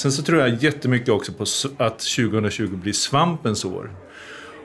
Sen 0.00 0.12
så 0.12 0.22
tror 0.22 0.40
jag 0.40 0.62
jättemycket 0.62 1.08
också 1.08 1.32
på 1.32 1.42
att 1.76 1.98
2020 1.98 2.76
blir 2.76 2.92
svampens 2.92 3.64
år. 3.64 3.90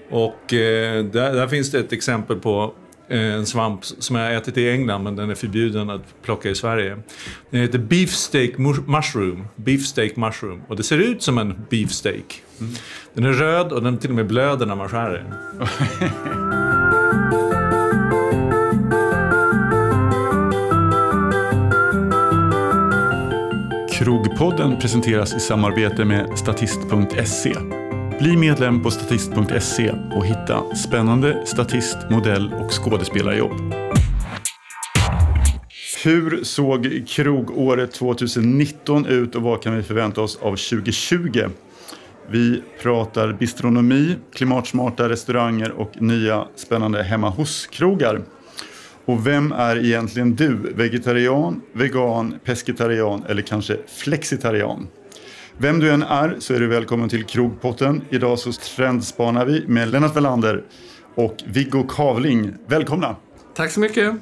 Och 0.10 0.54
eh, 0.54 1.06
där, 1.06 1.34
där, 1.34 1.48
finns 1.48 1.72
det 1.72 1.80
ett 1.80 1.94
exempel 1.94 2.40
på 2.40 2.74
eh, 3.10 3.20
en 3.20 3.46
svamp 3.46 3.86
som 3.86 4.16
jag 4.16 4.24
har 4.24 4.32
ätit 4.32 4.58
i 4.58 4.70
England 4.70 5.04
men 5.04 5.16
den 5.16 5.30
är 5.30 5.36
förbjuden 5.36 5.90
att 5.90 6.22
plocka 6.22 6.50
i 6.50 6.56
Sverige. 6.56 6.98
Den 7.50 7.62
heter 7.62 7.80
beefsteak 7.80 8.58
mushroom. 8.88 9.48
Beefsteak 9.56 10.16
mushroom. 10.16 10.62
Och 10.68 10.76
det 10.76 10.84
ser 10.84 10.98
ut 10.98 11.24
som 11.24 11.38
en 11.38 11.66
beefsteak. 11.70 12.44
Mm. 12.60 12.74
Den 13.14 13.26
är 13.26 13.34
röd 13.34 13.72
och 13.72 13.84
den 13.84 13.98
till 13.98 14.10
och 14.10 14.16
med 14.16 14.28
blöder 14.28 14.66
när 14.66 14.76
man 14.76 14.90
skär 14.90 15.10
den. 15.12 15.68
Krogpodden 24.00 24.80
presenteras 24.80 25.36
i 25.36 25.40
samarbete 25.40 26.06
med 26.06 26.40
Statist.se. 26.40 27.54
Bli 28.20 28.38
medlem 28.38 28.84
på 28.84 28.92
Statist.se 28.92 29.92
och 30.16 30.26
hitta 30.26 30.76
spännande 30.76 31.44
statist-, 31.46 32.10
modell 32.10 32.54
och 32.54 32.72
skådespelarjobb. 32.72 33.52
Hur 36.04 36.44
såg 36.44 37.04
krogåret 37.08 37.92
2019 37.92 39.06
ut 39.06 39.36
och 39.36 39.42
vad 39.42 39.62
kan 39.62 39.76
vi 39.76 39.84
förvänta 39.84 40.22
oss 40.22 40.40
av 40.42 40.56
2020? 40.56 41.44
Vi 42.30 42.64
pratar 42.82 43.34
bistronomi, 43.34 44.16
klimatsmarta 44.34 45.10
restauranger 45.10 45.72
och 45.72 46.02
nya 46.02 46.48
spännande 46.56 47.04
hemma 47.04 47.30
hos-krogar. 47.30 48.22
Och 49.06 49.28
vem 49.28 49.52
är 49.52 49.86
egentligen 49.86 50.36
du? 50.36 50.56
Vegetarian, 50.76 51.62
vegan, 51.74 52.40
pescetarian 52.44 53.24
eller 53.30 53.42
kanske 53.42 53.78
flexitarian? 53.88 54.88
Vem 55.58 55.80
du 55.80 55.92
än 55.92 56.04
är 56.04 56.36
så 56.40 56.54
är 56.54 56.60
du 56.60 56.68
välkommen 56.68 57.10
till 57.10 57.24
Krogpotten. 57.24 58.02
Idag 58.10 58.40
så 58.40 58.52
trendspanar 58.52 59.46
vi 59.46 59.68
med 59.68 59.92
Lennart 59.92 60.16
Welander 60.16 60.64
och 61.16 61.36
Viggo 61.46 61.84
Kavling. 61.84 62.54
Välkomna! 62.68 63.16
Tack 63.56 63.72
så 63.72 63.80
mycket! 63.80 64.14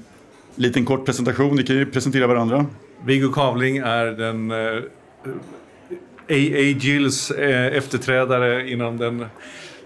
Liten 0.55 0.85
kort 0.85 1.05
presentation, 1.05 1.55
ni 1.55 1.63
kan 1.63 1.75
ju 1.75 1.85
presentera 1.85 2.27
varandra. 2.27 2.65
Viggo 3.05 3.31
Kavling 3.31 3.77
är 3.77 4.05
den 4.05 4.51
eh, 4.51 4.83
A.A. 6.29 6.77
Gills 6.79 7.31
eh, 7.31 7.77
efterträdare 7.77 8.69
inom 8.69 8.97
den 8.97 9.25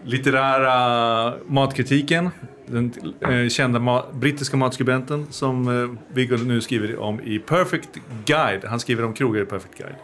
litterära 0.04 1.34
matkritiken 1.48 2.30
den 2.68 2.94
eh, 3.22 3.50
kända 3.50 3.80
ma 3.80 4.04
brittiska 4.14 4.58
matskribenten 4.58 5.28
som 5.30 5.68
eh, 5.68 6.16
Viggo 6.16 6.38
nu 6.38 6.62
skriver 6.62 7.00
om 7.00 7.22
i 7.22 7.40
Perfect 7.40 7.90
Guide. 8.26 8.66
Han 8.66 8.80
skriver 8.80 9.06
om 9.06 9.14
krogar 9.14 9.42
i 9.42 9.46
Perfect 9.46 9.78
Guide. 9.78 9.96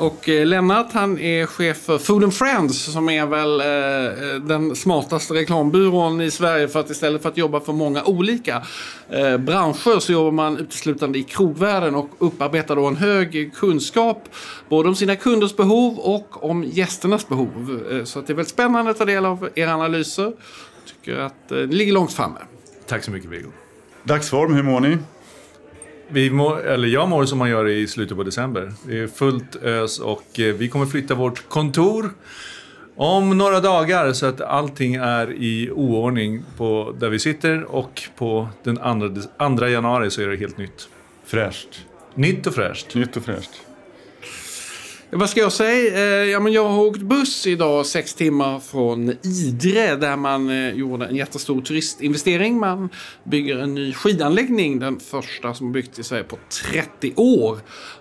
Och 0.00 0.28
eh, 0.28 0.46
Lennart 0.46 0.92
han 0.92 1.18
är 1.18 1.46
chef 1.46 1.76
för 1.76 1.98
Food 1.98 2.24
and 2.24 2.34
Friends 2.34 2.92
som 2.92 3.08
är 3.08 3.26
väl 3.26 3.60
eh, 3.60 3.66
eh, 3.66 4.40
den 4.42 4.76
smartaste 4.76 5.34
reklambyrån 5.34 6.20
i 6.20 6.30
Sverige 6.30 6.68
för 6.68 6.80
att 6.80 6.90
istället 6.90 7.22
för 7.22 7.28
att 7.28 7.36
jobba 7.36 7.60
för 7.60 7.72
många 7.72 8.04
olika 8.04 8.62
eh, 9.08 9.36
branscher 9.36 10.00
så 10.00 10.12
jobbar 10.12 10.30
man 10.30 10.58
uteslutande 10.58 11.18
i 11.18 11.22
krogvärlden 11.22 11.94
och 11.94 12.10
upparbetar 12.18 12.76
då 12.76 12.86
en 12.86 12.96
hög 12.96 13.54
kunskap 13.54 14.28
både 14.68 14.88
om 14.88 14.94
sina 14.94 15.16
kunders 15.16 15.56
behov 15.56 15.98
och 15.98 16.44
om 16.50 16.64
gästernas 16.64 17.28
behov. 17.28 17.82
Eh, 17.90 18.04
så 18.04 18.18
att 18.18 18.26
det 18.26 18.32
är 18.32 18.34
väldigt 18.34 18.52
spännande 18.52 18.90
att 18.90 18.98
ta 18.98 19.04
del 19.04 19.26
av 19.26 19.48
era 19.54 19.74
analyser 19.74 20.32
tycker 21.00 21.20
att 21.20 21.52
eh, 21.52 21.58
ni 21.58 21.66
ligger 21.66 21.92
långt 21.92 22.12
framme. 22.12 22.38
Tack 22.86 23.04
så 23.04 23.10
mycket 23.10 23.30
Viggo. 23.30 23.48
Dagsform, 24.04 24.54
hur 24.54 24.62
mår 24.62 24.80
ni? 24.80 24.98
Vi 26.08 26.30
mår, 26.30 26.66
eller 26.66 26.88
jag 26.88 27.08
mår 27.08 27.24
som 27.24 27.38
man 27.38 27.50
gör 27.50 27.68
i 27.68 27.86
slutet 27.86 28.16
på 28.16 28.22
december. 28.22 28.72
Det 28.86 28.98
är 28.98 29.06
fullt 29.06 29.56
ös 29.56 29.98
och 29.98 30.40
eh, 30.40 30.54
vi 30.54 30.68
kommer 30.68 30.86
flytta 30.86 31.14
vårt 31.14 31.48
kontor 31.48 32.10
om 32.96 33.38
några 33.38 33.60
dagar 33.60 34.12
så 34.12 34.26
att 34.26 34.40
allting 34.40 34.94
är 34.94 35.32
i 35.32 35.70
oordning 35.70 36.42
på 36.56 36.94
där 36.98 37.08
vi 37.08 37.18
sitter 37.18 37.64
och 37.64 38.02
på 38.16 38.48
den 38.62 38.78
andra, 38.78 39.22
andra 39.36 39.68
januari 39.68 40.10
så 40.10 40.22
är 40.22 40.28
det 40.28 40.36
helt 40.36 40.58
nytt. 40.58 40.88
Fräscht. 41.24 41.86
Nytt 42.14 42.46
och 42.46 42.54
fräscht. 42.54 42.94
Nytt 42.94 43.16
och 43.16 43.22
fräscht. 43.24 43.50
Vad 45.12 45.30
ska 45.30 45.40
jag 45.40 45.52
säga? 45.52 45.94
Eh, 45.94 46.30
ja, 46.30 46.40
men 46.40 46.52
jag 46.52 46.68
har 46.68 46.82
åkt 46.82 47.00
buss 47.00 47.46
idag 47.46 47.86
sex 47.86 48.14
timmar 48.14 48.60
från 48.60 49.10
Idre 49.22 49.96
där 49.96 50.16
man 50.16 50.50
eh, 50.50 50.74
gjorde 50.74 51.06
en 51.06 51.16
jättestor 51.16 51.60
turistinvestering. 51.60 52.58
Man 52.58 52.88
bygger 53.24 53.58
en 53.58 53.74
ny 53.74 53.92
skidanläggning, 53.92 54.78
den 54.78 55.00
första 55.00 55.54
som 55.54 55.72
byggts 55.72 55.98
i 55.98 56.02
Sverige 56.02 56.24
på 56.24 56.38
30 56.72 57.12
år. 57.16 57.58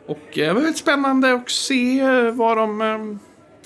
Och 0.08 0.18
eh, 0.18 0.48
det 0.48 0.53
var 0.53 0.62
väldigt 0.62 0.78
spännande 0.78 1.34
att 1.34 1.50
se 1.50 2.03
vad 2.31 2.58
de... 2.58 3.19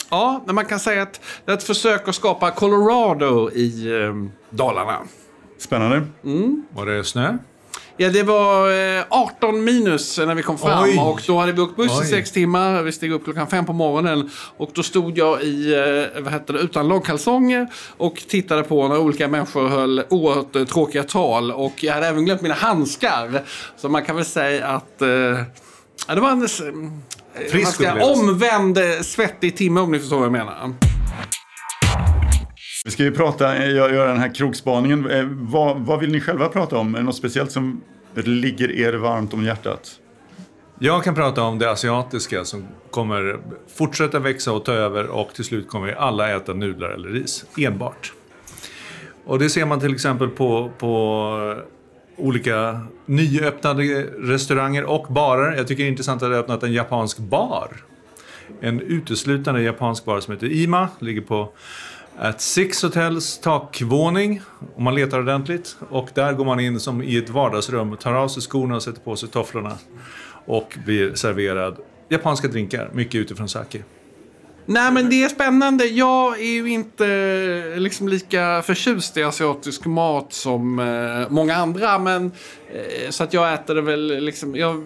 Ja, 0.10 0.44
man 0.46 0.66
kan 0.66 0.80
säga 0.80 1.02
att 1.02 1.22
det 1.46 1.52
är 1.52 1.56
ett 1.58 1.64
försök 1.64 2.08
att 2.08 2.16
skapa 2.16 2.52
Colorado 2.52 3.52
i 3.52 3.88
Dalarna. 4.50 5.00
Spännande. 5.58 6.08
Mm. 6.24 6.64
Var 6.70 6.86
det 6.86 7.04
snö? 7.04 7.38
Ja, 7.98 8.10
det 8.10 8.24
var 8.24 8.70
18 9.10 9.56
eh, 9.56 9.62
minus 9.62 10.18
när 10.18 10.36
vi 10.36 10.44
kom 10.44 10.58
fram 10.58 10.84
Oj. 10.84 11.00
och 11.00 11.22
då 11.28 11.40
hade 11.40 11.52
vi 11.52 11.62
åkt 11.62 11.76
buss 11.76 12.04
i 12.04 12.06
sex 12.06 12.32
timmar. 12.32 12.84
Vi 12.84 12.92
steg 12.92 13.12
upp 13.12 13.24
klockan 13.24 13.48
fem 13.48 13.66
på 13.66 13.74
morgonen 13.74 14.30
och 14.58 14.70
då 14.74 14.84
stod 14.84 15.18
jag 15.18 15.44
i, 15.44 15.74
eh, 15.74 16.22
vad 16.24 16.34
heter 16.34 16.54
det, 16.54 16.60
utan 16.60 16.88
långkalsonger 16.88 17.68
och 17.98 18.24
tittade 18.28 18.64
på 18.64 18.88
när 18.88 18.98
olika 18.98 19.28
människor 19.28 19.68
höll 19.68 20.04
oerhört 20.10 20.56
eh, 20.56 20.66
tråkiga 20.66 21.04
tal 21.04 21.52
och 21.52 21.84
jag 21.84 21.94
hade 21.94 22.08
även 22.08 22.26
glömt 22.26 22.42
mina 22.42 22.56
handskar. 22.56 23.42
Så 23.78 23.90
man 23.90 24.06
kan 24.06 24.16
väl 24.16 24.26
säga 24.26 24.68
att 24.68 24.96
ja, 26.08 26.16
det 26.16 26.22
var 26.22 26.32
en 26.32 26.48
Frisk 27.52 27.82
omvänd 28.02 28.80
svettig 29.02 29.58
timme 29.58 29.80
om 29.80 29.92
ni 29.92 30.00
förstår 30.00 30.18
vad 30.18 30.26
jag 30.26 30.32
menar. 30.32 30.93
Vi 32.86 32.92
ska 32.92 33.04
ju 33.04 33.12
prata, 33.12 33.56
eh, 33.56 33.76
göra 33.76 34.08
den 34.08 34.20
här 34.20 34.36
krogspaningen. 34.36 35.10
Eh, 35.10 35.26
vad, 35.30 35.80
vad 35.80 36.00
vill 36.00 36.12
ni 36.12 36.22
själva 36.22 36.50
prata 36.50 36.78
om? 36.78 36.96
Är 36.96 37.00
det 37.00 37.06
något 37.06 37.16
speciellt 37.16 37.52
som 37.52 37.82
ligger 38.16 38.72
er 38.72 38.94
varmt 38.94 39.34
om 39.34 39.44
hjärtat? 39.44 40.00
Jag 40.80 41.04
kan 41.04 41.16
prata 41.16 41.42
om 41.42 41.60
det 41.60 41.72
asiatiska 41.72 42.46
som 42.46 42.68
kommer 42.92 43.40
fortsätta 43.76 44.20
växa 44.20 44.52
och 44.52 44.66
ta 44.66 44.72
över 44.72 45.08
och 45.08 45.34
till 45.34 45.44
slut 45.44 45.68
kommer 45.68 45.88
vi 45.88 45.94
alla 45.94 46.36
äta 46.36 46.54
nudlar 46.54 46.90
eller 46.90 47.10
ris 47.10 47.46
enbart. 47.58 48.14
Och 49.26 49.40
det 49.40 49.50
ser 49.50 49.66
man 49.66 49.80
till 49.80 49.94
exempel 49.94 50.30
på, 50.30 50.72
på 50.78 51.56
eh, 51.58 52.24
olika 52.26 52.82
nyöppnade 53.06 53.84
restauranger 54.20 54.84
och 54.84 55.14
barer. 55.14 55.58
Jag 55.58 55.68
tycker 55.68 55.84
det 55.84 55.88
är 55.88 55.92
intressant 55.92 56.24
att 56.24 56.30
det 56.30 56.36
har 56.36 56.42
öppnat 56.44 56.64
en 56.64 56.74
japansk 56.74 57.18
bar. 57.18 57.84
En 58.62 58.82
uteslutande 58.82 59.62
japansk 59.62 60.06
bar 60.06 60.20
som 60.20 60.34
heter 60.34 60.52
Ima, 60.52 60.90
ligger 61.00 61.22
på 61.22 61.54
At 62.18 62.42
Six 62.42 62.84
Hotels 62.84 63.38
takvåning, 63.38 64.42
om 64.76 64.84
man 64.84 64.96
letar 64.96 65.20
ordentligt. 65.20 65.78
Och 65.90 66.10
där 66.14 66.34
går 66.34 66.46
man 66.46 66.60
in 66.60 66.80
som 66.80 67.04
i 67.04 67.18
ett 67.18 67.30
vardagsrum, 67.30 67.98
tar 67.98 68.14
av 68.14 68.28
sig 68.28 68.42
skorna 68.42 68.76
och 68.76 68.84
sätter 68.84 69.02
på 69.02 69.16
sig 69.16 69.30
tofflorna. 69.30 69.78
Och 70.46 70.78
blir 70.86 71.16
serverad 71.16 71.78
japanska 72.10 72.48
drinkar, 72.48 72.90
mycket 72.94 73.16
utifrån 73.16 73.50
sake. 73.50 73.84
Nej 74.66 74.92
men 74.92 75.10
det 75.10 75.24
är 75.24 75.30
spännande. 75.30 75.86
Jag 75.86 76.40
är 76.40 76.54
ju 76.54 76.70
inte 76.70 77.08
eh, 77.08 77.80
liksom 77.80 78.08
lika 78.08 78.62
förtjust 78.62 79.18
i 79.18 79.24
asiatisk 79.24 79.86
mat 79.86 80.34
som 80.34 80.80
eh, 80.80 81.30
många 81.30 81.56
andra. 81.56 82.00
Men, 82.00 82.32
Eh, 82.74 83.10
så 83.10 83.24
att 83.24 83.34
jag 83.34 83.54
äter 83.54 83.76
det 83.76 83.82
väl 83.82 84.24
liksom, 84.24 84.56
jag 84.56 84.84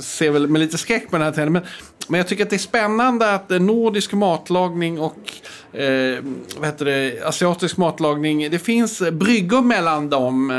ser 0.00 0.30
väl 0.30 0.48
med 0.48 0.60
lite 0.60 0.78
skräck 0.78 1.10
på 1.10 1.16
den 1.16 1.26
här 1.26 1.32
trenden. 1.32 1.52
Men, 1.52 1.62
men 2.08 2.18
jag 2.18 2.28
tycker 2.28 2.44
att 2.44 2.50
det 2.50 2.56
är 2.56 2.58
spännande 2.58 3.34
att 3.34 3.50
eh, 3.50 3.60
nordisk 3.60 4.12
matlagning 4.12 5.00
och 5.00 5.32
eh, 5.78 6.24
vad 6.56 6.66
heter 6.66 6.84
det, 6.84 7.22
asiatisk 7.24 7.76
matlagning. 7.76 8.50
Det 8.50 8.58
finns 8.58 9.02
bryggor 9.12 9.62
mellan 9.62 10.10
dem 10.10 10.50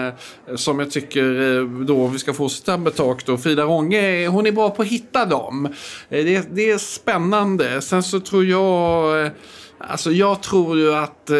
eh, 0.47 0.55
som 0.55 0.79
jag 0.79 0.91
tycker 0.91 1.57
eh, 1.57 1.65
då 1.65 2.07
vi 2.07 2.19
ska 2.19 2.33
fortsätta 2.33 2.77
med 2.77 2.95
tak 2.95 3.25
då. 3.25 3.37
Frida 3.37 3.63
Ronge, 3.63 4.27
hon 4.27 4.47
är 4.47 4.51
bra 4.51 4.69
på 4.69 4.81
att 4.81 4.87
hitta 4.87 5.25
dem. 5.25 5.65
Eh, 6.09 6.25
det, 6.25 6.47
det 6.55 6.71
är 6.71 6.77
spännande. 6.77 7.81
Sen 7.81 8.03
så 8.03 8.19
tror 8.19 8.45
jag 8.45 9.25
eh, 9.25 9.31
Alltså 9.81 10.11
jag 10.11 10.43
tror 10.43 10.77
ju 10.77 10.93
att 10.95 11.29
eh, 11.29 11.37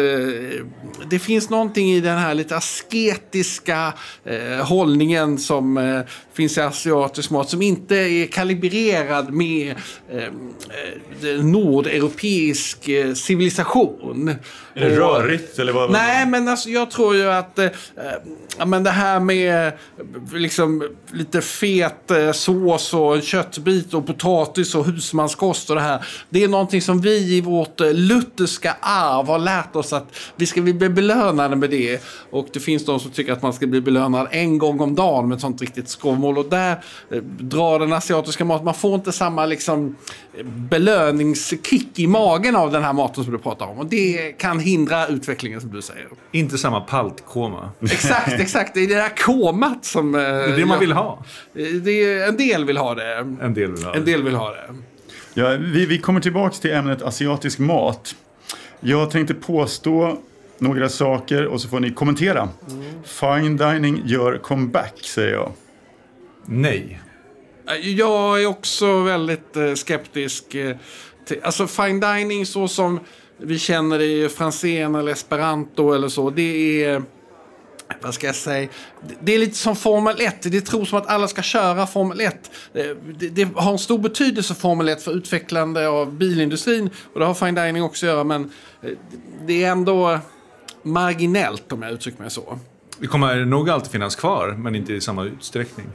det 1.10 1.18
finns 1.18 1.50
någonting 1.50 1.92
i 1.92 2.00
den 2.00 2.18
här 2.18 2.34
lite 2.34 2.56
asketiska 2.56 3.94
eh, 4.24 4.66
hållningen 4.66 5.38
som 5.38 5.76
eh, 5.76 6.00
finns 6.32 6.58
i 6.58 6.60
asiatisk 6.60 7.30
mat 7.30 7.50
som 7.50 7.62
inte 7.62 7.96
är 7.96 8.26
kalibrerad 8.26 9.32
med 9.32 9.76
eh, 10.10 10.24
eh 10.24 11.44
nordeuropeisk 11.44 12.88
eh, 12.88 13.14
civilisation. 13.14 14.34
Är 14.86 14.90
det 14.90 14.96
rörigt? 14.96 15.58
Eller 15.58 15.72
vad? 15.72 15.90
Nej, 15.90 16.26
men 16.26 16.48
alltså, 16.48 16.68
jag 16.68 16.90
tror 16.90 17.16
ju 17.16 17.30
att 17.30 17.58
eh, 17.58 17.68
men 18.66 18.84
det 18.84 18.90
här 18.90 19.20
med 19.20 19.72
liksom, 20.32 20.88
lite 21.12 21.40
fet 21.40 22.10
eh, 22.10 22.32
sås 22.32 22.94
och 22.94 23.16
en 23.16 23.22
köttbit 23.22 23.94
och 23.94 24.06
potatis 24.06 24.74
och 24.74 24.86
husmanskost 24.86 25.70
och 25.70 25.76
det 25.76 25.82
här. 25.82 26.06
Det 26.30 26.44
är 26.44 26.48
någonting 26.48 26.82
som 26.82 27.00
vi 27.00 27.36
i 27.36 27.40
vårt 27.40 27.80
eh, 27.80 27.92
lutherska 27.92 28.76
arv 28.80 29.26
har 29.26 29.38
lärt 29.38 29.76
oss 29.76 29.92
att 29.92 30.16
vi 30.36 30.46
ska 30.46 30.60
bli 30.60 30.74
belönade 30.74 31.56
med 31.56 31.70
det. 31.70 32.02
Och 32.30 32.48
det 32.52 32.60
finns 32.60 32.84
de 32.84 33.00
som 33.00 33.10
tycker 33.10 33.32
att 33.32 33.42
man 33.42 33.52
ska 33.52 33.66
bli 33.66 33.80
belönad 33.80 34.28
en 34.30 34.58
gång 34.58 34.80
om 34.80 34.94
dagen 34.94 35.28
med 35.28 35.34
ett 35.34 35.40
sånt 35.40 35.60
riktigt 35.60 35.88
skrovmål. 35.88 36.38
Och 36.38 36.48
där 36.48 36.82
eh, 37.10 37.22
drar 37.22 37.78
den 37.78 37.92
asiatiska 37.92 38.44
maten, 38.44 38.64
man 38.64 38.74
får 38.74 38.94
inte 38.94 39.12
samma 39.12 39.46
liksom 39.46 39.96
belöningskick 40.44 41.98
i 41.98 42.06
magen 42.06 42.56
av 42.56 42.72
den 42.72 42.82
här 42.82 42.92
maten 42.92 43.24
som 43.24 43.32
du 43.32 43.38
pratar 43.38 43.66
om. 43.66 43.78
Och 43.78 43.86
det 43.86 44.32
kan 44.38 44.60
hindra 44.70 45.06
utvecklingen 45.06 45.60
som 45.60 45.70
du 45.70 45.82
säger. 45.82 46.08
Inte 46.32 46.58
samma 46.58 46.80
paltkoma. 46.80 47.70
Exakt, 47.82 48.32
exakt. 48.32 48.74
Det 48.74 48.80
är 48.80 48.88
det 48.88 48.94
där 48.94 49.16
komat 49.16 49.84
som... 49.84 50.12
Det 50.12 50.20
är 50.20 50.56
det 50.56 50.66
man 50.66 50.80
vill 50.80 50.92
ha. 50.92 51.24
Det 51.82 52.02
är, 52.02 52.28
en 52.28 52.36
del 52.36 52.64
vill 52.64 52.76
ha 52.76 52.94
det. 52.94 53.14
En 53.18 53.54
del 53.54 53.72
vill 53.72 53.84
ha 53.84 53.92
det. 53.92 53.98
En 53.98 54.04
del 54.04 54.22
vill 54.22 54.34
ha 54.34 54.50
det. 54.50 54.74
Ja, 55.34 55.56
vi, 55.60 55.86
vi 55.86 55.98
kommer 55.98 56.20
tillbaka 56.20 56.54
till 56.54 56.72
ämnet 56.72 57.02
asiatisk 57.02 57.58
mat. 57.58 58.14
Jag 58.80 59.10
tänkte 59.10 59.34
påstå 59.34 60.18
några 60.58 60.88
saker 60.88 61.46
och 61.46 61.60
så 61.60 61.68
får 61.68 61.80
ni 61.80 61.90
kommentera. 61.90 62.48
Mm. 62.70 63.02
Fine 63.04 63.56
dining 63.56 64.02
gör 64.04 64.38
comeback, 64.38 65.00
säger 65.02 65.32
jag. 65.32 65.52
Nej. 66.46 67.00
Jag 67.82 68.42
är 68.42 68.46
också 68.46 69.02
väldigt 69.02 69.56
eh, 69.56 69.74
skeptisk. 69.74 70.54
Eh, 70.54 70.76
till, 71.26 71.40
alltså 71.42 71.66
fine 71.66 72.00
dining 72.00 72.46
så 72.46 72.68
som 72.68 73.00
vi 73.42 73.58
känner 73.58 73.98
det 73.98 74.04
i 74.04 74.28
Franzén 74.28 74.94
eller 74.94 75.12
Esperanto 75.12 75.92
eller 75.92 76.08
så. 76.08 76.30
Det 76.30 76.84
är 76.84 77.02
vad 78.02 78.14
ska 78.14 78.26
jag 78.26 78.36
säga? 78.36 78.68
Det 79.20 79.34
är 79.34 79.38
lite 79.38 79.56
som 79.56 79.76
Formel 79.76 80.20
1. 80.20 80.42
Det 80.42 80.60
tror 80.60 80.84
som 80.84 80.98
att 80.98 81.06
alla 81.06 81.28
ska 81.28 81.42
köra 81.42 81.86
Formel 81.86 82.20
1. 82.20 82.50
Det, 82.72 83.28
det, 83.28 83.48
har 83.54 83.72
en 83.72 83.78
stor 83.78 83.98
betydelse 83.98 84.54
Formel 84.54 84.88
1 84.88 85.02
för 85.02 85.12
utvecklande 85.12 85.88
av 85.88 86.12
bilindustrin. 86.12 86.90
Och 87.12 87.20
det 87.20 87.26
har 87.26 87.34
fine 87.34 87.54
dining 87.54 87.82
också 87.82 88.06
att 88.06 88.12
göra. 88.12 88.24
Men 88.24 88.50
eh, 88.82 88.90
det 89.46 89.64
är 89.64 89.70
ändå 89.70 90.18
marginellt 90.82 91.72
om 91.72 91.82
jag 91.82 91.92
uttrycker 91.92 92.22
mig 92.22 92.30
så. 92.30 92.58
Det 92.98 93.06
kommer 93.06 93.44
nog 93.44 93.70
alltid 93.70 93.90
finnas 93.90 94.16
kvar, 94.16 94.54
men 94.58 94.74
inte 94.74 94.92
i 94.92 95.00
samma 95.00 95.24
utsträckning. 95.24 95.86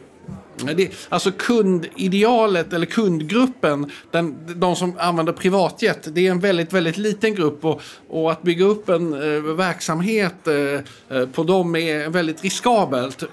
Det, 0.75 0.91
alltså 1.09 1.31
kundidealet 1.31 2.73
eller 2.73 2.85
kundgruppen, 2.85 3.91
den, 4.11 4.37
de 4.55 4.75
som 4.75 4.93
använder 4.97 5.33
privatjet, 5.33 6.15
det 6.15 6.27
är 6.27 6.31
en 6.31 6.39
väldigt, 6.39 6.73
väldigt 6.73 6.97
liten 6.97 7.35
grupp. 7.35 7.65
Och, 7.65 7.81
och 8.09 8.31
att 8.31 8.41
bygga 8.41 8.65
upp 8.65 8.89
en 8.89 9.13
eh, 9.13 9.41
verksamhet 9.41 10.47
eh, 10.47 11.17
eh 11.17 11.25
på 11.27 11.43
dem 11.43 11.75
är 11.75 12.09
väldigt 12.09 12.43
riskabelt. 12.43 13.23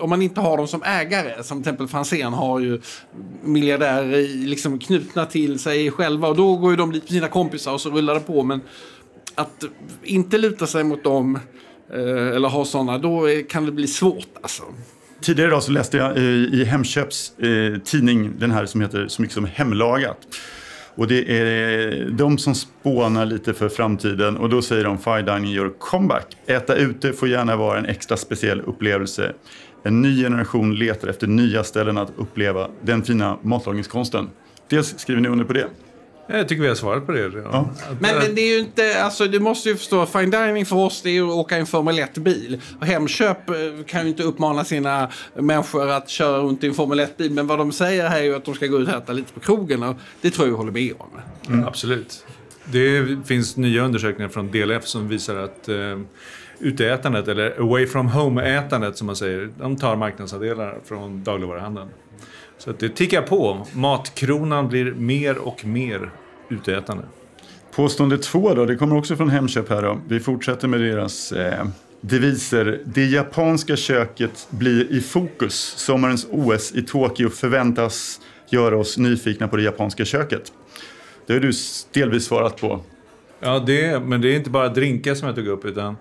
Om 0.00 0.10
man 0.10 0.22
inte 0.22 0.40
har 0.40 0.56
dem 0.56 0.68
som 0.68 0.82
ägare, 0.82 1.42
som 1.42 1.62
till 1.62 1.68
exempel 1.68 1.88
Franzén 1.88 2.32
har 2.32 2.60
ju 2.60 2.80
miljardärer 3.42 4.46
liksom 4.46 4.78
knutna 4.78 5.26
till 5.26 5.58
sig 5.58 5.90
själva. 5.90 6.28
Och 6.28 6.36
då 6.36 6.56
går 6.56 6.70
ju 6.70 6.76
de 6.76 6.92
dit 6.92 7.02
med 7.02 7.12
sina 7.12 7.28
kompisar 7.28 7.72
och 7.72 7.80
så 7.80 7.90
rullar 7.90 8.14
det 8.14 8.20
på. 8.20 8.42
Men 8.42 8.60
att 9.34 9.64
inte 10.02 10.38
luta 10.38 10.66
sig 10.66 10.84
mot 10.84 11.04
dem 11.04 11.38
eh, 11.92 12.36
eller 12.36 12.48
ha 12.48 12.64
sådana, 12.64 12.98
då 12.98 13.28
kan 13.48 13.66
det 13.66 13.72
bli 13.72 13.86
svårt 13.86 14.36
alltså. 14.42 14.62
Tidigare 15.26 15.48
idag 15.48 15.62
så 15.62 15.72
läste 15.72 15.96
jag 15.96 16.16
eh, 16.16 16.22
i 16.24 16.64
Hemköps 16.64 17.38
eh, 17.38 17.78
tidning, 17.78 18.32
den 18.38 18.50
här 18.50 18.66
som 18.66 18.80
heter 18.80 19.08
så 19.08 19.22
mycket 19.22 19.34
som 19.34 19.44
Hemlagat. 19.44 20.18
Och 20.94 21.06
det 21.06 21.38
är 21.38 22.00
eh, 22.00 22.06
de 22.06 22.38
som 22.38 22.54
spånar 22.54 23.26
lite 23.26 23.54
för 23.54 23.68
framtiden 23.68 24.36
och 24.36 24.48
då 24.48 24.62
säger 24.62 24.84
de 24.84 24.98
Fine 24.98 25.24
Dining 25.24 25.52
gör 25.52 25.70
comeback. 25.78 26.36
Äta 26.46 26.74
ute 26.74 27.12
får 27.12 27.28
gärna 27.28 27.56
vara 27.56 27.78
en 27.78 27.86
extra 27.86 28.16
speciell 28.16 28.60
upplevelse. 28.60 29.32
En 29.82 30.02
ny 30.02 30.22
generation 30.22 30.74
letar 30.74 31.08
efter 31.08 31.26
nya 31.26 31.64
ställen 31.64 31.98
att 31.98 32.12
uppleva 32.16 32.68
den 32.82 33.02
fina 33.02 33.38
matlagningskonsten. 33.42 34.28
Dels 34.70 34.98
skriver 34.98 35.20
ni 35.20 35.28
under 35.28 35.44
på 35.44 35.52
det. 35.52 35.66
Jag 36.26 36.48
tycker 36.48 36.62
vi 36.62 36.68
har 36.68 36.74
svarat 36.74 37.06
på 37.06 37.12
det 37.12 37.28
redan. 37.28 37.52
Ja. 37.52 37.68
Men, 38.00 38.18
men, 38.18 38.34
det 38.34 38.40
är 38.40 38.54
ju 38.54 38.58
inte, 38.58 39.02
alltså 39.02 39.26
du 39.26 39.40
måste 39.40 39.68
ju 39.68 39.76
förstå, 39.76 40.06
fine 40.06 40.30
dining 40.30 40.66
för 40.66 40.76
oss 40.76 41.02
det 41.02 41.08
är 41.08 41.12
ju 41.12 41.28
att 41.28 41.34
åka 41.34 41.56
i 41.56 41.60
en 41.60 41.66
Formel 41.66 41.98
1-bil. 41.98 42.60
Och 42.80 42.86
Hemköp 42.86 43.50
eh, 43.50 43.54
kan 43.86 44.02
ju 44.02 44.08
inte 44.08 44.22
uppmana 44.22 44.64
sina 44.64 45.10
människor 45.34 45.90
att 45.90 46.08
köra 46.08 46.38
runt 46.38 46.64
i 46.64 46.66
en 46.66 46.74
Formel 46.74 47.00
1-bil. 47.00 47.32
Men 47.32 47.46
vad 47.46 47.58
de 47.58 47.72
säger 47.72 48.08
här 48.08 48.20
är 48.20 48.24
ju 48.24 48.36
att 48.36 48.44
de 48.44 48.54
ska 48.54 48.66
gå 48.66 48.78
ut 48.78 48.88
och 48.88 48.94
äta 48.94 49.12
lite 49.12 49.32
på 49.32 49.40
krogen. 49.40 49.82
Och 49.82 49.96
det 50.20 50.30
tror 50.30 50.46
jag 50.46 50.52
vi 50.52 50.56
håller 50.56 50.72
med 50.72 50.92
om. 50.98 51.08
Mm. 51.48 51.66
Absolut. 51.66 52.26
Det 52.64 53.16
finns 53.26 53.56
nya 53.56 53.84
undersökningar 53.84 54.28
från 54.28 54.50
DLF 54.50 54.86
som 54.86 55.08
visar 55.08 55.36
att 55.36 55.68
eh, 55.68 55.76
uteätandet, 56.58 57.28
eller 57.28 57.60
away 57.60 57.86
from 57.86 58.08
home-ätandet 58.08 58.96
som 58.96 59.06
man 59.06 59.16
säger, 59.16 59.50
de 59.58 59.76
tar 59.76 59.96
marknadsandelar 59.96 60.78
från 60.84 61.24
dagligvaruhandeln. 61.24 61.88
Så 62.58 62.72
det 62.72 62.88
tickar 62.88 63.22
på. 63.22 63.66
Matkronan 63.72 64.68
blir 64.68 64.92
mer 64.92 65.38
och 65.38 65.64
mer 65.64 66.10
utätande. 66.48 67.04
Påstående 67.74 68.18
två 68.18 68.54
då, 68.54 68.64
det 68.64 68.76
kommer 68.76 68.96
också 68.96 69.16
från 69.16 69.30
Hemköp 69.30 69.68
här 69.68 69.82
då. 69.82 70.00
Vi 70.08 70.20
fortsätter 70.20 70.68
med 70.68 70.80
deras 70.80 71.32
eh, 71.32 71.66
deviser. 72.00 72.80
Det 72.84 73.04
japanska 73.04 73.76
köket 73.76 74.46
blir 74.50 74.92
i 74.92 75.00
fokus. 75.00 75.54
Sommarens 75.76 76.26
OS 76.30 76.72
i 76.74 76.82
Tokyo 76.82 77.30
förväntas 77.30 78.20
göra 78.50 78.76
oss 78.76 78.98
nyfikna 78.98 79.48
på 79.48 79.56
det 79.56 79.62
japanska 79.62 80.04
köket. 80.04 80.52
Det 81.26 81.32
har 81.32 81.40
du 81.40 81.52
delvis 81.92 82.24
svarat 82.24 82.60
på. 82.60 82.80
Ja, 83.40 83.58
det, 83.58 84.00
men 84.00 84.20
det 84.20 84.28
är 84.28 84.36
inte 84.36 84.50
bara 84.50 84.68
drinkar 84.68 85.14
som 85.14 85.26
jag 85.26 85.36
tog 85.36 85.46
upp 85.46 85.64
utan 85.64 85.96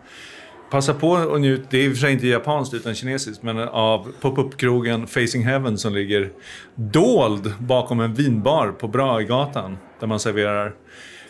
Passa 0.70 0.94
på 0.94 1.10
och 1.10 1.42
njut, 1.42 1.62
det 1.70 1.78
är 1.78 1.84
i 1.84 1.88
och 1.88 1.92
för 1.92 2.00
sig 2.00 2.14
inte 2.14 2.28
japanskt 2.28 2.74
utan 2.74 2.96
kinesiskt, 2.96 3.44
men 3.44 3.60
av 3.60 4.12
pop-up-krogen 4.22 5.08
Facing 5.08 5.44
Heaven 5.44 5.78
som 5.78 5.94
ligger 5.94 6.30
dold 6.76 7.54
bakom 7.60 8.00
en 8.00 8.14
vinbar 8.14 8.72
på 8.72 8.88
Brahegatan 8.88 9.78
där 10.00 10.08
man 10.08 10.20
serverar 10.20 10.74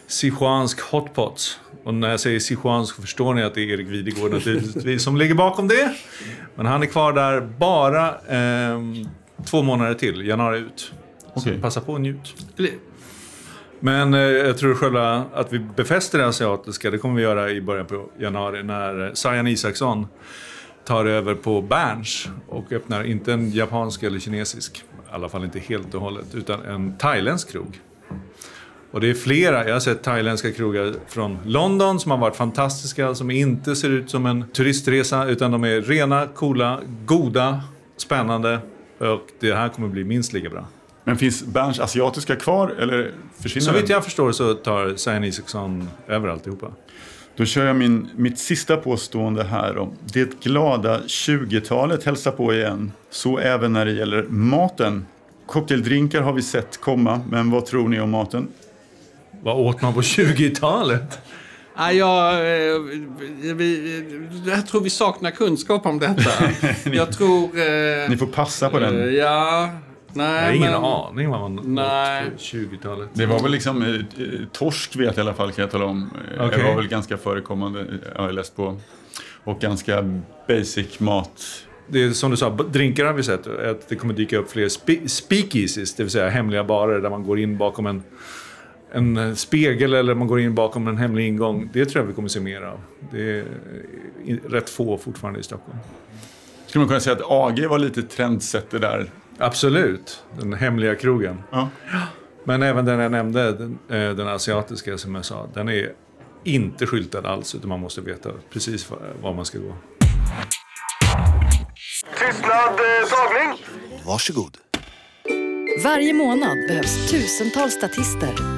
Sichuansk 0.07 0.81
hotpots. 0.81 1.59
Och 1.83 1.93
när 1.93 2.09
jag 2.09 2.19
säger 2.19 2.39
Sichuansk 2.39 3.01
förstår 3.01 3.33
ni 3.33 3.43
att 3.43 3.55
det 3.55 3.61
är 3.61 3.73
Erik 3.73 3.87
Videgård 3.87 4.31
naturligtvis 4.31 5.03
som 5.03 5.17
ligger 5.17 5.35
bakom 5.35 5.67
det. 5.67 5.95
Men 6.55 6.65
han 6.65 6.81
är 6.81 6.85
kvar 6.85 7.13
där 7.13 7.41
bara 7.41 8.07
eh, 8.09 8.81
två 9.45 9.63
månader 9.63 9.93
till, 9.93 10.27
januari 10.27 10.59
ut. 10.59 10.93
Okay. 11.33 11.55
Så 11.55 11.61
passa 11.61 11.81
på 11.81 11.93
och 11.93 12.01
njut. 12.01 12.35
Men 13.85 14.13
eh, 14.13 14.19
jag 14.19 14.57
tror 14.57 14.75
själva 14.75 15.25
att 15.33 15.53
vi 15.53 15.59
befäster 15.59 16.17
det 16.17 16.27
asiatiska, 16.27 16.91
det 16.91 16.97
kommer 16.97 17.15
vi 17.15 17.21
göra 17.21 17.51
i 17.51 17.61
början 17.61 17.85
på 17.85 18.09
januari 18.19 18.63
när 18.63 19.05
eh, 19.05 19.13
Sajan 19.13 19.47
Isaksson 19.47 20.07
tar 20.85 21.05
över 21.05 21.35
på 21.35 21.61
Berns 21.61 22.29
och 22.49 22.71
öppnar 22.71 23.03
inte 23.03 23.33
en 23.33 23.51
japansk 23.51 24.03
eller 24.03 24.19
kinesisk, 24.19 24.83
i 25.11 25.13
alla 25.13 25.29
fall 25.29 25.43
inte 25.43 25.59
helt 25.59 25.93
och 25.95 26.01
hållet, 26.01 26.35
utan 26.35 26.61
en 26.65 26.97
thailändsk 26.97 27.51
krog. 27.51 27.79
Och 28.91 29.01
det 29.01 29.09
är 29.09 29.13
flera, 29.13 29.67
jag 29.67 29.75
har 29.75 29.79
sett 29.79 30.03
thailändska 30.03 30.51
krogar 30.51 30.93
från 31.07 31.37
London 31.45 31.99
som 31.99 32.11
har 32.11 32.17
varit 32.17 32.35
fantastiska, 32.35 33.15
som 33.15 33.31
inte 33.31 33.75
ser 33.75 33.89
ut 33.89 34.09
som 34.09 34.25
en 34.25 34.45
turistresa, 34.53 35.25
utan 35.25 35.51
de 35.51 35.63
är 35.63 35.81
rena, 35.81 36.27
coola, 36.27 36.79
goda, 37.05 37.63
spännande 37.97 38.59
och 38.97 39.27
det 39.39 39.53
här 39.53 39.69
kommer 39.69 39.87
bli 39.87 40.03
minst 40.03 40.33
lika 40.33 40.49
bra. 40.49 40.65
Men 41.07 41.17
finns 41.17 41.43
Berns 41.43 41.79
asiatiska 41.79 42.35
kvar 42.35 42.75
eller 42.79 43.11
försvinner 43.41 43.65
Så 43.65 43.73
vitt 43.73 43.89
jag 43.89 44.03
förstår 44.03 44.31
så 44.31 44.53
tar 44.53 44.95
Sian 44.95 45.23
Isaksson 45.23 45.89
över 46.07 46.27
alltihopa. 46.27 46.67
Då 47.37 47.45
kör 47.45 47.65
jag 47.65 47.75
min, 47.75 48.09
mitt 48.15 48.39
sista 48.39 48.77
påstående 48.77 49.43
här 49.43 49.73
då. 49.73 49.93
Det 50.13 50.39
glada 50.43 50.99
20-talet 50.99 52.03
hälsar 52.03 52.31
på 52.31 52.53
igen. 52.53 52.91
Så 53.09 53.37
även 53.37 53.73
när 53.73 53.85
det 53.85 53.91
gäller 53.91 54.23
maten. 54.23 55.05
Cocktaildrinkar 55.45 56.21
har 56.21 56.33
vi 56.33 56.41
sett 56.41 56.81
komma, 56.81 57.21
men 57.29 57.51
vad 57.51 57.65
tror 57.65 57.89
ni 57.89 57.99
om 57.99 58.09
maten? 58.09 58.47
Vad 59.43 59.55
åt 59.55 59.81
man 59.81 59.93
på 59.93 60.01
20-talet? 60.01 61.19
Ja, 61.77 61.91
jag, 61.91 62.33
eh, 62.33 62.81
vi, 63.55 64.03
jag 64.45 64.67
tror 64.67 64.81
vi 64.81 64.89
saknar 64.89 65.31
kunskap 65.31 65.85
om 65.85 65.99
detta. 65.99 66.31
jag 66.91 67.17
tror... 67.17 67.43
Eh, 67.43 68.09
Ni 68.09 68.17
får 68.17 68.27
passa 68.27 68.69
på 68.69 68.79
den. 68.79 69.01
Eh, 69.01 69.05
ja, 69.09 69.69
Nej, 70.15 70.41
jag 70.41 70.47
har 70.47 70.53
ingen 70.53 70.71
men... 70.71 70.83
aning 70.83 71.29
vad 71.29 71.39
man 71.39 71.75
nej. 71.75 72.27
åt 72.27 72.39
20-talet. 72.39 73.09
Det 73.13 73.25
var 73.25 73.39
väl 73.39 73.51
liksom, 73.51 73.81
eh, 73.81 74.47
torsk 74.51 74.95
vet 74.95 75.05
jag 75.05 75.17
i 75.17 75.19
alla 75.19 75.33
fall 75.33 75.51
kan 75.51 75.61
jag 75.61 75.71
tala 75.71 75.85
om. 75.85 76.11
Okay. 76.35 76.57
Det 76.57 76.63
var 76.63 76.75
väl 76.75 76.87
ganska 76.87 77.17
förekommande, 77.17 77.85
jag 78.15 78.21
har 78.21 78.31
läst 78.31 78.55
på. 78.55 78.79
Och 79.43 79.59
ganska 79.59 80.21
basic 80.47 80.99
mat. 80.99 81.43
Det 81.87 82.03
är 82.03 82.11
som 82.11 82.31
du 82.31 82.37
sa, 82.37 82.49
drinkar 82.49 83.05
har 83.05 83.13
vi 83.13 83.23
sett. 83.23 83.47
Att 83.47 83.89
det 83.89 83.95
kommer 83.95 84.13
dyka 84.13 84.37
upp 84.37 84.51
fler 84.51 84.69
spe 84.69 85.09
speakeasies, 85.09 85.95
det 85.95 86.03
vill 86.03 86.11
säga 86.11 86.29
hemliga 86.29 86.63
barer 86.63 87.01
där 87.01 87.09
man 87.09 87.23
går 87.23 87.39
in 87.39 87.57
bakom 87.57 87.85
en, 87.85 88.03
en 88.91 89.35
spegel 89.35 89.93
eller 89.93 90.15
man 90.15 90.27
går 90.27 90.39
in 90.39 90.55
bakom 90.55 90.87
en 90.87 90.97
hemlig 90.97 91.27
ingång. 91.27 91.69
Det 91.73 91.85
tror 91.85 92.03
jag 92.03 92.07
vi 92.07 92.13
kommer 92.13 92.29
se 92.29 92.39
mer 92.39 92.61
av. 92.61 92.79
Det 93.11 93.39
är 93.39 93.45
rätt 94.49 94.69
få 94.69 94.97
fortfarande 94.97 95.39
i 95.39 95.43
Stockholm. 95.43 95.77
Skulle 96.67 96.79
man 96.79 96.87
kunna 96.87 96.99
säga 96.99 97.15
att 97.15 97.31
AG 97.31 97.67
var 97.67 97.79
lite 97.79 98.01
trendsetter 98.01 98.79
där 98.79 99.09
Absolut, 99.37 100.23
den 100.39 100.53
hemliga 100.53 100.95
krogen. 100.95 101.43
Ja. 101.51 101.69
Men 102.43 102.63
även 102.63 102.85
den 102.85 102.99
jag 102.99 103.11
nämnde, 103.11 103.51
den, 103.51 103.79
eh, 103.89 104.15
den, 104.15 104.27
asiatiska 104.27 104.97
som 104.97 105.15
jag 105.15 105.25
sa, 105.25 105.49
den 105.53 105.69
är 105.69 105.91
inte 106.43 106.87
skyltad 106.87 107.25
alls 107.25 107.55
utan 107.55 107.69
man 107.69 107.79
måste 107.79 108.01
veta 108.01 108.29
precis 108.49 108.91
var 109.21 109.33
man 109.33 109.45
ska 109.45 109.57
gå. 109.57 109.75
Tystnad, 112.19 112.69
eh, 112.69 113.09
tagning! 113.09 113.65
Varsågod. 114.05 114.57
Varje 115.83 116.13
månad 116.13 116.57
behövs 116.67 117.11
tusentals 117.11 117.73
statister 117.73 118.54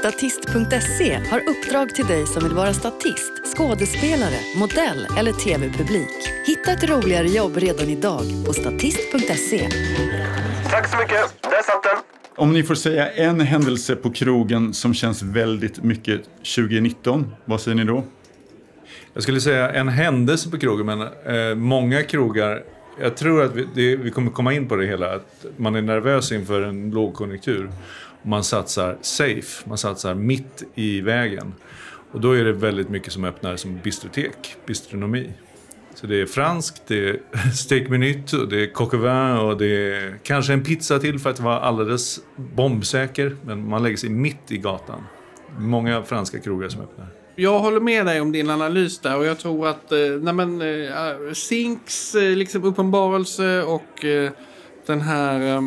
Statist.se 0.00 1.20
har 1.30 1.38
uppdrag 1.48 1.94
till 1.94 2.06
dig 2.06 2.26
som 2.26 2.42
vill 2.42 2.52
vara 2.52 2.72
statist, 2.72 3.32
skådespelare, 3.56 4.40
modell 4.56 5.06
eller 5.18 5.32
tv-publik. 5.32 6.08
Hitta 6.46 6.72
ett 6.72 6.90
roligare 6.90 7.26
jobb 7.26 7.56
redan 7.56 7.88
idag 7.88 8.22
på 8.46 8.52
statist.se. 8.52 9.68
Tack 10.70 10.88
så 10.88 10.96
mycket. 10.96 11.42
Där 11.42 11.62
satt 11.62 11.82
den. 11.82 11.96
Om 12.36 12.52
ni 12.52 12.62
får 12.62 12.74
säga 12.74 13.12
en 13.12 13.40
händelse 13.40 13.96
på 13.96 14.12
krogen 14.12 14.74
som 14.74 14.94
känns 14.94 15.22
väldigt 15.22 15.82
mycket 15.82 16.20
2019, 16.56 17.34
vad 17.44 17.60
säger 17.60 17.76
ni 17.76 17.84
då? 17.84 18.04
Jag 19.14 19.22
skulle 19.22 19.40
säga 19.40 19.72
en 19.72 19.88
händelse 19.88 20.50
på 20.50 20.58
krogen, 20.58 20.86
men 20.86 21.00
eh, 21.00 21.54
många 21.54 22.02
krogar 22.02 22.62
jag 23.00 23.16
tror 23.16 23.42
att 23.42 23.54
vi, 23.54 23.66
det, 23.74 23.96
vi 23.96 24.10
kommer 24.10 24.30
komma 24.30 24.52
in 24.52 24.68
på 24.68 24.76
det 24.76 24.86
hela, 24.86 25.14
att 25.14 25.46
man 25.56 25.74
är 25.74 25.82
nervös 25.82 26.32
inför 26.32 26.62
en 26.62 26.90
lågkonjunktur. 26.90 27.70
Och 28.22 28.28
man 28.28 28.44
satsar 28.44 28.98
safe, 29.00 29.68
man 29.68 29.78
satsar 29.78 30.14
mitt 30.14 30.62
i 30.74 31.00
vägen. 31.00 31.54
Och 32.12 32.20
då 32.20 32.32
är 32.32 32.44
det 32.44 32.52
väldigt 32.52 32.88
mycket 32.88 33.12
som 33.12 33.24
öppnar 33.24 33.56
som 33.56 33.78
bistrotek, 33.84 34.56
bistronomi. 34.66 35.32
Så 35.94 36.06
det 36.06 36.20
är 36.20 36.26
franskt, 36.26 36.82
det 36.86 37.08
är 37.08 37.20
steak 37.54 37.88
minute, 37.88 38.36
det 38.36 38.62
är 38.62 38.72
coq 38.72 38.94
au 38.94 39.00
vin 39.00 39.36
och 39.36 39.58
det 39.58 39.66
är 39.66 40.18
kanske 40.22 40.52
en 40.52 40.64
pizza 40.64 40.98
till 40.98 41.18
för 41.18 41.30
att 41.30 41.40
vara 41.40 41.60
alldeles 41.60 42.20
bombsäker. 42.36 43.36
Men 43.44 43.68
man 43.68 43.82
lägger 43.82 43.96
sig 43.96 44.10
mitt 44.10 44.52
i 44.52 44.58
gatan. 44.58 45.04
Många 45.58 46.02
franska 46.02 46.38
krogar 46.38 46.68
som 46.68 46.80
öppnar. 46.80 47.06
Jag 47.36 47.58
håller 47.58 47.80
med 47.80 48.06
dig 48.06 48.20
om 48.20 48.32
din 48.32 48.50
analys 48.50 48.98
där 48.98 49.16
och 49.16 49.24
jag 49.24 49.38
tror 49.38 49.68
att 49.68 49.92
eh, 49.92 49.98
nej 49.98 50.34
men, 50.34 50.62
eh, 50.62 51.32
Zinks 51.32 52.14
eh, 52.14 52.36
liksom 52.36 52.64
uppenbarelse 52.64 53.62
och 53.62 54.04
eh, 54.04 54.30
den 54.86 55.00
här, 55.00 55.56
eh, 55.56 55.60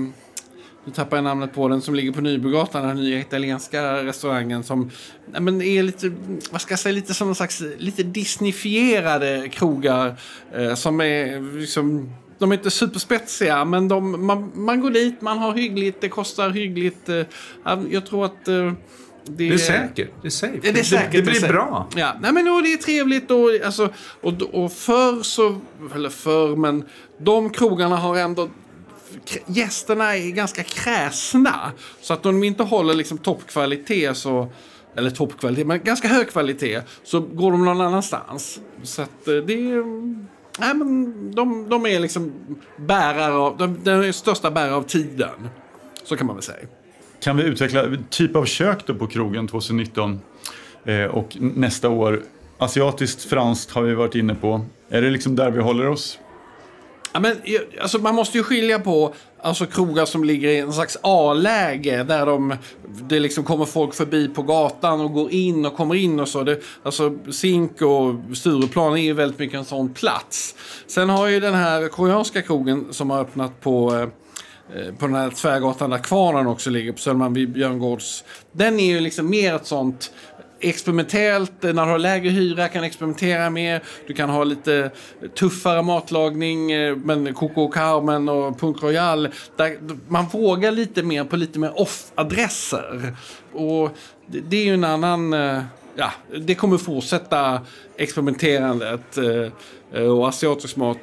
nu 0.85 0.91
tappar 0.93 1.17
jag 1.17 1.23
namnet 1.23 1.53
på 1.53 1.67
den, 1.67 1.81
som 1.81 1.95
ligger 1.95 2.11
på 2.11 2.21
Nybrogatan, 2.21 2.87
den 2.87 2.97
nya 2.97 3.19
italienska 3.19 4.03
restaurangen 4.03 4.63
som 4.63 4.91
men, 5.39 5.61
är 5.61 5.83
lite, 5.83 6.11
vad 6.51 6.61
ska 6.61 6.71
jag 6.71 6.79
säga, 6.79 6.93
lite 6.93 7.13
som 7.13 7.29
en 7.29 7.35
slags 7.35 7.63
lite 7.77 8.03
disneyfierade 8.03 9.49
krogar 9.51 10.15
eh, 10.55 10.73
som 10.73 11.01
är 11.01 11.57
liksom 11.59 12.13
de 12.39 12.51
är 12.51 12.55
inte 12.55 12.71
superspetsiga, 12.71 13.65
men 13.65 13.87
de, 13.87 14.25
man, 14.25 14.51
man 14.53 14.81
går 14.81 14.89
dit, 14.89 15.21
man 15.21 15.37
har 15.37 15.53
hyggligt, 15.53 16.01
det 16.01 16.09
kostar 16.09 16.49
hyggligt. 16.49 17.09
Eh, 17.09 17.23
jag 17.89 18.05
tror 18.05 18.25
att 18.25 18.47
eh, 18.47 18.73
det, 19.25 19.49
det 19.49 19.53
är 19.53 19.57
säkert. 19.57 20.09
Det 20.21 20.27
är 20.27 20.29
safe. 20.29 20.59
Det, 20.61 20.79
är 20.79 20.83
säkert, 20.83 21.11
det, 21.11 21.21
det 21.21 21.39
blir 21.39 21.47
bra. 21.47 21.87
Ja, 21.95 22.15
nej, 22.21 22.33
men, 22.33 22.47
och 22.47 22.63
det 22.63 22.73
är 22.73 22.77
trevligt. 22.77 23.31
Och, 23.31 23.65
alltså, 23.65 23.89
och, 24.21 24.41
och 24.41 24.71
förr 24.71 25.23
så... 25.23 25.59
Eller 25.95 26.09
förr, 26.09 26.55
men 26.55 26.85
de 27.17 27.49
krogarna 27.49 27.95
har 27.95 28.17
ändå... 28.17 28.49
Gästerna 29.45 30.17
är 30.17 30.29
ganska 30.29 30.63
kräsna. 30.63 31.71
Så 32.01 32.13
att 32.13 32.25
om 32.25 32.41
de 32.41 32.47
inte 32.47 32.63
håller 32.63 32.93
liksom 32.93 33.17
toppkvalitet 33.17 34.17
så... 34.17 34.47
Eller 34.95 35.09
toppkvalitet, 35.09 35.67
men 35.67 35.83
ganska 35.83 36.07
hög 36.07 36.29
kvalitet. 36.29 36.81
Så 37.03 37.19
går 37.19 37.51
de 37.51 37.65
någon 37.65 37.81
annanstans. 37.81 38.59
Så 38.83 39.01
att 39.01 39.27
eh, 39.27 39.35
det 39.35 39.53
är... 39.53 39.83
Nej, 40.59 40.73
men 40.73 41.31
de, 41.35 41.69
de 41.69 41.85
är 41.85 41.99
liksom 41.99 42.33
bärare 42.77 43.33
av... 43.33 43.57
De, 43.57 43.91
är 43.91 44.11
största 44.11 44.51
bärare 44.51 44.75
av 44.75 44.83
tiden. 44.83 45.49
Så 46.03 46.17
kan 46.17 46.27
man 46.27 46.35
väl 46.35 46.43
säga. 46.43 46.67
Kan 47.23 47.37
vi 47.37 47.43
utveckla 47.43 47.97
typ 48.09 48.35
av 48.35 48.45
kök 48.45 48.85
då 48.85 48.95
på 48.95 49.07
krogen 49.07 49.47
2019 49.47 50.21
eh, 50.85 51.05
och 51.05 51.37
nästa 51.39 51.89
år? 51.89 52.21
Asiatiskt, 52.57 53.23
franskt 53.23 53.71
har 53.71 53.81
vi 53.81 53.93
varit 53.93 54.15
inne 54.15 54.35
på. 54.35 54.65
Är 54.89 55.01
det 55.01 55.09
liksom 55.09 55.35
där 55.35 55.51
vi 55.51 55.61
håller 55.61 55.87
oss? 55.87 56.19
Ja, 57.13 57.19
men, 57.19 57.37
alltså, 57.81 57.99
man 57.99 58.15
måste 58.15 58.37
ju 58.37 58.43
skilja 58.43 58.79
på 58.79 59.13
alltså, 59.41 59.65
krogar 59.65 60.05
som 60.05 60.23
ligger 60.23 60.49
i 60.49 60.59
en 60.59 60.73
slags 60.73 60.97
A-läge 61.01 62.03
där 62.03 62.25
de, 62.25 62.55
det 63.09 63.19
liksom 63.19 63.43
kommer 63.43 63.65
folk 63.65 63.93
förbi 63.93 64.27
på 64.27 64.43
gatan 64.43 65.01
och 65.01 65.13
går 65.13 65.31
in 65.31 65.65
och 65.65 65.75
kommer 65.75 65.95
in 65.95 66.19
och 66.19 66.27
så. 66.27 66.43
Det, 66.43 66.59
alltså 66.83 67.17
Zink 67.31 67.81
och 67.81 68.37
Stureplan 68.37 68.97
är 68.97 69.01
ju 69.01 69.13
väldigt 69.13 69.39
mycket 69.39 69.57
en 69.57 69.65
sån 69.65 69.93
plats. 69.93 70.55
Sen 70.87 71.09
har 71.09 71.27
ju 71.27 71.39
den 71.39 71.53
här 71.53 71.87
koreanska 71.87 72.41
krogen 72.41 72.87
som 72.91 73.09
har 73.09 73.19
öppnat 73.21 73.61
på 73.61 73.93
eh, 73.93 74.01
eh 74.01 74.93
på 74.99 75.05
den 75.07 75.15
här 75.15 75.29
tvärgatan 75.29 75.89
där 75.89 75.97
kvarnen 75.97 76.47
också 76.47 76.69
ligger 76.69 76.91
på 76.91 76.99
Södermalm 76.99 77.33
vid 77.33 77.51
Björngårds. 77.51 78.23
Den 78.51 78.79
är 78.79 78.93
ju 78.93 78.99
liksom 78.99 79.29
mer 79.29 79.55
ett 79.55 79.65
sånt 79.65 80.11
experimentellt, 80.63 81.63
eh, 81.63 81.73
när 81.73 81.85
du 81.85 81.91
har 81.91 81.99
lägre 81.99 82.29
hyra 82.29 82.67
kan 82.67 82.83
experimentera 82.83 83.49
mer. 83.49 83.83
Du 84.07 84.13
kan 84.13 84.29
ha 84.29 84.43
lite 84.43 84.91
tuffare 85.39 85.81
matlagning, 85.81 86.71
eh, 86.71 86.95
men 86.95 87.33
Coco 87.33 87.67
Carmen 87.67 88.29
och 88.29 88.59
Punk 88.59 88.83
Royal. 88.83 89.29
Där 89.55 89.77
man 90.07 90.25
vågar 90.25 90.71
lite 90.71 91.03
mer 91.03 91.23
på 91.23 91.35
lite 91.35 91.59
mer 91.59 91.81
off-adresser. 91.81 93.15
Och 93.53 93.89
det 94.27 94.57
är 94.57 94.65
ju 94.65 94.73
en 94.73 94.83
annan 94.83 95.33
eh, 95.33 95.61
ja, 95.95 96.11
det 96.39 96.55
kommer 96.55 96.77
fortsätta 96.77 97.61
experimenterandet. 97.97 99.17
Och 100.09 100.27
asiatisk 100.27 100.75
mat, 100.75 100.97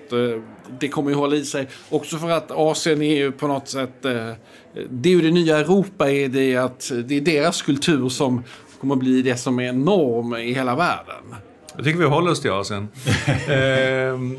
det 0.81 0.89
kommer 0.89 1.11
ju 1.11 1.17
hålla 1.17 1.37
i 1.37 1.45
sig. 1.45 1.69
Också 1.91 2.19
för 2.19 2.31
att 2.31 2.51
Asien 2.51 3.03
är 3.03 3.17
ju 3.17 3.33
på 3.33 3.47
något 3.47 3.69
sätt, 3.69 4.03
det 4.91 5.09
är 5.09 5.13
ju 5.13 5.21
det 5.21 5.31
nya 5.31 5.59
Europa 5.59 6.11
är 6.11 6.29
det 6.29 6.57
att 6.57 6.93
det 7.05 7.17
är 7.17 7.21
deras 7.21 7.63
kultur 7.63 8.09
som 8.09 8.43
kommer 8.81 8.97
bli 8.97 9.23
det 9.23 9.37
som 9.37 9.61
är 9.61 9.73
norm 9.73 10.35
i 10.35 10.53
hela 10.53 10.77
världen. 10.77 11.35
Jag 11.77 11.85
tycker 11.85 11.99
vi 11.99 12.05
håller 12.05 12.31
oss 12.31 12.41
till 12.41 12.51
Asien. 12.51 12.89
eh, 13.27 14.39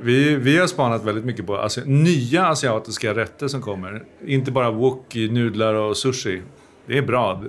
vi, 0.00 0.36
vi 0.36 0.58
har 0.58 0.66
spanat 0.66 1.04
väldigt 1.04 1.24
mycket 1.24 1.46
på 1.46 1.56
asi 1.56 1.82
nya 1.84 2.46
asiatiska 2.46 3.14
rätter 3.14 3.48
som 3.48 3.62
kommer. 3.62 4.04
Inte 4.26 4.50
bara 4.50 4.70
wok, 4.70 5.14
nudlar 5.14 5.74
och 5.74 5.96
sushi 5.96 6.42
det 6.86 6.98
är 6.98 7.02
bra. 7.02 7.42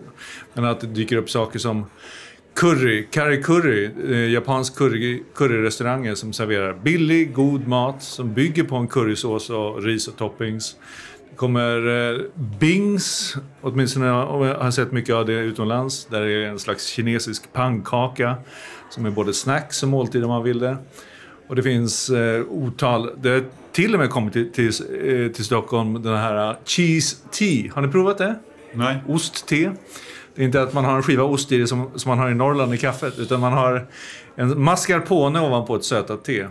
Men 0.53 0.65
att 0.65 0.79
det 0.79 0.87
dyker 0.87 1.17
upp 1.17 1.29
saker 1.29 1.59
som 1.59 1.85
curry, 2.53 3.05
curry 3.11 3.41
curry, 3.41 3.89
eh, 4.09 4.31
japansk 4.31 4.77
curry, 4.77 5.23
curryrestauranger 5.35 6.15
som 6.15 6.33
serverar 6.33 6.73
billig, 6.73 7.33
god 7.33 7.67
mat 7.67 8.03
som 8.03 8.33
bygger 8.33 8.63
på 8.63 8.75
en 8.75 8.87
currysås 8.87 9.49
och 9.49 9.83
ris 9.83 10.07
och 10.07 10.17
toppings. 10.17 10.75
Det 11.35 11.39
kommer 11.39 12.11
eh, 12.11 12.21
Bings, 12.59 13.35
åtminstone 13.61 14.05
jag 14.05 14.55
har 14.55 14.71
sett 14.71 14.91
mycket 14.91 15.15
av 15.15 15.25
det 15.25 15.33
utomlands, 15.33 16.05
där 16.05 16.21
det 16.21 16.31
är 16.31 16.47
en 16.47 16.59
slags 16.59 16.87
kinesisk 16.87 17.53
pannkaka 17.53 18.35
som 18.89 19.05
är 19.05 19.09
både 19.09 19.33
snacks 19.33 19.83
och 19.83 19.89
måltid 19.89 20.23
om 20.23 20.29
man 20.29 20.43
vill 20.43 20.59
det. 20.59 20.77
Och 21.47 21.55
det 21.55 21.63
finns 21.63 22.09
eh, 22.09 22.43
otal, 22.49 23.09
det 23.17 23.29
har 23.29 23.43
till 23.71 23.93
och 23.93 23.99
med 23.99 24.09
kommit 24.09 24.33
till, 24.33 24.51
till, 24.51 24.67
eh, 24.67 25.31
till 25.31 25.45
Stockholm, 25.45 26.01
den 26.03 26.17
här 26.17 26.57
cheese 26.65 27.17
tea. 27.31 27.71
Har 27.73 27.81
ni 27.81 27.87
provat 27.87 28.17
det? 28.17 28.35
Nej. 28.73 28.97
Ost-te. 29.07 29.71
Det 30.35 30.41
är 30.41 30.45
inte 30.45 30.61
att 30.61 30.73
man 30.73 30.85
har 30.85 30.95
en 30.95 31.03
skiva 31.03 31.23
ost 31.23 31.51
i 31.51 31.57
det 31.57 31.67
som, 31.67 31.89
som 31.95 32.09
man 32.09 32.19
har 32.19 32.29
i 32.29 32.35
Norrland 32.35 32.73
i 32.73 32.77
kaffet, 32.77 33.19
utan 33.19 33.39
man 33.39 33.53
har 33.53 33.87
en 34.35 34.63
mascarpone 34.63 35.39
ovanpå 35.39 35.75
ett 35.75 35.83
sötat 35.83 36.23
te. 36.23 36.47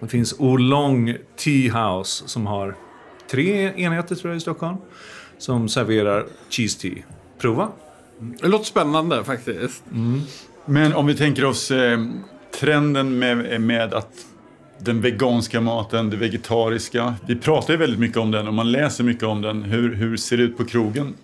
Det 0.00 0.08
finns 0.08 0.34
Oolong 0.38 1.16
Tea 1.36 1.72
House 1.72 2.28
som 2.28 2.46
har 2.46 2.74
tre 3.34 3.72
enheter 3.76 4.14
tror 4.14 4.30
jag 4.30 4.36
i 4.36 4.40
Stockholm 4.40 4.76
som 5.38 5.68
serverar 5.68 6.26
cheese 6.50 6.80
tea. 6.80 7.04
Prova! 7.38 7.68
Det 8.18 8.48
låter 8.48 8.64
spännande 8.64 9.24
faktiskt. 9.24 9.84
Mm. 9.92 10.20
Men 10.66 10.94
om 10.94 11.06
vi 11.06 11.14
tänker 11.14 11.44
oss 11.44 11.70
eh, 11.70 11.98
trenden 12.60 13.18
med, 13.18 13.60
med 13.60 13.94
att 13.94 14.10
den 14.78 15.00
veganska 15.00 15.60
maten, 15.60 16.10
det 16.10 16.16
vegetariska. 16.16 17.14
Vi 17.26 17.36
pratar 17.36 17.74
ju 17.74 17.78
väldigt 17.78 18.00
mycket 18.00 18.16
om 18.16 18.30
den 18.30 18.48
och 18.48 18.54
man 18.54 18.72
läser 18.72 19.04
mycket 19.04 19.24
om 19.24 19.42
den. 19.42 19.62
Hur, 19.62 19.94
hur 19.94 20.16
ser 20.16 20.36
det 20.36 20.42
ut 20.42 20.56
på 20.56 20.64
krogen? 20.64 21.14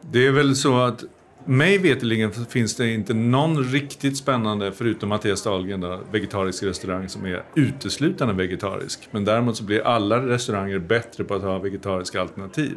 Det 0.00 0.26
är 0.26 0.32
väl 0.32 0.56
så 0.56 0.80
att 0.80 1.04
mig 1.44 1.78
veterligen 1.78 2.32
finns 2.32 2.76
det 2.76 2.90
inte 2.90 3.14
någon 3.14 3.64
riktigt 3.64 4.16
spännande, 4.16 4.72
förutom 4.72 5.08
Mattias 5.08 5.42
Dahlgren, 5.42 5.80
då, 5.80 6.00
vegetarisk 6.12 6.62
restaurang 6.62 7.08
som 7.08 7.26
är 7.26 7.42
uteslutande 7.54 8.34
vegetarisk. 8.34 9.08
Men 9.10 9.24
däremot 9.24 9.56
så 9.56 9.64
blir 9.64 9.86
alla 9.86 10.26
restauranger 10.26 10.78
bättre 10.78 11.24
på 11.24 11.34
att 11.34 11.42
ha 11.42 11.58
vegetariska 11.58 12.20
alternativ. 12.20 12.76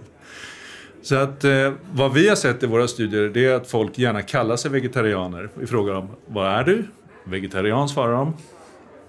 Så 1.02 1.16
att 1.16 1.44
eh, 1.44 1.74
vad 1.92 2.14
vi 2.14 2.30
har 2.30 2.36
sett 2.36 2.64
i 2.64 2.66
våra 2.66 2.88
studier 2.88 3.30
det 3.30 3.46
är 3.46 3.54
att 3.54 3.68
folk 3.68 3.98
gärna 3.98 4.22
kallar 4.22 4.56
sig 4.56 4.72
vegetarianer. 4.72 5.50
Vi 5.54 5.68
frågar 5.68 5.94
dem, 5.94 6.10
vad 6.28 6.48
är 6.48 6.64
du? 6.64 6.88
Vegetarian 7.24 7.90
svarar 7.90 8.14
de. 8.14 8.34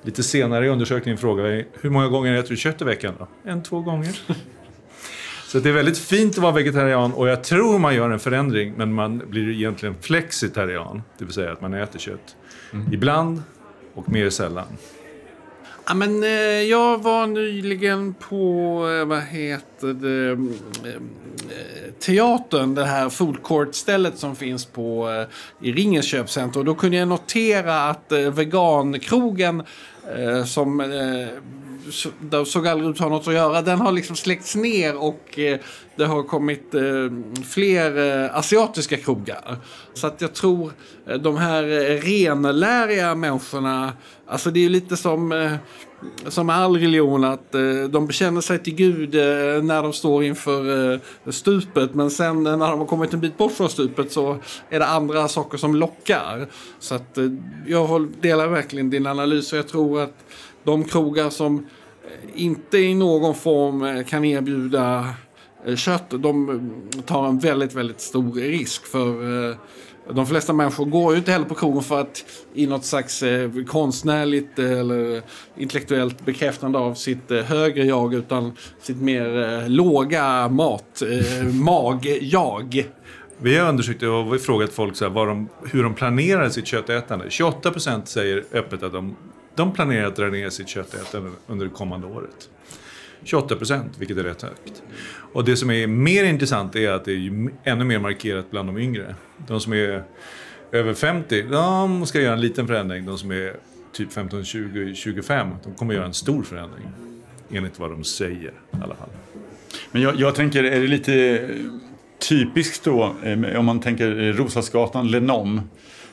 Lite 0.02 0.22
senare 0.22 0.66
i 0.66 0.68
undersökningen 0.68 1.18
frågar 1.18 1.44
vi, 1.44 1.66
hur 1.80 1.90
många 1.90 2.08
gånger 2.08 2.34
äter 2.34 2.50
du 2.50 2.56
kött 2.56 2.82
i 2.82 2.84
veckan? 2.84 3.14
Då? 3.18 3.28
En, 3.44 3.62
två 3.62 3.80
gånger. 3.80 4.20
Så 5.48 5.58
det 5.58 5.68
är 5.68 5.72
väldigt 5.72 5.98
fint 5.98 6.36
att 6.36 6.42
vara 6.42 6.52
vegetarian 6.52 7.12
och 7.12 7.28
jag 7.28 7.44
tror 7.44 7.78
man 7.78 7.94
gör 7.94 8.10
en 8.10 8.18
förändring 8.18 8.74
men 8.76 8.94
man 8.94 9.22
blir 9.30 9.48
egentligen 9.50 9.94
flexitarian. 10.00 11.02
Det 11.18 11.24
vill 11.24 11.34
säga 11.34 11.52
att 11.52 11.60
man 11.60 11.74
äter 11.74 11.98
kött. 11.98 12.36
Mm. 12.72 12.92
Ibland 12.92 13.42
och 13.94 14.08
mer 14.08 14.30
sällan. 14.30 14.66
Ja, 15.86 15.94
men, 15.94 16.22
eh, 16.22 16.30
jag 16.62 17.02
var 17.02 17.26
nyligen 17.26 18.14
på, 18.14 18.36
eh, 19.00 19.06
vad 19.06 19.22
heter 19.22 19.86
det, 19.86 20.30
eh, 20.90 21.00
teatern, 21.98 22.74
det 22.74 22.84
här 22.84 23.08
food 23.08 23.42
court-stället 23.42 24.18
som 24.18 24.36
finns 24.36 24.66
på, 24.66 25.10
eh, 25.10 25.68
i 25.68 25.72
Ringens 25.72 26.06
köpcenter. 26.06 26.60
Och 26.60 26.66
då 26.66 26.74
kunde 26.74 26.96
jag 26.96 27.08
notera 27.08 27.88
att 27.88 28.12
eh, 28.12 28.18
vegankrogen 28.18 29.62
eh, 30.16 30.44
som 30.44 30.80
där 32.20 32.44
såg 32.44 32.66
aldrig 32.66 32.90
ut 32.90 32.96
att 32.96 33.00
ha 33.00 33.08
något 33.08 33.28
att 33.28 33.34
göra. 33.34 33.62
Den 33.62 33.80
har 33.80 33.92
liksom 33.92 34.16
släckts 34.16 34.56
ner 34.56 34.96
och 34.96 35.38
eh, 35.38 35.58
det 35.96 36.04
har 36.04 36.22
kommit 36.22 36.74
eh, 36.74 36.82
fler 37.48 38.24
eh, 38.24 38.36
asiatiska 38.36 38.96
krogar. 38.96 39.56
Så 39.94 40.06
att 40.06 40.20
jag 40.20 40.34
tror 40.34 40.72
eh, 41.06 41.14
de 41.16 41.36
här 41.36 41.62
eh, 41.62 42.00
renläriga 42.00 43.14
människorna, 43.14 43.92
alltså 44.26 44.50
det 44.50 44.64
är 44.64 44.68
lite 44.70 44.96
som 44.96 45.32
eh, 45.32 45.52
som 46.28 46.50
all 46.50 46.76
religion 46.76 47.24
att 47.24 47.54
eh, 47.54 47.60
de 47.90 48.06
bekänner 48.06 48.40
sig 48.40 48.58
till 48.58 48.74
Gud 48.74 49.14
eh, 49.14 49.62
när 49.62 49.82
de 49.82 49.92
står 49.92 50.24
inför 50.24 50.92
eh, 50.94 50.98
stupet 51.30 51.94
men 51.94 52.10
sen 52.10 52.46
eh, 52.46 52.56
när 52.56 52.70
de 52.70 52.78
har 52.78 52.86
kommit 52.86 53.12
en 53.14 53.20
bit 53.20 53.38
bort 53.38 53.52
från 53.52 53.68
stupet 53.68 54.12
så 54.12 54.38
är 54.70 54.78
det 54.78 54.86
andra 54.86 55.28
saker 55.28 55.58
som 55.58 55.74
lockar. 55.74 56.46
Så 56.78 56.94
att 56.94 57.18
eh, 57.18 57.24
jag 57.66 57.86
håll- 57.86 58.12
delar 58.20 58.46
verkligen 58.48 58.90
din 58.90 59.06
analys 59.06 59.52
och 59.52 59.58
jag 59.58 59.68
tror 59.68 60.00
att 60.02 60.24
de 60.64 60.84
krogar 60.84 61.30
som 61.30 61.56
eh, 61.56 62.42
inte 62.42 62.78
i 62.78 62.94
någon 62.94 63.34
form 63.34 63.82
eh, 63.82 64.04
kan 64.04 64.24
erbjuda 64.24 65.14
eh, 65.66 65.76
kött, 65.76 66.10
de 66.10 66.60
tar 67.06 67.28
en 67.28 67.38
väldigt, 67.38 67.74
väldigt 67.74 68.00
stor 68.00 68.32
risk 68.32 68.86
för 68.86 69.56
de 70.12 70.26
flesta 70.26 70.52
människor 70.52 70.84
går 70.84 71.12
ju 71.12 71.18
inte 71.18 71.32
heller 71.32 71.46
på 71.46 71.54
krogen 71.54 71.82
för 71.82 72.00
att 72.00 72.24
i 72.54 72.66
något 72.66 72.84
slags 72.84 73.22
eh, 73.22 73.50
konstnärligt 73.66 74.58
eh, 74.58 74.78
eller 74.78 75.22
intellektuellt 75.56 76.24
bekräftande 76.24 76.78
av 76.78 76.94
sitt 76.94 77.30
eh, 77.30 77.38
högre 77.38 77.84
jag 77.84 78.14
utan 78.14 78.52
sitt 78.80 79.00
mer 79.00 79.42
eh, 79.42 79.68
låga 79.68 80.48
mat, 80.48 81.02
eh, 81.02 81.46
mag-jag. 81.46 82.86
Vi 83.38 83.58
har 83.58 83.68
undersökt 83.68 84.02
och 84.02 84.08
vi 84.08 84.12
har 84.12 84.38
frågat 84.38 84.72
folk 84.72 84.96
så 84.96 85.04
här, 85.04 85.12
vad 85.12 85.28
de, 85.28 85.48
hur 85.64 85.82
de 85.82 85.94
planerar 85.94 86.48
sitt 86.48 86.66
köttätande. 86.66 87.24
28 87.28 87.70
procent 87.70 88.08
säger 88.08 88.44
öppet 88.52 88.82
att 88.82 88.92
de, 88.92 89.16
de 89.58 89.72
planerar 89.72 90.06
att 90.06 90.16
dra 90.16 90.26
ner 90.26 90.50
sitt 90.50 90.68
köttätande 90.68 91.30
under 91.46 91.66
det 91.66 91.72
kommande 91.72 92.06
året. 92.06 92.50
28 93.24 93.56
procent, 93.56 93.92
vilket 93.98 94.16
är 94.16 94.24
rätt 94.24 94.42
högt. 94.42 94.82
Och 95.32 95.44
det 95.44 95.56
som 95.56 95.70
är 95.70 95.86
mer 95.86 96.24
intressant 96.24 96.76
är 96.76 96.90
att 96.90 97.04
det 97.04 97.12
är 97.12 97.50
ännu 97.64 97.84
mer 97.84 97.98
markerat 97.98 98.50
bland 98.50 98.68
de 98.68 98.78
yngre. 98.78 99.14
De 99.48 99.60
som 99.60 99.72
är 99.72 100.04
över 100.72 100.94
50, 100.94 101.42
de 101.42 102.06
ska 102.06 102.20
göra 102.20 102.34
en 102.34 102.40
liten 102.40 102.66
förändring. 102.66 103.06
De 103.06 103.18
som 103.18 103.30
är 103.30 103.56
typ 103.92 104.12
15, 104.12 104.44
20, 104.44 104.94
25, 104.94 105.48
de 105.64 105.74
kommer 105.74 105.94
göra 105.94 106.06
en 106.06 106.14
stor 106.14 106.42
förändring. 106.42 106.88
Enligt 107.50 107.78
vad 107.78 107.90
de 107.90 108.04
säger 108.04 108.52
i 108.72 108.76
alla 108.82 108.94
fall. 108.94 109.08
Men 109.90 110.02
jag, 110.02 110.16
jag 110.16 110.34
tänker, 110.34 110.64
är 110.64 110.80
det 110.80 110.86
lite 110.86 111.48
typiskt 112.28 112.84
då, 112.84 113.14
eh, 113.22 113.58
om 113.58 113.64
man 113.64 113.80
tänker 113.80 114.32
Roslagsgatan, 114.32 115.10
Lenom. 115.10 115.60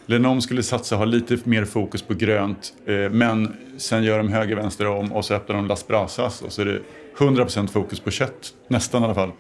Lenom 0.06 0.42
skulle 0.42 0.64
satsa, 0.64 0.96
ha 0.96 1.06
lite 1.06 1.38
mer 1.44 1.66
fokus 1.66 2.02
på 2.02 2.14
grönt, 2.14 2.74
eh, 2.86 3.12
men 3.12 3.56
sen 3.78 4.04
gör 4.04 4.18
de 4.18 4.30
höger, 4.30 4.56
vänster 4.56 4.88
om 4.88 5.14
och 5.14 5.26
så 5.26 5.34
öppnar 5.34 5.56
de 5.56 5.68
Las 5.68 5.88
Brasas 5.88 6.42
och 6.42 6.52
så 6.52 6.62
är 6.62 6.66
det 6.66 6.80
100% 7.18 7.68
fokus 7.68 8.00
på 8.00 8.12
kött. 8.12 8.54
Nästan 8.68 9.02
i 9.02 9.06
alla 9.06 9.16
fall. 9.16 9.32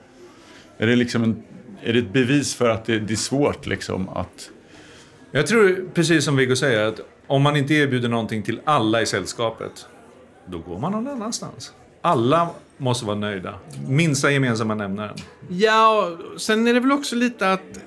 Är 0.77 0.87
det, 0.87 0.95
liksom 0.95 1.23
en, 1.23 1.43
är 1.83 1.93
det 1.93 1.99
ett 1.99 2.13
bevis 2.13 2.55
för 2.55 2.69
att 2.69 2.85
det, 2.85 2.99
det 2.99 3.13
är 3.13 3.15
svårt 3.15 3.65
liksom 3.65 4.09
att... 4.09 4.49
Jag 5.31 5.47
tror, 5.47 5.89
precis 5.93 6.25
som 6.25 6.35
Viggo 6.35 6.55
säger, 6.55 6.85
att 6.85 6.99
om 7.27 7.41
man 7.41 7.55
inte 7.55 7.73
erbjuder 7.73 8.09
någonting 8.09 8.43
till 8.43 8.59
alla 8.63 9.01
i 9.01 9.05
sällskapet, 9.05 9.87
då 10.45 10.57
går 10.57 10.79
man 10.79 10.91
någon 10.91 11.07
annanstans. 11.07 11.73
Alla 12.01 12.49
måste 12.77 13.05
vara 13.05 13.17
nöjda. 13.17 13.55
Minsta 13.87 14.31
gemensamma 14.31 14.75
nämnaren. 14.75 15.15
Ja, 15.49 16.11
och 16.33 16.41
sen 16.41 16.67
är 16.67 16.73
det 16.73 16.79
väl 16.79 16.91
också 16.91 17.15
lite 17.15 17.51
att 17.51 17.79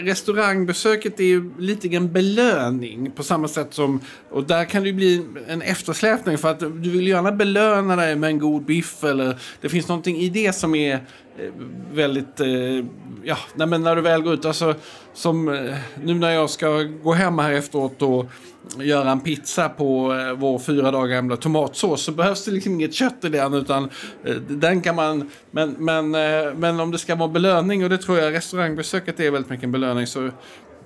restaurangbesöket 0.00 1.20
är 1.20 1.24
ju 1.24 1.50
lite 1.58 1.88
en 1.88 2.12
belöning 2.12 3.10
på 3.10 3.22
samma 3.22 3.48
sätt 3.48 3.74
som, 3.74 4.00
och 4.30 4.44
där 4.44 4.64
kan 4.64 4.82
det 4.82 4.88
ju 4.88 4.94
bli 4.94 5.24
en 5.48 5.62
eftersläpning 5.62 6.38
för 6.38 6.50
att 6.50 6.60
du 6.60 6.90
vill 6.90 7.06
gärna 7.06 7.32
belöna 7.32 7.96
dig 7.96 8.16
med 8.16 8.30
en 8.30 8.38
god 8.38 8.64
biff 8.64 9.04
eller 9.04 9.38
det 9.60 9.68
finns 9.68 9.88
någonting 9.88 10.16
i 10.16 10.28
det 10.28 10.52
som 10.52 10.74
är 10.74 10.94
eh, 10.94 11.00
väldigt, 11.92 12.40
eh, 12.40 12.84
ja, 13.22 13.38
nej 13.54 13.66
men 13.66 13.82
när 13.82 13.96
du 13.96 14.02
väl 14.02 14.22
går 14.22 14.34
ut, 14.34 14.44
alltså 14.44 14.74
som 15.14 15.48
eh, 15.48 15.76
nu 16.04 16.14
när 16.14 16.30
jag 16.30 16.50
ska 16.50 16.82
gå 17.02 17.12
hem 17.12 17.38
här 17.38 17.52
efteråt 17.52 18.02
och 18.02 18.26
göra 18.78 19.10
en 19.10 19.20
pizza 19.20 19.68
på 19.68 20.14
eh, 20.14 20.32
vår 20.32 20.58
fyra 20.58 20.90
dagar 20.90 21.06
gamla 21.06 21.36
tomatsås 21.36 22.02
så 22.02 22.12
behövs 22.12 22.44
det 22.44 22.50
liksom 22.50 22.74
inget 22.74 22.94
kött 22.94 23.24
i 23.24 23.28
den 23.28 23.54
utan 23.54 23.90
eh, 24.24 24.34
den 24.34 24.80
kan 24.80 24.94
man, 24.94 25.30
men, 25.50 25.70
men, 25.78 26.14
eh, 26.14 26.54
men 26.56 26.80
om 26.80 26.90
det 26.90 26.98
ska 26.98 27.14
vara 27.14 27.28
belöning 27.28 27.84
och 27.84 27.90
det 27.90 27.98
tror 27.98 28.18
jag 28.18 28.32
restaurangbesöket 28.32 29.20
är 29.20 29.30
väldigt 29.30 29.50
mycket 29.50 29.64
en 29.64 29.72
belöning 29.72 30.06
så 30.06 30.30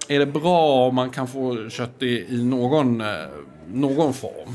är 0.08 0.18
det 0.18 0.26
bra 0.26 0.88
om 0.88 0.94
man 0.94 1.10
kan 1.10 1.28
få 1.28 1.68
kött 1.68 2.02
i, 2.02 2.26
i 2.28 2.44
någon, 2.44 3.00
eh, 3.00 3.06
någon 3.72 4.14
form. 4.14 4.54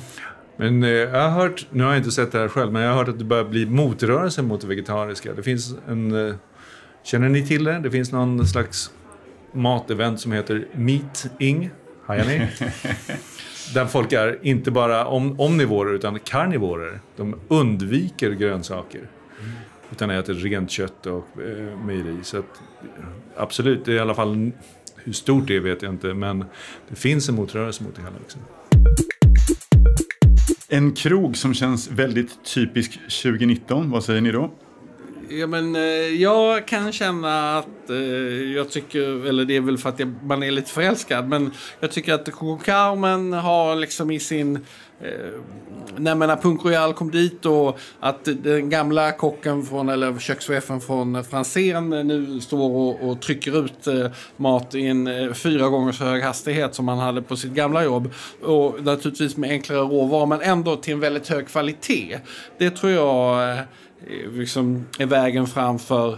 Men 0.58 0.84
eh, 0.84 0.89
jag 0.89 1.21
har 1.21 1.30
hört, 1.30 1.67
nu 1.71 1.84
har 1.84 1.89
jag 1.89 1.99
inte 1.99 2.12
sett 2.12 2.32
det 2.32 2.39
här 2.39 2.47
själv, 2.47 2.71
men 2.71 2.82
jag 2.82 2.89
har 2.89 2.97
hört 2.97 3.08
att 3.08 3.19
det 3.19 3.25
börjar 3.25 3.43
bli 3.43 3.65
motrörelse 3.65 4.41
mot 4.41 4.62
det 4.62 4.67
vegetariska. 4.67 5.34
Det 5.34 5.43
finns 5.43 5.75
en, 5.88 6.28
eh, 6.28 6.36
känner 7.04 7.30
ni 7.30 7.47
till 7.47 7.63
det? 7.63 7.80
Det 7.80 7.91
finns 7.91 8.12
någon 8.12 8.47
slags 8.47 8.91
matevent 9.54 10.19
som 10.19 10.32
heter 10.32 10.67
Meat 10.73 11.28
Ing. 11.39 11.69
Hajar 12.08 12.26
ni? 12.26 12.38
Där 13.74 13.86
folk 13.86 14.13
är 14.13 14.39
inte 14.41 14.72
bara 14.72 15.06
om, 15.06 15.39
omnivorer 15.39 15.93
utan 15.93 16.20
karnivorer. 16.20 17.00
De 17.15 17.36
undviker 17.48 18.32
grönsaker. 18.32 19.02
Utan 19.91 20.10
äter 20.10 20.34
rent 20.34 20.72
kött 20.72 21.06
och 21.06 21.28
eh, 21.41 21.80
mejeri. 21.86 22.17
Så 22.24 22.38
att, 22.38 22.62
absolut, 23.38 23.86
det 23.86 23.91
är 23.91 23.96
i 23.96 24.00
alla 24.00 24.15
fall... 24.15 24.52
Hur 24.96 25.13
stort 25.13 25.48
det 25.48 25.56
är 25.56 25.60
vet 25.60 25.82
jag 25.82 25.93
inte, 25.93 26.13
men 26.13 26.46
det 26.89 26.96
finns 26.96 27.30
en 27.30 27.36
motrörelse 27.36 27.84
mot 27.84 27.96
det 27.96 28.02
hela. 28.02 28.15
Liksom. 28.20 28.41
En 30.70 30.93
krog 30.93 31.38
som 31.38 31.54
känns 31.54 31.91
väldigt 31.91 32.46
typisk 32.46 32.93
2019, 32.93 33.91
vad 33.91 34.04
säger 34.04 34.22
ni 34.22 34.32
då? 34.32 34.52
Ja, 35.30 35.48
men, 35.48 35.76
eh, 35.76 35.82
jag 36.22 36.68
kan 36.68 36.92
känna 36.92 37.58
att 37.58 37.90
eh, 37.90 37.96
jag 38.56 38.70
tycker, 38.70 39.28
eller 39.28 39.46
det 39.46 39.56
är 39.56 39.62
väl 39.62 39.78
för 39.78 39.90
att 39.90 40.00
jag, 40.00 40.13
man 40.24 40.44
är 40.44 40.52
lite 40.52 40.72
förälskad, 40.72 41.28
men 41.28 41.52
jag 41.80 41.92
tycker 41.92 42.13
att 42.13 42.32
Coco 42.32 42.58
Carmen 42.58 43.34
har 43.34 43.76
liksom 43.76 44.12
i 44.12 44.20
sin 44.20 44.66
eh, 45.01 45.41
när 45.97 46.36
Punk 46.36 46.65
Royal 46.65 46.93
kom 46.93 47.12
dit 47.12 47.45
och 47.45 47.79
att 47.99 48.25
den 48.25 48.69
gamla 48.69 49.12
kocken 49.12 49.63
från, 49.63 49.89
eller 49.89 50.19
kökschefen 50.19 50.81
från 50.81 51.23
Franzén 51.23 51.89
nu 51.89 52.41
står 52.41 52.71
och, 52.71 53.10
och 53.10 53.21
trycker 53.21 53.65
ut 53.65 53.88
eh, 53.88 54.12
mat 54.38 54.75
i 54.75 54.88
en 54.88 55.07
eh, 55.07 55.33
fyra 55.33 55.69
gånger 55.69 55.91
så 55.91 56.03
hög 56.03 56.23
hastighet 56.23 56.75
som 56.75 56.88
han 56.88 56.99
hade 56.99 57.21
på 57.21 57.36
sitt 57.36 57.51
gamla 57.51 57.83
jobb. 57.83 58.13
Och 58.43 58.83
naturligtvis 58.83 59.38
med 59.38 59.49
enklare 59.49 59.79
råvaror 59.79 60.25
men 60.25 60.41
ändå 60.41 60.75
till 60.75 60.93
en 60.93 60.99
väldigt 60.99 61.27
hög 61.27 61.47
kvalitet. 61.47 62.19
Det 62.57 62.69
tror 62.69 62.91
jag 62.91 63.51
eh, 63.51 63.63
liksom 64.31 64.86
är 64.99 65.05
vägen 65.05 65.47
fram 65.47 65.79
för 65.79 66.12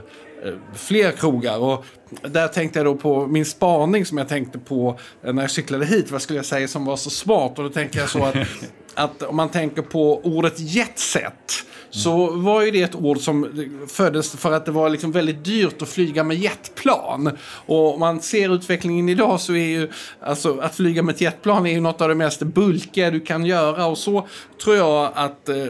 eh, 0.43 0.53
fler 0.73 1.11
krogar. 1.11 1.59
Och 1.59 1.85
där 2.21 2.47
tänkte 2.47 2.79
jag 2.79 2.85
då 2.85 2.95
på 2.95 3.27
min 3.27 3.45
spaning 3.45 4.05
som 4.05 4.17
jag 4.17 4.27
tänkte 4.27 4.59
på 4.59 4.99
eh, 5.23 5.33
när 5.33 5.43
jag 5.43 5.51
cyklade 5.51 5.85
hit. 5.85 6.11
Vad 6.11 6.21
skulle 6.21 6.39
jag 6.39 6.45
säga 6.45 6.67
som 6.67 6.85
var 6.85 6.97
så 6.97 7.09
smart? 7.09 7.57
Och 7.57 7.63
då 7.63 7.69
tänker 7.69 7.99
jag 7.99 8.09
så 8.09 8.23
att, 8.23 8.35
att 8.93 9.23
om 9.23 9.35
man 9.35 9.49
tänker 9.49 9.81
på 9.81 10.19
ordet 10.23 10.59
jetset. 10.59 11.65
Så 11.91 12.31
var 12.31 12.61
ju 12.61 12.71
det 12.71 12.81
ett 12.81 12.95
ord 12.95 13.19
som 13.19 13.67
föddes 13.87 14.31
för 14.31 14.51
att 14.51 14.65
det 14.65 14.71
var 14.71 14.89
liksom 14.89 15.11
väldigt 15.11 15.43
dyrt 15.43 15.81
att 15.81 15.89
flyga 15.89 16.23
med 16.23 16.37
jetplan. 16.37 17.37
Och 17.65 17.93
om 17.93 17.99
man 17.99 18.21
ser 18.21 18.55
utvecklingen 18.55 19.09
idag 19.09 19.39
så 19.39 19.53
är 19.53 19.67
ju 19.67 19.89
alltså 20.21 20.59
att 20.59 20.75
flyga 20.75 21.03
med 21.03 21.15
ett 21.15 21.21
jetplan 21.21 21.65
är 21.65 21.71
ju 21.71 21.81
något 21.81 22.01
av 22.01 22.09
det 22.09 22.15
mest 22.15 22.43
bulkiga 22.43 23.11
du 23.11 23.19
kan 23.19 23.45
göra. 23.45 23.85
Och 23.85 23.97
så 23.97 24.27
tror 24.63 24.75
jag 24.75 25.11
att 25.15 25.49
eh, 25.49 25.65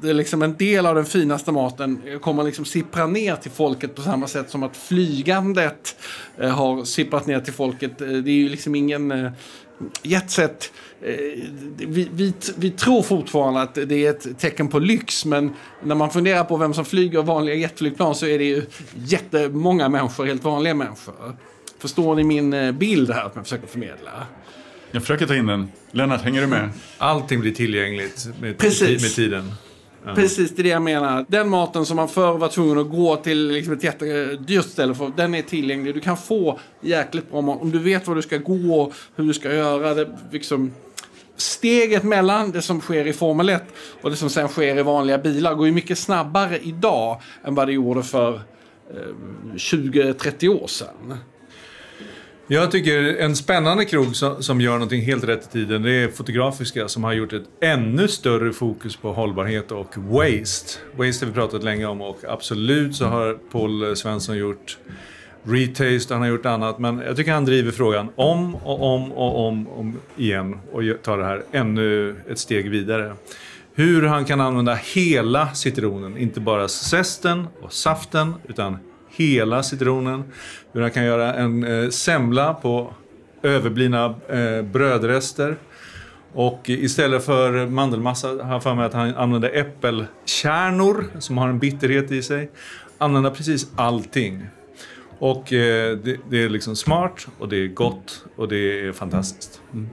det 0.00 0.10
är 0.10 0.14
liksom 0.14 0.42
en 0.42 0.56
del 0.56 0.86
av 0.86 0.94
den 0.94 1.04
finaste 1.04 1.52
maten 1.52 2.02
kommer 2.20 2.44
liksom 2.44 2.64
sippra 2.64 3.06
ner 3.06 3.36
till 3.36 3.50
folket 3.50 3.94
på 3.94 4.02
samma 4.02 4.26
sätt 4.26 4.50
som 4.50 4.62
att 4.62 4.76
flygandet 4.76 5.96
eh, 6.38 6.50
har 6.50 6.84
sipprat 6.84 7.26
ner 7.26 7.40
till 7.40 7.52
folket. 7.52 8.00
Eh, 8.00 8.08
det 8.08 8.30
är 8.30 8.34
ju 8.34 8.48
liksom 8.48 8.74
ingen 8.74 9.12
eh, 9.12 9.32
jetset 10.02 10.72
eh, 11.02 11.14
Vi, 11.76 12.08
vi, 12.12 12.32
vi 12.56 12.70
tror 12.70 13.02
fortfarande 13.02 13.60
att 13.62 13.74
det 13.74 14.06
är 14.06 14.10
ett 14.10 14.38
tecken 14.38 14.68
på 14.68 14.78
lyx 14.78 15.24
men 15.24 15.50
när 15.82 15.94
man 15.94 16.10
funderar 16.10 16.44
på 16.44 16.56
vem 16.56 16.74
som 16.74 16.84
flyger 16.84 17.22
vanliga 17.22 17.54
jetflygplan 17.54 18.14
så 18.14 18.26
är 18.26 18.38
det 18.38 18.44
ju 18.44 18.62
jättemånga 18.94 19.88
människor, 19.88 20.24
helt 20.24 20.44
vanliga 20.44 20.74
människor. 20.74 21.36
Förstår 21.78 22.16
ni 22.16 22.24
min 22.24 22.52
eh, 22.52 22.72
bild 22.72 23.10
här 23.10 23.22
som 23.22 23.30
jag 23.34 23.44
försöker 23.44 23.66
förmedla? 23.66 24.26
Jag 24.90 25.02
försöker 25.02 25.26
ta 25.26 25.34
in 25.34 25.46
den. 25.46 25.68
Lennart, 25.90 26.22
hänger 26.22 26.40
du 26.40 26.46
med? 26.46 26.70
Allting 26.98 27.40
blir 27.40 27.52
tillgängligt 27.52 28.28
med, 28.40 28.58
Precis. 28.58 29.02
med 29.02 29.14
tiden. 29.14 29.52
Precis, 30.14 30.50
det 30.50 30.62
är 30.62 30.64
det 30.64 30.68
jag 30.68 30.82
menar. 30.82 31.26
Den 31.28 31.48
maten 31.48 31.86
som 31.86 31.96
man 31.96 32.08
förr 32.08 32.38
var 32.38 32.48
tvungen 32.48 32.78
att 32.78 32.90
gå 32.90 33.16
till 33.16 33.48
liksom 33.48 33.72
ett 33.72 33.84
jättedyrt 33.84 34.64
ställe 34.64 34.94
för, 34.94 35.12
den 35.16 35.34
är 35.34 35.42
tillgänglig. 35.42 35.94
Du 35.94 36.00
kan 36.00 36.16
få 36.16 36.58
jäkligt 36.80 37.30
bra 37.30 37.40
mat. 37.40 37.62
Om 37.62 37.70
du 37.70 37.78
vet 37.78 38.06
var 38.06 38.14
du 38.14 38.22
ska 38.22 38.36
gå 38.36 38.80
och 38.80 38.92
hur 39.16 39.24
du 39.24 39.34
ska 39.34 39.54
göra 39.54 39.94
det. 39.94 40.18
Liksom, 40.32 40.72
steget 41.36 42.04
mellan 42.04 42.50
det 42.50 42.62
som 42.62 42.80
sker 42.80 43.06
i 43.06 43.12
Formel 43.12 43.48
1 43.48 43.62
och 44.00 44.10
det 44.10 44.16
som 44.16 44.30
sen 44.30 44.48
sker 44.48 44.78
i 44.78 44.82
vanliga 44.82 45.18
bilar 45.18 45.54
går 45.54 45.66
ju 45.66 45.72
mycket 45.72 45.98
snabbare 45.98 46.58
idag 46.58 47.20
än 47.44 47.54
vad 47.54 47.68
det 47.68 47.72
gjorde 47.72 48.02
för 48.02 48.34
eh, 48.34 49.14
20-30 49.54 50.48
år 50.48 50.66
sedan. 50.66 51.18
Jag 52.46 52.70
tycker 52.70 53.16
en 53.16 53.36
spännande 53.36 53.84
krog 53.84 54.16
som, 54.16 54.42
som 54.42 54.60
gör 54.60 54.72
någonting 54.72 55.02
helt 55.02 55.24
rätt 55.24 55.46
i 55.46 55.52
tiden, 55.52 55.82
det 55.82 55.90
är 55.90 56.08
Fotografiska 56.08 56.88
som 56.88 57.04
har 57.04 57.12
gjort 57.12 57.32
ett 57.32 57.44
ännu 57.60 58.08
större 58.08 58.52
fokus 58.52 58.96
på 58.96 59.12
hållbarhet 59.12 59.72
och 59.72 59.96
waste. 59.96 60.78
Waste 60.96 61.24
har 61.24 61.26
vi 61.26 61.32
pratat 61.34 61.64
länge 61.64 61.86
om 61.86 62.00
och 62.00 62.18
absolut 62.28 62.96
så 62.96 63.04
har 63.04 63.34
Paul 63.34 63.96
Svensson 63.96 64.36
gjort 64.36 64.78
Retaste, 65.44 66.14
han 66.14 66.22
har 66.22 66.28
gjort 66.28 66.46
annat, 66.46 66.78
men 66.78 66.98
jag 66.98 67.16
tycker 67.16 67.32
han 67.32 67.44
driver 67.44 67.70
frågan 67.70 68.08
om 68.14 68.54
och 68.54 68.94
om 68.94 69.12
och 69.12 69.46
om, 69.48 69.68
om 69.68 69.98
igen 70.16 70.58
och 70.72 70.82
tar 71.02 71.18
det 71.18 71.24
här 71.24 71.42
ännu 71.52 72.16
ett 72.28 72.38
steg 72.38 72.70
vidare. 72.70 73.14
Hur 73.74 74.02
han 74.02 74.24
kan 74.24 74.40
använda 74.40 74.74
hela 74.74 75.54
citronen, 75.54 76.16
inte 76.16 76.40
bara 76.40 76.68
zesten 76.68 77.46
och 77.62 77.72
saften, 77.72 78.34
utan 78.48 78.78
hela 79.16 79.62
citronen. 79.62 80.24
Hur 80.72 80.80
han 80.80 80.90
kan 80.90 81.04
göra 81.04 81.34
en 81.34 81.64
eh, 81.64 81.88
semla 81.88 82.54
på 82.54 82.94
överblivna 83.42 84.14
eh, 84.28 84.62
brödrester. 84.62 85.56
Och 86.32 86.68
istället 86.68 87.24
för 87.24 87.66
mandelmassa 87.66 88.28
har 88.28 88.52
jag 88.52 88.62
för 88.62 88.74
mig 88.74 88.86
att 88.86 88.94
han 88.94 89.14
använder 89.14 89.50
äppelkärnor 89.56 91.04
som 91.18 91.38
har 91.38 91.48
en 91.48 91.58
bitterhet 91.58 92.10
i 92.10 92.22
sig. 92.22 92.50
Använda 92.98 93.30
precis 93.30 93.66
allting. 93.76 94.46
Och 95.22 95.52
eh, 95.52 95.96
det, 95.96 96.16
det, 96.30 96.42
är 96.42 96.48
liksom 96.48 96.76
smart 96.76 97.26
och 97.38 97.48
det 97.48 97.56
är 97.56 97.66
gott 97.66 98.24
och 98.36 98.48
det 98.48 98.86
är 98.86 98.92
fantastiskt. 98.92 99.60
Mm. 99.72 99.88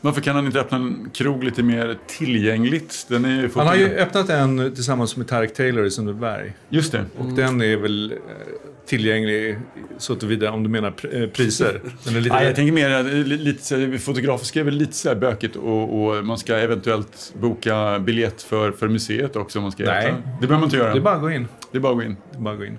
Varför 0.00 0.20
kan 0.20 0.36
han 0.36 0.46
inte 0.46 0.60
öppna 0.60 0.76
en 0.76 1.10
krog 1.14 1.44
lite 1.44 1.62
mer 1.62 1.98
tillgängligt? 2.06 3.06
Den 3.08 3.24
är 3.24 3.50
han 3.54 3.66
har 3.66 3.74
ju 3.74 3.96
öppnat 3.96 4.28
en 4.28 4.74
tillsammans 4.74 5.16
med 5.16 5.28
Tarek 5.28 5.54
Taylor 5.54 5.84
i 5.84 5.90
Sundbyberg. 5.90 6.52
Just 6.68 6.92
det. 6.92 7.04
Och 7.18 7.24
mm. 7.24 7.36
den 7.36 7.60
är 7.60 7.76
väl 7.76 8.12
eh, 8.12 8.18
tillgänglig 8.86 9.58
så 9.98 10.14
tillvida 10.14 10.50
om 10.50 10.62
du 10.62 10.68
menar 10.68 10.94
eh, 11.12 11.28
priser. 11.28 11.80
Den 12.04 12.16
är 12.16 12.20
lite... 12.20 12.34
Nej, 12.34 12.46
jag 12.46 12.56
tänker 12.56 12.72
mer 12.72 13.24
lite 13.24 13.98
fotografiska 13.98 14.60
är 14.60 14.64
väl 14.64 14.74
lite 14.74 14.94
så 14.96 15.14
bökigt 15.14 15.56
och, 15.56 16.04
och, 16.04 16.24
man 16.24 16.38
ska 16.38 16.56
eventuellt 16.56 17.34
boka 17.40 17.98
biljett 17.98 18.42
för, 18.42 18.72
för 18.72 18.88
museet 18.88 19.36
också 19.36 19.58
om 19.58 19.62
man 19.62 19.72
ska 19.72 19.84
Nej. 19.84 20.06
Äta. 20.06 20.16
Det 20.16 20.46
behöver 20.46 20.54
man 20.54 20.64
inte 20.64 20.76
göra. 20.76 20.92
Det 20.92 20.98
är 20.98 21.02
bara 21.02 21.14
att 21.14 21.20
gå 21.20 21.30
in. 21.30 21.48
Det 21.70 21.78
är 21.78 21.80
bara 21.80 21.92
att 21.92 21.98
gå 21.98 22.02
in. 22.02 22.16
Det 22.30 22.38
är 22.38 22.40
bara 22.40 22.54
att 22.54 22.60
gå 22.60 22.66
in. 22.66 22.78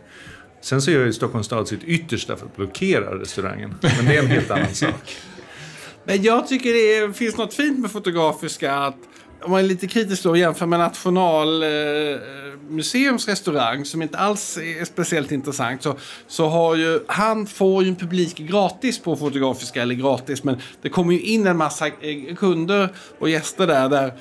Sen 0.64 0.82
så 0.82 0.92
gör 0.92 1.06
ju 1.06 1.14
Stockholms 1.14 1.46
stad 1.46 1.68
sitt 1.68 1.84
yttersta 1.84 2.36
för 2.36 2.46
att 2.46 2.56
blockera 2.56 3.20
restaurangen. 3.20 3.76
Men 3.82 4.06
det 4.06 4.16
är 4.16 4.20
en 4.20 4.28
helt 4.28 4.52
annan 4.52 4.74
sak. 4.74 5.16
Men 6.06 6.24
jag 6.24 6.48
tycker 6.48 6.74
det 6.74 6.98
är, 6.98 7.12
finns 7.12 7.38
något 7.38 7.54
fint 7.54 7.80
med 7.80 7.92
Fotografiska. 7.92 8.74
Att 8.74 8.98
om 9.44 9.52
man 9.52 9.60
är 9.60 9.64
lite 9.64 9.88
kritisk 9.88 10.24
då 10.24 10.30
och 10.30 10.38
jämför 10.38 10.66
med 10.66 10.80
Nationalmuseums 10.80 13.28
eh, 13.28 13.32
restaurang 13.32 13.86
som 13.86 14.02
inte 14.02 14.18
alls 14.18 14.58
är 14.58 14.86
speciellt 14.86 15.32
intressant 15.32 15.84
så, 15.84 15.98
så 16.28 16.48
har 16.48 16.76
ju 16.76 17.00
han 17.08 17.48
får 17.48 17.84
ju 17.84 17.90
en 17.90 17.96
publik 17.96 18.38
gratis 18.38 19.00
på 19.00 19.16
Fotografiska, 19.16 19.82
eller 19.82 19.96
gratis 19.96 20.44
men 20.44 20.58
det 20.82 20.90
kommer 20.90 21.14
ju 21.14 21.20
in 21.20 21.48
en 21.48 21.58
massa 21.58 21.88
eh, 21.88 22.36
kunder 22.36 22.90
och 23.20 23.30
gäster 23.30 23.68
där, 23.68 23.90
där 23.90 24.14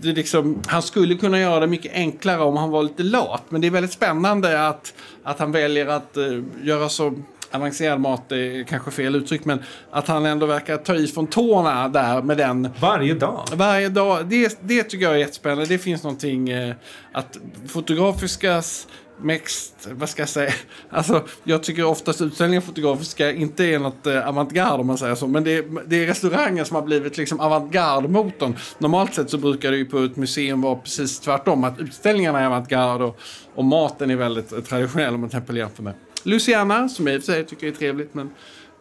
det 0.00 0.12
liksom, 0.12 0.62
han 0.66 0.82
skulle 0.82 1.14
kunna 1.14 1.40
göra 1.40 1.60
det 1.60 1.66
mycket 1.66 1.92
enklare 1.94 2.42
om 2.42 2.56
han 2.56 2.70
var 2.70 2.82
lite 2.82 3.02
lat. 3.02 3.42
Men 3.48 3.60
det 3.60 3.66
är 3.66 3.70
väldigt 3.70 3.92
spännande 3.92 4.68
att, 4.68 4.94
att 5.22 5.38
han 5.38 5.52
väljer 5.52 5.86
att 5.86 6.16
uh, 6.16 6.42
göra 6.62 6.88
så 6.88 7.14
avancerad 7.52 8.00
mat 8.00 8.32
är 8.32 8.64
kanske 8.64 8.90
fel 8.90 9.14
uttryck, 9.14 9.44
men 9.44 9.62
att 9.90 10.08
han 10.08 10.26
ändå 10.26 10.46
verkar 10.46 10.76
ta 10.76 10.94
i 10.94 11.06
från 11.06 11.26
tårna 11.26 11.88
där 11.88 12.22
med 12.22 12.36
den. 12.36 12.68
Varje 12.80 13.14
dag? 13.14 13.44
Varje 13.52 13.88
dag. 13.88 14.26
Det, 14.28 14.58
det 14.60 14.82
tycker 14.82 15.04
jag 15.04 15.14
är 15.14 15.18
jättespännande. 15.18 15.66
Det 15.66 15.78
finns 15.78 16.02
någonting 16.02 16.50
eh, 16.50 16.74
att 17.12 17.38
fotografiskas 17.66 18.86
mest, 19.20 19.88
vad 19.92 20.08
ska 20.08 20.22
jag 20.22 20.28
säga, 20.28 20.52
alltså 20.90 21.24
jag 21.44 21.62
tycker 21.62 21.84
oftast 21.84 22.20
utställningar 22.20 22.60
fotografiska 22.60 23.32
inte 23.32 23.64
är 23.64 23.78
något 23.78 24.06
eh, 24.06 24.28
avantgarde 24.28 24.80
om 24.80 24.86
man 24.86 24.98
säger 24.98 25.14
så, 25.14 25.26
men 25.26 25.44
det 25.44 25.56
är, 25.56 25.64
det 25.86 26.02
är 26.02 26.06
restaurangen 26.06 26.64
som 26.64 26.74
har 26.74 26.82
blivit 26.82 27.16
liksom 27.16 27.40
avantgarde-motorn. 27.40 28.56
Normalt 28.78 29.14
sett 29.14 29.30
så 29.30 29.38
brukar 29.38 29.70
det 29.70 29.76
ju 29.76 29.84
på 29.84 29.98
ett 29.98 30.16
museum 30.16 30.60
vara 30.60 30.76
precis 30.76 31.20
tvärtom, 31.20 31.64
att 31.64 31.78
utställningarna 31.78 32.40
är 32.40 32.46
avantgarde 32.46 33.04
och, 33.04 33.20
och 33.54 33.64
maten 33.64 34.10
är 34.10 34.16
väldigt 34.16 34.52
eh, 34.52 34.60
traditionell 34.60 35.14
om 35.14 35.20
man 35.20 35.30
till 35.30 35.36
exempel 35.36 35.56
jämför 35.56 35.82
med 35.82 35.94
Luciana, 36.24 36.88
som 36.88 37.06
jag 37.06 37.16
i 37.16 37.18
och 37.18 37.22
för 37.22 37.32
sig 37.32 37.46
tycker 37.46 37.66
är 37.66 37.72
trevligt, 37.72 38.14
men 38.14 38.30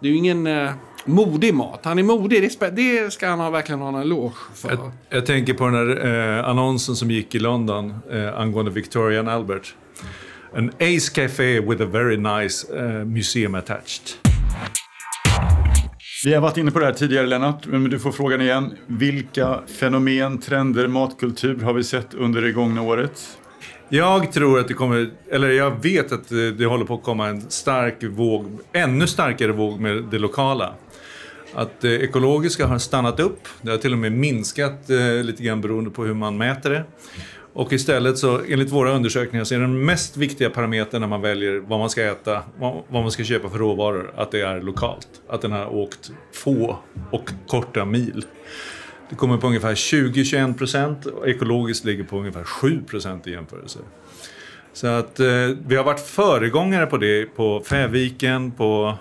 det 0.02 0.08
är 0.08 0.12
ju 0.12 0.18
ingen 0.18 0.48
eh, 0.48 0.72
modig 1.06 1.54
mat. 1.54 1.80
Han 1.84 2.00
är 2.00 2.04
modig, 2.04 2.42
det, 2.60 2.76
det 2.76 3.14
ska 3.14 3.28
han 3.28 3.40
ha, 3.40 3.50
verkligen 3.50 3.80
ha 3.82 3.90
en 3.90 3.96
eloge 3.96 4.36
för. 4.56 4.70
Jag, 4.70 4.92
jag, 5.10 5.26
tänker 5.26 5.54
på 5.54 5.66
den 5.66 5.76
här 5.76 6.06
eh, 6.40 6.50
annonsen 6.50 6.96
som 6.96 7.12
gick 7.12 7.36
i 7.36 7.40
London 7.40 7.94
eh, 8.12 8.40
angående 8.40 8.72
Victoria 8.72 9.20
and 9.20 9.30
Albert. 9.30 9.76
An 10.56 10.72
Ace 10.80 11.10
Café 11.10 11.60
with 11.60 11.82
a 11.82 11.86
very 11.86 12.18
nice 12.18 12.68
uh, 12.74 13.06
museum 13.06 13.56
attached. 13.56 14.18
Vi 16.26 16.34
har 16.34 16.42
varit 16.42 16.58
inne 16.58 16.72
på 16.72 16.80
det 16.80 16.86
här 16.86 16.94
tidigare 16.94 17.28
Lennart, 17.28 17.66
men 17.66 17.84
du 17.84 18.00
får 18.00 18.12
frågan 18.12 18.42
igen. 18.42 18.74
Vilka 18.88 19.60
fenomen, 19.80 20.38
trender, 20.38 20.88
matkultur 20.88 21.62
har 21.62 21.74
vi 21.74 21.84
sett 21.84 22.14
under 22.14 22.42
det 22.42 22.52
gångna 22.52 22.82
året? 22.82 23.38
Jag 23.90 24.32
tror 24.32 24.60
att 24.60 24.68
det 24.68 24.74
kommer, 24.74 25.10
eller 25.32 25.50
jag 25.50 25.84
vet 25.84 26.12
att 26.12 26.30
det, 26.30 26.66
håller 26.66 26.86
på 26.86 26.94
att 26.94 27.04
komma 27.04 27.28
en 27.28 27.50
stark 27.50 28.04
våg, 28.04 28.46
ännu 28.74 29.08
starkare 29.08 29.52
våg 29.52 29.80
med 29.80 30.04
det 30.04 30.20
lokala. 30.20 30.74
Att 31.54 31.82
det 31.82 32.04
ekologiska 32.04 32.68
har 32.68 32.78
stannat 32.78 33.20
upp, 33.20 33.48
det 33.62 33.72
har 33.72 33.78
till 33.78 33.94
och 33.94 34.00
med 34.00 34.12
minskat 34.12 34.90
eh, 34.90 35.24
lite 35.24 35.44
grann 35.44 35.62
beroende 35.62 35.90
på 35.90 36.04
hur 36.04 36.14
man 36.14 36.38
mäter 36.38 36.70
det. 36.70 36.84
Och 37.54 37.74
istället 37.74 38.18
så, 38.18 38.42
enligt 38.48 38.72
våra 38.72 38.92
undersökningar, 38.92 39.44
så 39.44 39.56
är 39.56 39.60
den 39.60 39.86
mest 39.86 40.18
viktiga 40.18 40.50
parametern 40.50 41.02
när 41.02 41.08
man 41.08 41.22
väljer 41.22 41.60
vad 41.60 41.80
man 41.80 41.90
ska 41.90 42.04
äta, 42.04 42.44
vad, 42.60 42.84
man 42.90 43.12
ska 43.12 43.24
köpa 43.24 43.50
för 43.50 43.58
råvaror, 43.58 44.14
att 44.16 44.32
det 44.32 44.42
är 44.42 44.62
lokalt. 44.62 45.08
Att 45.30 45.42
den 45.42 45.52
har 45.52 45.76
åkt 45.76 46.12
få 46.34 46.78
och 47.12 47.30
korta 47.48 47.86
mil. 47.86 48.26
Det 49.10 49.16
kommer 49.16 49.38
på 49.38 49.48
ungefär 49.48 49.76
20-21 49.76 50.58
procent 50.58 51.06
och 51.06 51.28
ekologiskt 51.28 51.86
ligger 51.86 52.04
på 52.04 52.20
ungefär 52.20 52.44
7 52.44 52.84
procent 52.84 53.28
i 53.28 53.32
jämförelse. 53.32 53.80
Så 54.74 54.88
att 54.88 55.20
eh, 55.20 55.28
vi 55.68 55.76
har 55.76 55.84
varit 55.84 56.00
föregångare 56.00 56.86
på 56.86 56.98
det 56.98 57.26
på 57.26 57.62
Fäviken, 57.66 58.52
på 58.52 58.98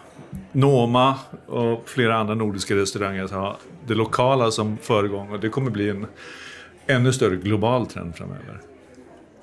Noma 0.52 1.14
och 1.46 1.88
flera 1.88 2.16
andra 2.16 2.34
nordiska 2.34 2.74
restauranger. 2.74 3.26
Så 3.26 3.34
har 3.34 3.56
det 3.86 3.94
lokala 3.94 4.50
som 4.50 4.78
föregång 4.82 5.30
och 5.30 5.40
det 5.40 5.48
kommer 5.48 5.70
bli 5.70 5.88
en 5.90 6.06
ännu 6.86 7.12
större 7.12 7.36
global 7.36 7.86
trend 7.86 8.16
framöver. 8.16 8.60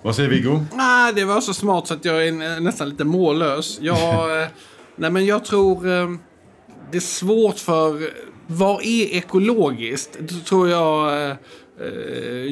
Vad 0.02 0.16
säger 0.16 0.30
Viggo? 0.30 0.66
Nej, 0.74 1.14
det 1.14 1.26
var 1.26 1.42
så 1.42 1.54
smart 1.54 1.88
så 1.88 1.94
att 1.94 2.06
jag 2.06 2.28
är 2.28 2.60
nästan 2.60 2.90
lite 2.90 3.04
mållös. 3.04 3.80
Jag, 3.82 4.42
eh, 4.42 4.48
nej, 4.96 5.12
men 5.12 5.26
jag 5.26 5.46
tror 5.46 5.88
eh, 5.88 6.10
det 6.92 6.98
är 6.98 7.02
svårt 7.02 7.60
för... 7.60 8.10
Vad 8.54 8.82
är 8.82 9.16
ekologiskt? 9.16 10.18
Det 10.20 10.46
tror 10.46 10.70
jag... 10.70 11.30
Eh, 11.82 11.88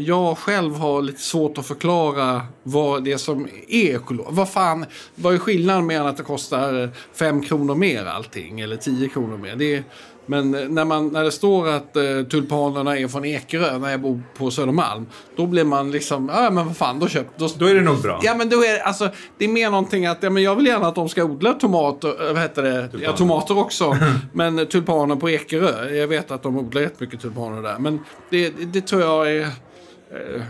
jag 0.06 0.38
själv 0.38 0.76
har 0.76 1.02
lite 1.02 1.22
svårt 1.22 1.58
att 1.58 1.66
förklara 1.66 2.42
vad 2.64 3.04
det 3.04 3.18
som 3.18 3.48
är 3.68 3.96
ekologiskt. 3.96 4.38
Vad 4.38 4.50
fan, 4.50 4.86
vad 5.16 5.34
är 5.34 5.38
skillnaden 5.38 5.88
med 5.88 6.02
att 6.02 6.18
det 6.18 6.24
kostar 6.24 6.90
5 7.14 7.42
kronor 7.42 7.76
mer 7.76 8.06
allting? 8.06 8.60
Eller 8.60 8.78
10 8.78 9.10
kronor 9.10 9.38
mer? 9.38 9.56
Det 9.56 9.76
är, 9.76 9.84
men 10.32 10.52
när, 10.52 10.86
man, 10.86 11.08
när 11.08 11.24
det 11.24 11.32
står 11.32 11.67
att 11.67 11.96
eh, 11.96 12.04
tulpanerna 12.30 12.98
är 12.98 13.08
från 13.08 13.26
Ekerö, 13.26 13.78
när 13.78 13.91
jag 13.91 14.02
bor 14.02 14.22
på 14.38 14.52
Södermalm, 14.52 15.06
då 15.36 15.46
blir 15.46 15.63
man 15.63 15.91
liksom, 15.91 16.32
ja 16.34 16.50
men 16.50 16.65
vad 16.65 16.78
fan, 16.78 17.00
då 17.00 17.08
köp, 17.08 17.28
då, 17.38 17.50
då 17.58 17.65
är 17.65 17.76
det 17.76 17.82
nog 17.82 18.02
bra. 18.02 18.20
Ja 18.24 18.36
men 18.36 18.50
då 18.50 18.58
är 18.58 18.74
det, 18.74 18.84
alltså, 18.84 19.10
det 19.38 19.46
är 19.46 19.50
mer 19.50 19.70
någonting 19.70 20.06
att, 20.06 20.24
ja 20.24 20.30
men 20.30 20.44
jag 20.44 20.56
vill 20.56 20.65
gärna 20.65 20.88
att 20.88 20.96
de 20.96 21.10
ska 21.10 21.24
odla 21.24 21.54
tomater, 21.54 22.28
äh, 22.28 22.34
vad 22.34 22.41
heter 22.41 22.63
det, 22.63 22.82
tulpaner. 22.82 23.04
ja 23.04 23.17
tomater 23.17 23.58
också, 23.58 23.98
men 24.34 24.67
tulpaner 24.67 25.15
på 25.15 25.30
Ekerö, 25.30 25.89
jag 25.89 26.08
vet 26.08 26.32
att 26.32 26.44
de 26.44 26.58
odlar 26.58 26.82
jättemycket 26.82 27.22
tulpaner 27.22 27.62
där, 27.62 27.80
men 27.80 28.00
det, 28.30 28.50
det, 28.50 28.65
det 28.65 28.82
tror 28.82 29.02
jag 29.02 29.32
är, 29.32 29.41
eh, 29.41 30.41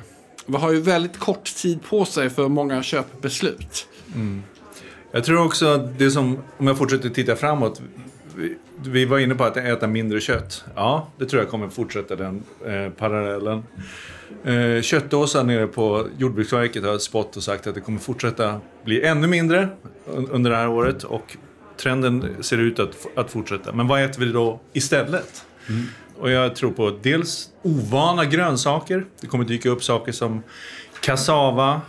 vi 0.46 0.58
har 0.58 0.72
ju 0.72 0.82
väldigt 0.82 1.20
kort 1.20 1.56
tid 1.56 1.80
på 1.89 2.06
sig 2.06 2.30
för 2.30 2.48
många 2.48 2.84
köpbeslut. 2.84 3.88
Mm. 4.15 4.44
Jag 5.12 5.24
tror 5.24 5.46
också 5.46 5.65
att 5.65 6.00
det 6.00 6.12
som, 6.12 6.38
om 6.58 6.67
jag 6.67 6.78
fortsätter 6.78 7.10
titta 7.10 7.36
framåt, 7.36 7.82
vi 8.84 9.06
var 9.06 9.20
inne 9.20 9.36
på 9.36 9.44
att 9.44 9.58
äta 9.58 9.88
mindre 9.88 10.22
kött. 10.22 10.63
Ja, 10.76 11.08
det 11.17 11.26
tror 11.26 11.41
jag 11.41 11.52
kommer 11.52 11.70
fortsätta 11.70 12.15
den 12.15 12.44
eh, 12.65 12.89
parallellen. 12.89 13.63
Eh, 14.44 14.82
köttdåsar 14.82 15.44
nere 15.44 15.67
på 15.67 16.08
Jordbruksverket 16.17 16.84
har 16.84 16.98
spått 16.98 17.38
och 17.38 17.44
sagt 17.44 17.67
att 17.67 17.76
det 17.76 17.82
kommer 17.82 18.00
fortsätta 18.00 18.60
bli 18.86 19.04
ännu 19.04 19.28
mindre 19.28 19.70
under 20.06 20.52
det 20.52 20.58
här 20.58 20.67
året. 20.67 21.04
Och 21.04 21.38
trenden 21.78 22.44
ser 22.44 22.58
ut 22.58 22.80
att, 22.80 23.08
att 23.15 23.32
fortsätta. 23.32 23.72
Men 23.72 23.88
vad 23.88 24.04
äter 24.04 24.26
vi 24.26 24.32
då 24.32 24.60
istället? 24.74 25.46
Mm. 25.70 25.84
Och 26.20 26.32
jag 26.32 26.56
tror 26.56 26.72
på 26.72 26.98
dels 27.02 27.50
ovana 27.62 28.26
grönsaker. 28.26 29.06
Det 29.22 29.28
kommer 29.28 29.46
dyka 29.46 29.70
upp 29.70 29.84
saker 29.84 30.12
som 30.12 30.44
kassava, 31.02 31.82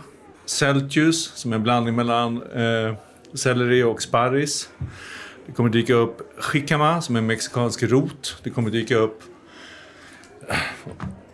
Celtius, 0.45 1.31
som 1.35 1.51
är 1.51 1.55
en 1.55 1.63
blandning 1.63 1.95
mellan 1.95 2.41
eh, 2.41 2.95
selleri 3.33 3.83
och 3.83 4.01
sparris. 4.01 4.69
Det 5.45 5.51
kommer 5.51 5.69
dyka 5.69 5.93
upp 5.93 6.21
jicama 6.53 7.01
som 7.01 7.15
är 7.15 7.19
en 7.19 7.27
mexikansk 7.27 7.83
rot. 7.83 8.37
Det 8.43 8.49
kommer 8.49 8.69
dyka 8.69 8.95
upp 8.95 9.23
äh, 10.49 10.55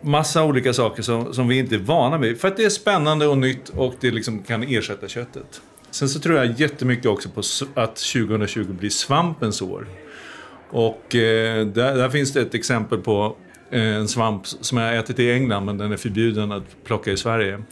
massa 0.00 0.44
olika 0.44 0.72
saker 0.72 1.02
som, 1.02 1.34
som 1.34 1.48
vi 1.48 1.58
inte 1.58 1.74
är 1.74 1.78
vana 1.78 2.18
vid. 2.18 2.40
För 2.40 2.48
att 2.48 2.56
det 2.56 2.64
är 2.64 2.70
spännande 2.70 3.26
och 3.26 3.38
nytt 3.38 3.68
och 3.68 3.94
det 4.00 4.10
liksom 4.10 4.42
kan 4.42 4.62
ersätta 4.62 5.08
köttet. 5.08 5.60
Sen 5.90 6.08
så 6.08 6.20
tror 6.20 6.36
jag 6.36 6.60
jättemycket 6.60 7.06
också 7.06 7.28
på 7.28 7.40
att 7.74 7.96
2020 7.96 8.72
blir 8.72 8.90
svampens 8.90 9.62
år. 9.62 9.86
Och 10.70 11.14
eh, 11.14 11.66
där, 11.66 11.96
där 11.96 12.08
finns 12.08 12.32
det 12.32 12.40
ett 12.40 12.54
exempel 12.54 12.98
på 12.98 13.36
en 13.70 14.08
svamp 14.08 14.46
som 14.46 14.78
jag 14.78 14.86
har 14.86 14.94
ätit 14.94 15.18
i 15.18 15.32
England 15.32 15.64
men 15.64 15.78
den 15.78 15.92
är 15.92 15.96
förbjuden 15.96 16.52
att 16.52 16.84
plocka 16.84 17.12
i 17.12 17.16
Sverige. 17.16 17.62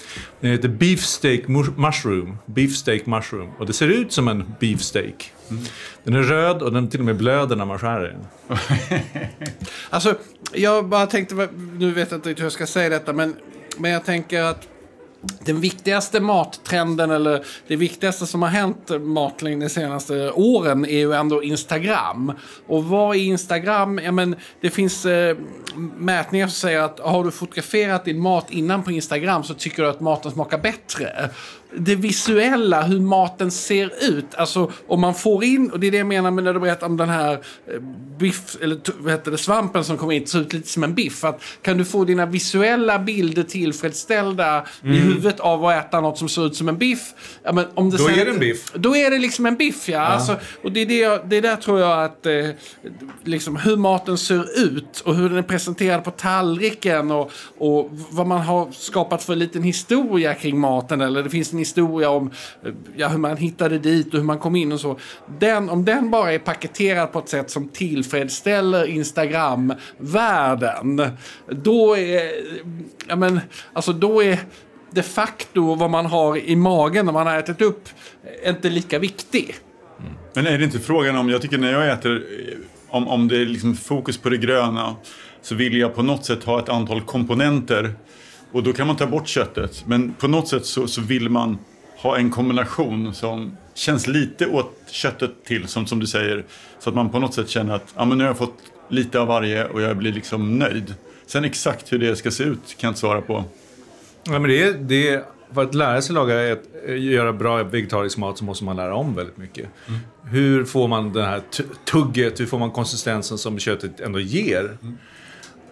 Den 0.41 0.51
heter 0.51 0.69
beefsteak 0.69 1.41
mu- 1.41 1.79
mushroom. 1.79 2.39
Beefsteak 2.47 3.07
mushroom. 3.07 3.51
Och 3.59 3.67
det 3.67 3.73
ser 3.73 3.89
ut 3.89 4.13
som 4.13 4.29
en 4.29 4.55
beefsteak. 4.61 5.33
Den 6.05 6.15
är 6.15 6.23
röd 6.23 6.63
och 6.63 6.73
den 6.73 6.89
till 6.89 7.01
och 7.01 7.07
med 7.07 7.17
blöder 7.17 7.57
när 7.57 7.65
man 7.65 7.79
skär 7.79 8.01
den. 8.01 8.27
Alltså, 9.91 10.15
jag 10.53 10.89
bara 10.89 11.07
tänkte, 11.07 11.49
nu 11.79 11.93
vet 11.93 12.11
jag 12.11 12.19
inte 12.19 12.29
hur 12.29 12.43
jag 12.43 12.53
ska 12.53 12.67
säga 12.67 12.89
detta, 12.89 13.13
men, 13.13 13.37
men 13.79 13.91
jag 13.91 14.05
tänker 14.05 14.43
att 14.43 14.69
den 15.21 15.61
viktigaste 15.61 16.21
mattrenden 16.21 17.11
eller 17.11 17.45
det 17.67 17.77
viktigaste 17.77 18.27
som 18.27 18.43
har 18.43 18.49
hänt 18.49 18.91
matlängd 19.01 19.63
de 19.63 19.69
senaste 19.69 20.31
åren 20.31 20.85
är 20.85 20.99
ju 20.99 21.13
ändå 21.13 21.43
Instagram. 21.43 22.33
Och 22.67 22.85
vad 22.85 23.17
är 23.17 23.21
Instagram? 23.21 24.01
Ja, 24.05 24.13
men 24.13 24.37
det 24.61 24.71
finns 24.71 25.07
eh, 25.07 25.37
mätningar 25.97 26.47
som 26.47 26.53
säger 26.53 26.81
att 26.81 27.01
har 27.01 27.25
du 27.25 27.31
fotograferat 27.31 28.05
din 28.05 28.21
mat 28.21 28.51
innan 28.51 28.83
på 28.83 28.93
Instagram 28.93 29.45
så 29.45 29.55
tycker 29.55 29.83
du 29.83 29.89
att 29.89 30.01
maten 30.01 30.31
smakar 30.31 30.59
bättre. 30.59 31.31
Det 31.77 31.95
visuella, 31.95 32.83
hur 32.83 33.01
maten 33.01 33.51
ser 33.51 33.93
ut. 34.09 34.35
Alltså 34.35 34.73
om 34.87 35.01
man 35.01 35.15
får 35.15 35.45
in, 35.45 35.71
och 35.71 35.81
det 35.81 35.87
är 35.87 35.91
det 35.91 35.97
jag 35.99 36.07
menar 36.07 36.31
med 36.31 36.45
när 36.45 36.55
du 36.55 36.61
berättar 36.61 36.87
om 36.87 36.97
den 36.97 37.09
här 37.09 37.33
eh, 37.33 37.81
biff, 38.19 38.57
eller 38.63 38.79
vad 38.99 39.13
heter 39.13 39.31
det, 39.31 39.39
svampen 39.39 39.85
som 39.85 39.99
kommer 39.99 40.13
in, 40.13 40.27
ser 40.27 40.41
ut 40.41 40.53
lite 40.53 40.69
som 40.69 40.85
en 40.85 40.95
biff. 40.95 41.25
Att 41.25 41.43
kan 41.63 41.79
du 41.79 41.85
få 41.85 42.05
dina 42.05 42.27
visuella 42.27 42.99
bilder 42.99 43.43
tillfredsställda 43.43 44.65
i 44.85 44.89
huvudet 44.89 45.41
av 45.41 45.65
att 45.67 45.87
äta 45.87 46.01
något 46.01 46.19
som 46.19 46.29
ser 46.29 46.47
ut 46.47 46.57
som 46.57 46.69
en 46.69 46.79
biff. 46.79 47.15
Ja, 47.43 47.53
men 47.53 47.65
om 47.75 47.91
det 47.91 47.97
Då 47.97 48.05
sen- 48.05 48.19
är 48.19 48.25
det 48.25 48.31
en 48.31 48.39
biff. 48.39 48.73
Då 48.75 48.97
är 48.97 49.11
det 49.11 49.19
liksom 49.19 49.47
en 49.47 49.57
biff, 49.57 49.89
ja. 49.89 50.01
Alltså, 50.01 50.37
och 50.63 50.73
det 50.73 50.81
är 50.81 50.87
det, 50.87 50.99
jag, 50.99 51.29
det 51.29 51.37
är 51.37 51.43
där 51.43 51.57
tror 51.57 51.81
jag 51.81 52.05
att 52.05 52.27
eh, 52.27 52.33
liksom 53.25 53.57
hur 53.57 53.77
maten 53.77 54.19
ser 54.19 54.61
ut 54.65 55.01
och 55.05 55.15
hur 55.15 55.29
den 55.29 55.39
är 55.39 55.43
presenterad 55.43 56.05
på 56.05 56.11
tallriken 56.11 57.11
och, 57.11 57.31
och 57.59 57.91
vad 58.11 58.27
man 58.27 58.41
har 58.41 58.69
skapat 58.73 59.23
för 59.23 59.33
en 59.33 59.39
liten 59.39 59.63
historia 59.63 60.35
kring 60.35 60.59
maten. 60.59 61.01
Eller 61.01 61.23
det 61.23 61.31
finns 61.31 61.53
en 61.59 61.61
historia 61.61 62.11
om 62.11 62.31
eh, 62.65 62.73
ja, 62.97 63.09
hur 63.09 63.19
man 63.19 63.37
hittade 63.37 63.79
dit 63.79 64.07
och 64.07 64.15
hur 64.21 64.27
man 64.27 64.39
kom 64.39 64.57
in 64.57 64.73
och 64.73 64.81
så. 64.81 64.99
Den, 65.39 65.71
om 65.71 65.85
den 65.85 66.11
bara 66.11 66.33
är 66.33 66.39
paketerad 66.39 67.13
på 67.13 67.19
ett 67.19 67.29
sätt 67.29 67.51
som 67.51 67.69
tillfredsställer 67.69 68.87
Instagram-världen, 68.87 71.03
då 71.51 71.97
är, 71.97 72.31
ja, 73.09 73.17
men, 73.17 73.41
alltså, 73.73 73.93
då 73.93 74.23
är 74.23 74.39
de 74.91 75.03
facto 75.03 75.75
vad 75.75 75.91
man 75.91 76.07
har 76.07 76.37
i 76.37 76.57
magen 76.57 77.07
när 77.07 77.13
man 77.13 77.27
har 77.27 77.39
ätit 77.39 77.61
upp 77.61 77.89
eh, 78.43 78.51
inte 78.51 78.71
lika 78.71 78.99
viktig. 78.99 79.55
Mm. 80.01 80.13
Men 80.35 80.47
är 80.47 80.59
det 80.59 80.65
inte 80.65 80.79
frågan 80.79 81.17
om, 81.17 81.29
jag 81.29 81.43
tycker 81.43 81.59
när 81.59 81.73
jag 81.73 81.93
äter, 81.93 82.17
eh, 82.17 82.23
om, 82.89 83.09
om 83.09 83.29
det 83.29 83.37
är 83.37 83.47
liksom 83.47 83.77
fokus 83.77 84.19
på 84.19 84.29
det 84.29 84.37
gröna, 84.37 84.97
så 85.43 85.55
vill 85.55 85.79
jag 85.79 85.95
på 85.95 86.03
något 86.03 86.25
sätt 86.25 86.45
ha 86.45 86.59
ett 86.59 86.69
antal 86.69 87.01
komponenter. 87.01 87.95
Och 88.53 88.63
då 88.63 88.73
kan 88.73 88.87
man 88.87 88.97
ta 88.97 89.07
bort 89.07 89.29
köttet. 89.29 89.85
Men 89.87 90.15
på 90.15 90.29
något 90.29 90.49
sätt 90.49 90.67
så, 90.67 90.87
så 90.87 91.01
vill 91.01 91.29
man 91.29 91.59
ha 91.97 92.17
en 92.17 92.31
kombination 92.31 93.15
som 93.15 93.57
känns 93.75 94.07
lite 94.07 94.47
åt 94.47 94.73
köttet 94.91 95.45
till, 95.45 95.69
som, 95.69 95.87
som 95.87 96.01
du 96.01 96.07
säger. 96.07 96.45
Så 96.79 96.91
att 96.91 96.97
man 96.97 97.11
på 97.11 97.19
något 97.19 97.35
sätt 97.35 97.49
känner 97.49 97.75
att 97.75 97.95
ja, 97.97 98.05
men 98.05 98.19
nu 98.19 98.25
har 98.25 98.29
jag 98.29 98.39
fått 98.39 98.59
lite 98.89 99.21
av 99.21 99.27
varje 99.27 99.65
och 99.65 99.83
jag 99.83 99.97
blir 99.97 100.13
liksom 100.13 100.59
nöjd. 100.59 100.95
Sen 101.27 101.45
exakt 101.45 101.93
hur 101.93 101.99
det 101.99 102.17
ska 102.17 102.31
se 102.31 102.45
ut 102.45 102.77
kan 102.79 102.89
jag 102.89 102.91
inte 102.91 103.01
svara 103.01 103.21
på. 103.21 103.45
Ja, 104.25 104.39
men 104.39 104.43
det 104.43 104.63
är, 104.63 104.73
det 104.73 105.09
är, 105.09 105.25
för 105.55 105.63
att 105.63 105.75
lära 105.75 106.03
sig 106.03 106.15
laga 106.15 106.49
ett, 106.49 106.63
göra 106.89 107.33
bra 107.33 107.63
vegetarisk 107.63 108.19
mat 108.19 108.39
så 108.39 108.45
måste 108.45 108.65
man 108.65 108.77
lära 108.77 108.95
om 108.95 109.15
väldigt 109.15 109.37
mycket. 109.37 109.69
Hur 110.25 110.65
får 110.65 110.89
man 110.89 111.13
det 111.13 111.25
här 111.25 111.43
tugget, 111.85 112.41
hur 112.41 112.47
får 112.47 112.59
man 112.59 112.71
konsistensen 112.71 113.39
som 113.39 113.59
köttet 113.59 114.01
ändå 114.01 114.21
ger? 114.21 114.79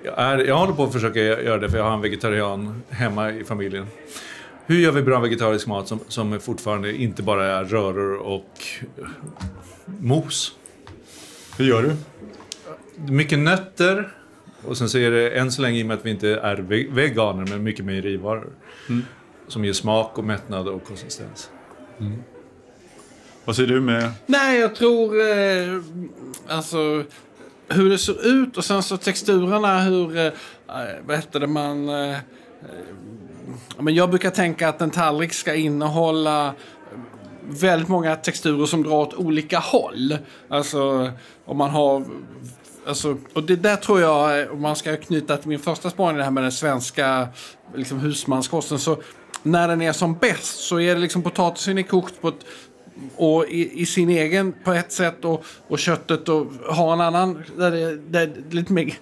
Jag, 0.06 0.18
är, 0.18 0.38
jag 0.38 0.56
håller 0.56 0.72
på 0.72 0.84
att 0.84 0.92
försöka 0.92 1.20
göra 1.20 1.58
det 1.58 1.70
för 1.70 1.76
jag 1.78 1.84
har 1.84 1.94
en 1.94 2.00
vegetarian 2.00 2.82
hemma 2.88 3.30
i 3.30 3.44
familjen. 3.44 3.86
Hur 4.66 4.78
gör 4.78 4.92
vi 4.92 5.02
bra 5.02 5.20
vegetarisk 5.20 5.66
mat 5.66 5.88
som, 5.88 6.00
som 6.08 6.40
fortfarande 6.40 6.96
inte 6.96 7.22
bara 7.22 7.46
är 7.46 7.64
röror 7.64 8.16
och 8.16 8.50
mos? 9.86 10.52
Hur 11.58 11.64
gör 11.64 11.82
du? 11.82 11.96
Mycket 13.12 13.38
nötter. 13.38 14.12
Och 14.64 14.76
sen 14.78 14.88
så 14.88 14.98
är 14.98 15.10
det 15.10 15.30
än 15.30 15.52
så 15.52 15.62
länge, 15.62 15.78
i 15.80 15.82
och 15.82 15.86
med 15.86 15.96
att 15.98 16.06
vi 16.06 16.10
inte 16.10 16.28
är 16.28 16.56
ve- 16.56 16.86
veganer, 16.90 17.46
men 17.50 17.62
mycket 17.62 17.84
mejerivaror. 17.84 18.48
Som 19.48 19.64
ger 19.64 19.72
smak 19.72 20.18
och 20.18 20.24
mättnad 20.24 20.68
och 20.68 20.84
konsistens. 20.84 21.50
Vad 23.44 23.56
säger 23.56 23.68
du 23.68 23.80
med... 23.80 24.10
Nej, 24.26 24.60
jag 24.60 24.74
tror 24.74 25.20
eh, 25.20 25.80
alltså 26.48 27.04
hur 27.68 27.90
det 27.90 27.98
ser 27.98 28.26
ut 28.26 28.56
och 28.56 28.64
sen 28.64 28.82
så 28.82 28.96
texturerna, 28.96 29.80
hur, 29.80 30.16
eh, 30.16 30.24
eh, 30.24 30.32
vad 31.06 31.16
heter 31.16 31.40
det, 31.40 31.46
man... 31.46 31.88
Eh, 31.88 32.16
men 33.78 33.94
jag 33.94 34.10
brukar 34.10 34.30
tänka 34.30 34.68
att 34.68 34.80
en 34.80 34.90
tallrik 34.90 35.32
ska 35.32 35.54
innehålla 35.54 36.54
väldigt 37.48 37.88
många 37.88 38.16
texturer 38.16 38.66
som 38.66 38.82
drar 38.82 38.92
åt 38.92 39.14
olika 39.14 39.58
håll. 39.58 40.18
Alltså 40.48 41.10
om 41.44 41.56
man 41.56 41.70
har... 41.70 42.04
Alltså, 42.86 43.16
och 43.34 43.42
det 43.42 43.56
där 43.56 43.76
tror 43.76 44.00
jag, 44.00 44.52
om 44.52 44.62
man 44.62 44.76
ska 44.76 44.96
knyta 44.96 45.36
till 45.36 45.48
min 45.48 45.58
första 45.58 45.90
spaning, 45.90 46.16
det 46.16 46.24
här 46.24 46.30
med 46.30 46.42
den 46.42 46.52
svenska 46.52 47.28
liksom, 47.74 48.00
husmanskosten. 48.00 48.78
Så 48.78 48.98
när 49.42 49.68
den 49.68 49.82
är 49.82 49.92
som 49.92 50.14
bäst 50.14 50.58
så 50.58 50.80
är 50.80 50.94
det 50.94 51.00
liksom 51.00 51.22
potatisen 51.22 51.78
är 51.78 51.82
kokt 51.82 52.20
på 52.20 52.28
ett 52.28 52.46
och 53.16 53.46
i, 53.48 53.80
i 53.82 53.86
sin 53.86 54.10
egen 54.10 54.54
på 54.64 54.72
ett 54.72 54.92
sätt 54.92 55.24
och, 55.24 55.44
och 55.68 55.78
köttet 55.78 56.28
och 56.28 56.46
ha 56.74 56.92
en 56.92 57.00
annan 57.00 57.42
där 57.56 57.70
det, 57.70 57.96
där 57.96 58.26
det 58.26 58.50
är 58.50 58.54
lite 58.54 58.72
mer 58.72 58.94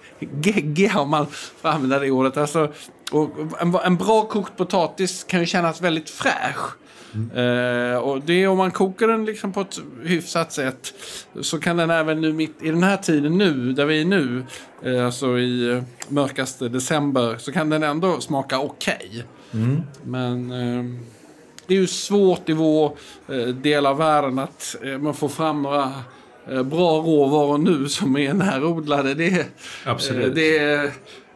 geggiga 0.43 0.99
om 0.99 1.09
man 1.09 1.27
får 1.61 1.69
använda 1.69 1.99
det 1.99 2.11
ordet. 2.11 2.37
Alltså, 2.37 2.71
och 3.11 3.29
en, 3.59 3.75
en 3.75 3.97
bra 3.97 4.21
kokt 4.21 4.57
potatis 4.57 5.23
kan 5.23 5.39
ju 5.39 5.45
kännas 5.45 5.81
väldigt 5.81 6.09
fräsch. 6.09 6.75
Eh, 7.15 7.97
och 7.97 8.21
det 8.21 8.33
är 8.43 8.47
om 8.47 8.57
man 8.57 8.71
kokar 8.71 9.07
den 9.07 9.25
liksom 9.25 9.53
på 9.53 9.61
ett 9.61 9.81
hyfsat 10.03 10.51
sätt 10.51 10.93
så 11.41 11.59
kan 11.59 11.77
den 11.77 11.89
även 11.89 12.21
nu 12.21 12.33
mitt 12.33 12.63
i 12.63 12.69
den 12.69 12.83
här 12.83 12.97
tiden 12.97 13.37
nu, 13.37 13.73
där 13.73 13.85
vi 13.85 14.01
är 14.01 14.05
nu, 14.05 14.45
eh, 14.83 15.05
alltså 15.05 15.39
i 15.39 15.69
eh, 15.69 15.83
mörkaste 16.09 16.69
december, 16.69 17.35
så 17.37 17.51
kan 17.51 17.69
den 17.69 17.83
ändå 17.83 18.21
smaka 18.21 18.59
okej. 18.59 19.23
Men 20.03 20.51
eh, 20.51 20.85
det 21.67 21.75
är 21.75 21.79
ju 21.79 21.87
svårt 21.87 22.49
i 22.49 22.53
vår 22.53 22.97
eh, 23.29 23.35
del 23.47 23.85
av 23.85 23.97
världen 23.97 24.39
att 24.39 24.75
eh, 24.83 24.97
man 24.97 25.13
får 25.13 25.29
fram 25.29 25.61
några 25.61 25.91
eh, 26.51 26.63
bra 26.63 26.91
råvaror 26.97 27.57
nu 27.57 27.89
som 27.89 28.17
är 28.17 28.33
närodlade. 28.33 29.13
Det, 29.13 29.27
är- 29.27 29.45
Absolut. 29.85 30.35
det, 30.35 30.57
är- 30.57 30.91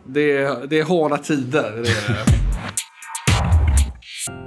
det, 0.05 0.37
är- 0.37 0.67
det 0.67 0.79
är 0.79 0.83
hårda 0.83 1.17
tider. 1.17 1.83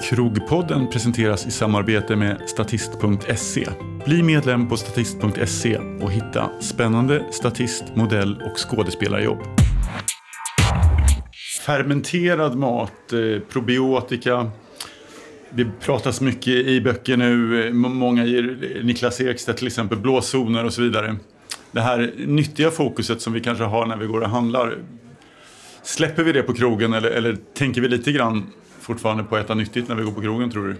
Krogpodden 0.02 0.90
presenteras 0.90 1.46
i 1.46 1.50
samarbete 1.50 2.16
med 2.16 2.42
Statist.se. 2.46 3.68
Bli 4.04 4.22
medlem 4.22 4.68
på 4.68 4.76
Statist.se 4.76 5.76
och 6.00 6.12
hitta 6.12 6.50
spännande 6.60 7.24
statist-, 7.30 7.84
modell 7.96 8.42
och 8.42 8.70
skådespelarjobb. 8.70 9.38
Fermenterad 11.66 12.56
mat, 12.58 12.92
probiotika. 13.52 14.50
Det 15.54 15.66
pratas 15.80 16.20
mycket 16.20 16.48
i 16.48 16.80
böcker 16.80 17.16
nu. 17.16 17.72
Många 17.72 18.24
ger, 18.24 18.82
Niklas 18.82 19.20
Ekstedt 19.20 19.58
till 19.58 19.66
exempel, 19.66 19.98
blåzoner 19.98 20.64
och 20.64 20.72
så 20.72 20.82
vidare. 20.82 21.16
Det 21.72 21.80
här 21.80 22.12
nyttiga 22.16 22.70
fokuset 22.70 23.20
som 23.20 23.32
vi 23.32 23.40
kanske 23.40 23.64
har 23.64 23.86
när 23.86 23.96
vi 23.96 24.06
går 24.06 24.20
och 24.20 24.28
handlar. 24.28 24.78
Släpper 25.82 26.24
vi 26.24 26.32
det 26.32 26.42
på 26.42 26.54
krogen 26.54 26.92
eller, 26.92 27.10
eller 27.10 27.36
tänker 27.54 27.80
vi 27.80 27.88
lite 27.88 28.12
grann 28.12 28.46
fortfarande 28.80 29.24
på 29.24 29.36
att 29.36 29.44
äta 29.44 29.54
nyttigt 29.54 29.88
när 29.88 29.94
vi 29.96 30.02
går 30.02 30.12
på 30.12 30.20
krogen 30.20 30.50
tror 30.50 30.68
du? 30.68 30.76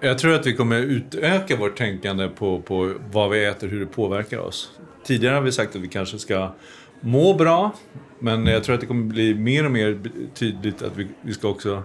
Jag 0.00 0.18
tror 0.18 0.34
att 0.34 0.46
vi 0.46 0.52
kommer 0.52 0.78
utöka 0.78 1.56
vårt 1.56 1.76
tänkande 1.76 2.28
på, 2.28 2.60
på 2.60 2.92
vad 3.12 3.30
vi 3.30 3.44
äter, 3.44 3.68
hur 3.68 3.80
det 3.80 3.86
påverkar 3.86 4.38
oss. 4.38 4.70
Tidigare 5.04 5.34
har 5.34 5.42
vi 5.42 5.52
sagt 5.52 5.76
att 5.76 5.82
vi 5.82 5.88
kanske 5.88 6.18
ska 6.18 6.54
må 7.00 7.34
bra, 7.34 7.74
men 8.18 8.46
jag 8.46 8.64
tror 8.64 8.74
att 8.74 8.80
det 8.80 8.86
kommer 8.86 9.04
bli 9.04 9.34
mer 9.34 9.64
och 9.64 9.70
mer 9.70 9.98
tydligt 10.34 10.82
att 10.82 10.96
vi, 10.96 11.08
vi 11.22 11.34
ska 11.34 11.48
också 11.48 11.82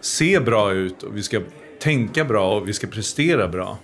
se 0.00 0.40
bra 0.40 0.72
ut 0.72 1.02
och 1.02 1.16
vi 1.16 1.22
ska 1.22 1.40
tänka 1.80 2.24
bra 2.24 2.56
och 2.56 2.68
vi 2.68 2.72
ska 2.72 2.86
prestera 2.86 3.48
bra. 3.48 3.78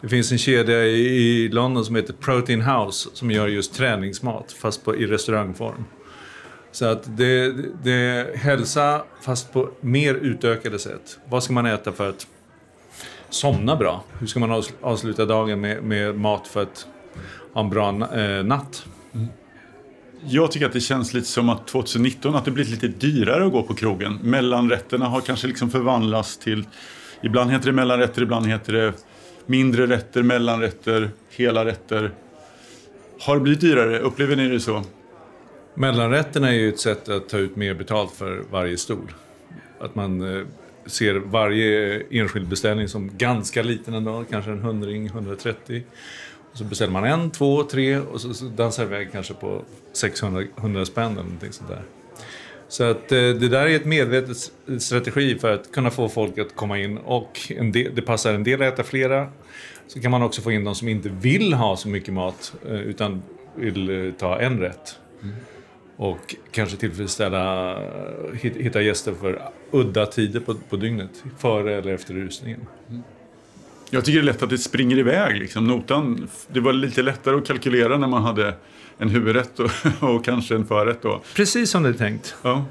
Det 0.00 0.08
finns 0.08 0.32
en 0.32 0.38
kedja 0.38 0.84
i, 0.84 1.48
London 1.48 1.84
som 1.84 1.96
heter 1.96 2.12
Protein 2.12 2.62
House 2.62 3.08
som 3.12 3.30
gör 3.30 3.48
just 3.48 3.74
träningsmat 3.74 4.52
fast 4.52 4.84
på, 4.84 4.96
i 4.96 5.06
restaurangform. 5.06 5.84
Så 6.72 6.84
att 6.84 7.16
det, 7.16 7.54
det, 7.82 7.92
är 7.92 8.36
hälsa 8.36 9.02
fast 9.22 9.52
på 9.52 9.70
mer 9.80 10.14
utökade 10.14 10.78
sätt. 10.78 11.18
Vad 11.28 11.42
ska 11.42 11.52
man 11.52 11.66
äta 11.66 11.92
för 11.92 12.08
att 12.08 12.26
somna 13.30 13.76
bra? 13.76 14.04
Hur 14.18 14.26
ska 14.26 14.40
man 14.40 14.62
avsluta 14.80 15.24
dagen 15.24 15.60
med, 15.60 15.82
med 15.82 16.14
mat 16.16 16.48
för 16.48 16.62
att 16.62 16.86
ha 17.52 17.60
en 17.60 17.70
bra 17.70 17.88
eh, 17.88 18.44
natt? 18.44 18.86
Mm. 19.14 19.26
Jag 20.24 20.52
tycker 20.52 20.66
att 20.66 20.72
det 20.72 20.80
känns 20.80 21.14
lite 21.14 21.26
som 21.26 21.48
att 21.48 21.66
2019 21.66 22.34
att 22.34 22.44
det 22.44 22.50
blivit 22.50 22.82
lite 22.82 23.06
dyrare 23.06 23.46
att 23.46 23.52
gå 23.52 23.62
på 23.62 23.74
krogen. 23.74 24.18
Mellanrätterna 24.22 25.06
har 25.06 25.20
kanske 25.20 25.46
liksom 25.46 25.70
förvandlats 25.70 26.38
till, 26.38 26.64
ibland 27.22 27.50
heter 27.50 27.66
det 27.66 27.72
mellanrätter, 27.72 28.22
ibland 28.22 28.46
heter 28.46 28.72
det 28.72 28.92
mindre 29.46 29.86
rätter, 29.86 30.22
mellanrätter, 30.22 31.10
hela 31.30 31.64
rätter. 31.64 32.10
Har 33.20 33.34
det 33.34 33.40
blivit 33.40 33.60
dyrare? 33.60 33.98
Upplever 33.98 34.36
ni 34.36 34.48
det 34.48 34.60
så? 34.60 34.84
Mellanrätterna 35.74 36.48
är 36.48 36.52
ju 36.52 36.68
ett 36.68 36.80
sätt 36.80 37.08
att 37.08 37.28
ta 37.28 37.38
ut 37.38 37.56
mer 37.56 37.74
betalt 37.74 38.12
för 38.12 38.42
varje 38.50 38.76
stol. 38.76 39.12
Att 39.80 39.94
man 39.94 40.36
eh, 40.36 40.46
ser 40.86 41.14
varje 41.14 42.02
enskild 42.10 42.48
beställning 42.48 42.88
som 42.88 43.10
ganska 43.16 43.62
liten 43.62 43.94
ändå, 43.94 44.24
kanske 44.30 44.50
en 44.50 44.62
hundring, 44.62 45.06
130. 45.06 45.82
Och 46.52 46.58
så 46.58 46.64
beställer 46.64 46.92
man 46.92 47.04
en, 47.04 47.30
två, 47.30 47.62
tre 47.62 47.98
och 47.98 48.20
så, 48.20 48.34
så 48.34 48.44
dansar 48.44 48.82
det 48.82 48.88
iväg 48.88 49.12
kanske 49.12 49.34
på 49.34 49.62
600 49.92 50.44
100 50.56 50.84
spänn 50.84 51.12
eller 51.12 51.22
någonting 51.22 51.52
sånt 51.52 51.70
där. 51.70 51.82
Så 52.68 52.84
att 52.84 53.12
eh, 53.12 53.18
det 53.18 53.48
där 53.48 53.66
är 53.66 53.76
ett 53.76 53.84
medvetet 53.84 54.36
strategi 54.78 55.38
för 55.38 55.52
att 55.52 55.72
kunna 55.72 55.90
få 55.90 56.08
folk 56.08 56.38
att 56.38 56.56
komma 56.56 56.78
in 56.78 56.98
och 56.98 57.40
del, 57.72 57.94
det 57.94 58.02
passar 58.02 58.34
en 58.34 58.44
del 58.44 58.62
att 58.62 58.72
äta 58.72 58.82
flera. 58.82 59.28
Så 59.86 60.00
kan 60.00 60.10
man 60.10 60.22
också 60.22 60.42
få 60.42 60.52
in 60.52 60.64
de 60.64 60.74
som 60.74 60.88
inte 60.88 61.08
vill 61.08 61.52
ha 61.54 61.76
så 61.76 61.88
mycket 61.88 62.14
mat 62.14 62.54
eh, 62.66 62.80
utan 62.80 63.22
vill 63.54 64.06
eh, 64.06 64.12
ta 64.12 64.40
en 64.40 64.58
rätt. 64.60 64.98
Och 65.96 66.34
kanske 66.50 66.76
tillfredsställa, 66.76 67.74
hit- 68.40 68.56
hitta 68.56 68.82
gäster 68.82 69.12
för 69.20 69.42
udda 69.70 70.06
tider 70.06 70.40
på, 70.40 70.54
på 70.54 70.76
dygnet. 70.76 71.10
Före 71.38 71.74
eller 71.74 71.94
efter 71.94 72.14
rusningen. 72.14 72.60
Jag 73.90 74.04
tycker 74.04 74.18
det 74.18 74.22
är 74.22 74.32
lätt 74.32 74.42
att 74.42 74.50
det 74.50 74.58
springer 74.58 74.98
iväg. 74.98 75.36
Liksom. 75.38 75.66
Notan, 75.66 76.28
det 76.48 76.60
var 76.60 76.72
lite 76.72 77.02
lättare 77.02 77.36
att 77.36 77.46
kalkylera 77.46 77.98
när 77.98 78.08
man 78.08 78.22
hade 78.22 78.54
en 78.98 79.08
huvudrätt 79.08 79.60
och, 79.60 79.70
och 80.00 80.24
kanske 80.24 80.54
en 80.54 80.66
förrätt. 80.66 81.02
Då. 81.02 81.20
Precis 81.34 81.70
som 81.70 81.82
det 81.82 81.88
är 81.88 81.92
tänkt. 81.92 82.34
Ja. 82.42 82.64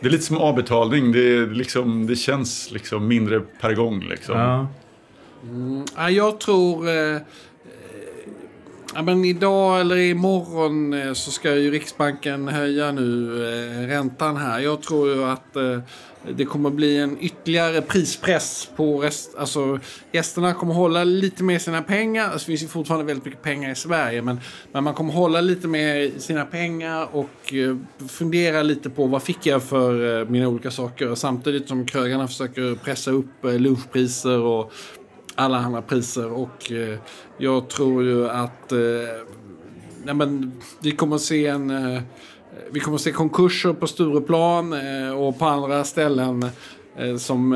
Det 0.00 0.06
är 0.06 0.10
lite 0.10 0.24
som 0.24 0.36
avbetalning. 0.36 1.12
Det, 1.12 1.36
är 1.36 1.46
liksom, 1.46 2.06
det 2.06 2.16
känns 2.16 2.70
liksom 2.70 3.08
mindre 3.08 3.40
per 3.40 3.74
gång. 3.74 4.00
Liksom. 4.00 4.38
Ja. 4.38 4.66
Ja, 5.96 6.10
jag 6.10 6.40
tror... 6.40 6.88
Eh, 6.88 7.14
eh, 7.14 7.20
ja, 8.94 9.02
men 9.02 9.24
idag 9.24 9.80
eller 9.80 9.96
imorgon 9.96 10.92
eh, 10.92 11.12
så 11.12 11.30
ska 11.30 11.56
ju 11.56 11.70
Riksbanken 11.70 12.48
höja 12.48 12.92
nu 12.92 13.32
eh, 13.46 13.86
räntan 13.86 14.36
här. 14.36 14.60
Jag 14.60 14.82
tror 14.82 15.08
ju 15.08 15.24
att 15.24 15.56
eh, 15.56 15.78
det 16.36 16.44
kommer 16.44 16.70
bli 16.70 16.98
en 16.98 17.16
ytterligare 17.20 17.82
prispress 17.82 18.70
på 18.76 18.98
rest, 18.98 19.34
alltså 19.36 19.78
gästerna 20.12 20.54
kommer 20.54 20.74
hålla 20.74 21.04
lite 21.04 21.42
mer 21.42 21.58
sina 21.58 21.82
pengar. 21.82 22.24
Alltså, 22.24 22.38
det 22.38 22.44
finns 22.44 22.62
ju 22.62 22.68
fortfarande 22.68 23.06
väldigt 23.06 23.24
mycket 23.24 23.42
pengar 23.42 23.70
i 23.70 23.74
Sverige 23.74 24.22
men, 24.22 24.40
men 24.72 24.84
man 24.84 24.94
kommer 24.94 25.12
hålla 25.12 25.40
lite 25.40 25.68
mer 25.68 26.12
sina 26.18 26.44
pengar 26.44 27.08
och 27.12 27.54
eh, 27.54 27.76
fundera 28.08 28.62
lite 28.62 28.90
på 28.90 29.06
vad 29.06 29.22
fick 29.22 29.46
jag 29.46 29.62
för 29.62 30.20
eh, 30.20 30.28
mina 30.28 30.48
olika 30.48 30.70
saker 30.70 31.14
samtidigt 31.14 31.68
som 31.68 31.86
krögarna 31.86 32.28
försöker 32.28 32.74
pressa 32.74 33.10
upp 33.10 33.44
eh, 33.44 33.58
lunchpriser 33.58 34.40
och 34.40 34.72
alla 35.34 35.58
andra 35.58 35.82
priser 35.82 36.32
och 36.32 36.72
eh, 36.72 36.98
jag 37.38 37.68
tror 37.68 38.04
ju 38.04 38.28
att 38.28 38.72
eh, 38.72 38.78
nej 40.04 40.14
men, 40.14 40.52
vi 40.80 40.90
kommer 40.90 41.16
att 41.16 41.22
se 41.22 41.46
en 41.46 41.70
eh, 41.70 42.02
Eh, 42.54 42.60
vi 42.72 42.80
kommer 42.80 42.94
att 42.94 43.00
se 43.02 43.12
konkurser 43.12 43.72
på 43.72 43.86
Stureplan 43.86 44.72
eh, 44.72 45.10
och 45.10 45.38
på 45.38 45.44
andra 45.44 45.84
ställen 45.84 46.50
eh, 46.96 47.16
som 47.16 47.50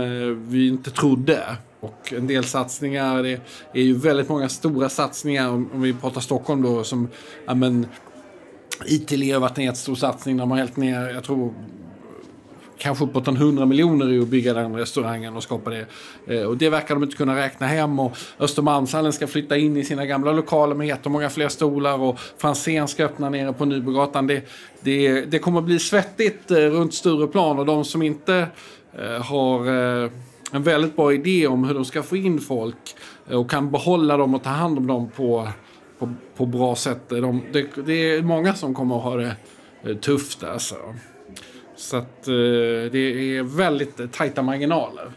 vi 0.48 0.68
inte 0.68 0.90
trodde. 0.90 1.56
Och 1.80 2.12
en 2.12 2.26
del 2.26 2.44
satsningar, 2.44 3.22
det 3.22 3.40
är 3.72 3.82
ju 3.82 3.94
väldigt 3.94 4.28
många 4.28 4.48
stora 4.48 4.88
satsningar 4.88 5.48
om, 5.48 5.70
vi 5.74 5.94
pratar 5.94 6.20
Stockholm 6.20 6.62
då 6.62 6.84
som 6.84 7.08
ja, 7.46 7.54
men, 7.54 7.86
Itali 8.86 9.30
har 9.30 9.40
varit 9.40 9.58
en 9.58 9.64
jättestor 9.64 9.94
satsning. 9.94 10.36
De 10.36 10.50
har 10.50 10.58
hällt 10.58 10.76
ner, 10.76 11.08
jag 11.08 11.24
tror 11.24 11.54
kanske 12.78 13.04
uppåt 13.04 13.28
en 13.28 13.36
100 13.36 13.66
miljoner 13.66 14.12
i 14.12 14.20
att 14.20 14.28
bygga 14.28 14.54
den 14.54 14.76
restaurangen 14.76 15.36
och 15.36 15.42
skapa 15.42 15.70
det. 15.70 15.86
Eh, 16.26 16.42
och 16.42 16.56
det 16.56 16.68
verkar 16.68 16.94
de 16.94 17.04
inte 17.04 17.16
kunna 17.16 17.36
räkna 17.36 17.66
hem. 17.66 17.98
Och 17.98 18.16
Östermalmshallen 18.38 19.12
ska 19.12 19.26
flytta 19.26 19.56
in 19.56 19.76
i 19.76 19.84
sina 19.84 20.06
gamla 20.06 20.32
lokaler 20.32 20.74
med 20.74 20.86
jättemånga 20.86 21.30
fler 21.30 21.48
stolar. 21.48 22.00
Och 22.00 22.18
Franzén 22.38 22.88
ska 22.88 23.04
öppna 23.04 23.30
nere 23.30 23.52
på 23.52 23.64
Nybrogatan. 23.64 24.26
Det, 24.26 24.48
det, 24.80 25.20
det 25.20 25.38
kommer 25.38 25.60
bli 25.60 25.78
svettigt 25.78 26.50
eh, 26.50 26.56
runt 26.56 26.94
Stureplan 26.94 27.58
och 27.58 27.66
de 27.66 27.84
som 27.84 28.02
inte 28.02 28.46
eh, 28.98 29.24
har 29.24 29.66
eh, 30.04 30.10
en 30.52 30.62
väldigt 30.62 30.96
bra 30.96 31.12
idé 31.12 31.46
om 31.46 31.64
hur 31.64 31.74
de 31.74 31.84
ska 31.84 32.02
få 32.02 32.16
in 32.16 32.40
folk 32.40 32.96
eh, 33.30 33.40
och 33.40 33.50
kan 33.50 33.70
behålla 33.70 34.16
dem 34.16 34.34
och 34.34 34.42
ta 34.42 34.50
hand 34.50 34.78
om 34.78 34.86
dem 34.86 35.10
på, 35.16 35.48
på, 35.98 36.14
på 36.36 36.46
bra 36.46 36.76
sätt. 36.76 37.12
Eh, 37.12 37.18
de, 37.18 37.42
det, 37.52 37.68
det 37.86 37.92
är 37.92 38.22
många 38.22 38.54
som 38.54 38.74
kommer 38.74 38.96
att 38.96 39.02
ha 39.02 39.16
det 39.16 39.36
eh, 39.82 39.96
tufft 39.96 40.44
alltså. 40.44 40.76
Så 41.78 41.96
att 41.96 42.28
eh, 42.28 42.32
det 42.92 43.36
är 43.36 43.56
väldigt 43.56 44.12
tajta 44.12 44.42
marginaler. 44.42 45.10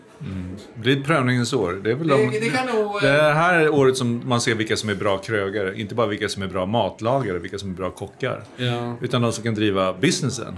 Det 0.76 0.80
blir 0.82 0.98
ett 0.98 1.06
prövningens 1.06 1.54
år. 1.54 1.80
Det, 1.84 1.92
är 1.92 1.96
väl 1.96 2.08
de, 2.08 2.16
Det- 2.32 2.40
det 2.40 2.50
kan 2.50 2.66
nog, 2.68 2.96
eh, 2.96 3.02
det 3.02 3.34
här 3.34 3.60
är 3.60 3.70
året 3.74 3.98
som 3.98 4.22
man 4.26 4.42
ser 4.42 4.56
vilka 4.56 4.76
som 4.78 4.90
är 4.90 4.96
bra 4.96 5.18
krögare. 5.18 5.80
Inte 5.82 5.96
bara 5.96 6.08
vilka 6.08 6.30
som 6.30 6.44
är 6.44 6.48
bra 6.48 6.66
matlagare, 6.66 7.40
vilka 7.40 7.58
som 7.58 7.70
är 7.70 7.74
bra 7.76 7.90
kockar. 7.92 8.44
Ja. 8.58 8.98
Utan 9.02 9.22
de 9.22 9.32
som 9.32 9.44
kan 9.44 9.54
driva 9.56 9.94
businessen. 9.94 10.54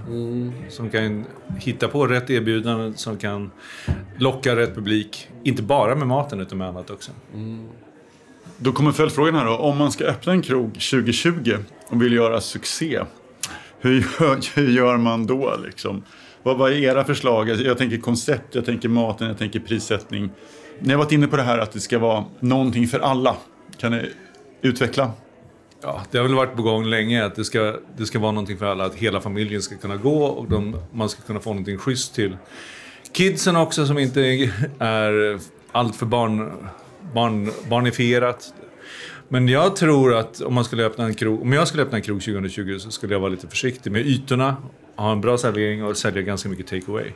Som 0.69 0.89
kan 0.89 1.25
hitta 1.59 1.87
på 1.87 2.07
rätt 2.07 2.29
erbjudanden, 2.29 2.97
som 2.97 3.17
kan 3.17 3.51
locka 4.17 4.55
rätt 4.55 4.75
publik. 4.75 5.27
Inte 5.43 5.63
bara 5.63 5.95
med 5.95 6.07
maten, 6.07 6.39
utan 6.39 6.57
med 6.57 6.67
annat 6.67 6.89
också. 6.89 7.11
Då 8.57 8.71
kommer 8.71 8.91
följdfrågan 8.91 9.35
här 9.35 9.45
då. 9.45 9.57
Om 9.57 9.77
man 9.77 9.91
ska 9.91 10.03
öppna 10.05 10.33
en 10.33 10.41
krog 10.41 10.73
2020 10.73 11.55
och 11.87 12.01
vill 12.01 12.13
göra 12.13 12.41
succé. 12.41 12.99
Hur 13.83 13.93
gör, 13.93 14.55
hur 14.55 14.69
gör 14.69 14.97
man 14.97 15.25
då 15.25 15.55
liksom? 15.65 16.03
Vad, 16.43 16.57
vad 16.57 16.71
är 16.71 16.75
era 16.75 17.03
förslag? 17.03 17.49
Jag, 17.49 17.61
jag 17.61 17.77
tänker 17.77 17.97
koncept, 17.97 18.55
jag 18.55 18.65
tänker 18.65 18.89
maten, 18.89 19.27
jag 19.27 19.37
tänker 19.37 19.59
prissättning. 19.59 20.29
Ni 20.79 20.93
har 20.93 20.97
varit 20.97 21.11
inne 21.11 21.27
på 21.27 21.37
det 21.37 21.43
här 21.43 21.57
att 21.57 21.71
det 21.71 21.79
ska 21.79 21.99
vara 21.99 22.25
någonting 22.39 22.87
för 22.87 22.99
alla. 22.99 23.35
Kan 23.77 23.91
ni 23.91 24.11
utveckla? 24.61 25.11
Ja, 25.81 26.01
det 26.11 26.17
har 26.17 26.25
väl 26.25 26.35
varit 26.35 26.55
på 26.55 26.61
gång 26.61 26.85
länge 26.85 27.25
att 27.25 27.35
det 27.35 27.43
ska, 27.43 27.75
det 27.97 28.05
ska 28.05 28.19
vara 28.19 28.31
någonting 28.31 28.57
för 28.57 28.65
alla. 28.65 28.85
Att 28.85 28.95
hela 28.95 29.21
familjen 29.21 29.61
ska 29.61 29.77
kunna 29.77 29.97
gå 29.97 30.25
och 30.25 30.49
de, 30.49 30.75
man 30.91 31.09
ska 31.09 31.21
kunna 31.21 31.39
få 31.39 31.49
någonting 31.49 31.77
schysst 31.77 32.15
till 32.15 32.37
kidsen 33.11 33.55
också 33.55 33.85
som 33.85 33.99
inte 33.99 34.21
är 34.79 35.39
alltför 35.71 36.05
barn, 36.05 36.51
barn, 37.13 37.51
barnifierat. 37.69 38.53
Men 39.33 39.47
jag 39.47 39.75
tror 39.75 40.15
att 40.15 40.41
om, 40.41 40.53
man 40.53 40.65
skulle 40.65 40.85
öppna 40.85 41.05
en 41.05 41.13
krog, 41.13 41.41
om 41.41 41.53
jag 41.53 41.67
skulle 41.67 41.83
öppna 41.83 41.97
en 41.97 42.03
krog 42.03 42.21
2020 42.21 42.77
så 42.79 42.91
skulle 42.91 43.13
jag 43.13 43.19
vara 43.19 43.29
lite 43.29 43.47
försiktig 43.47 43.91
med 43.91 44.07
ytorna. 44.07 44.55
Ha 44.95 45.11
en 45.11 45.21
bra 45.21 45.37
servering 45.37 45.83
och 45.83 45.97
sälja 45.97 46.21
ganska 46.21 46.49
mycket 46.49 46.67
take 46.67 46.91
away. 46.91 47.11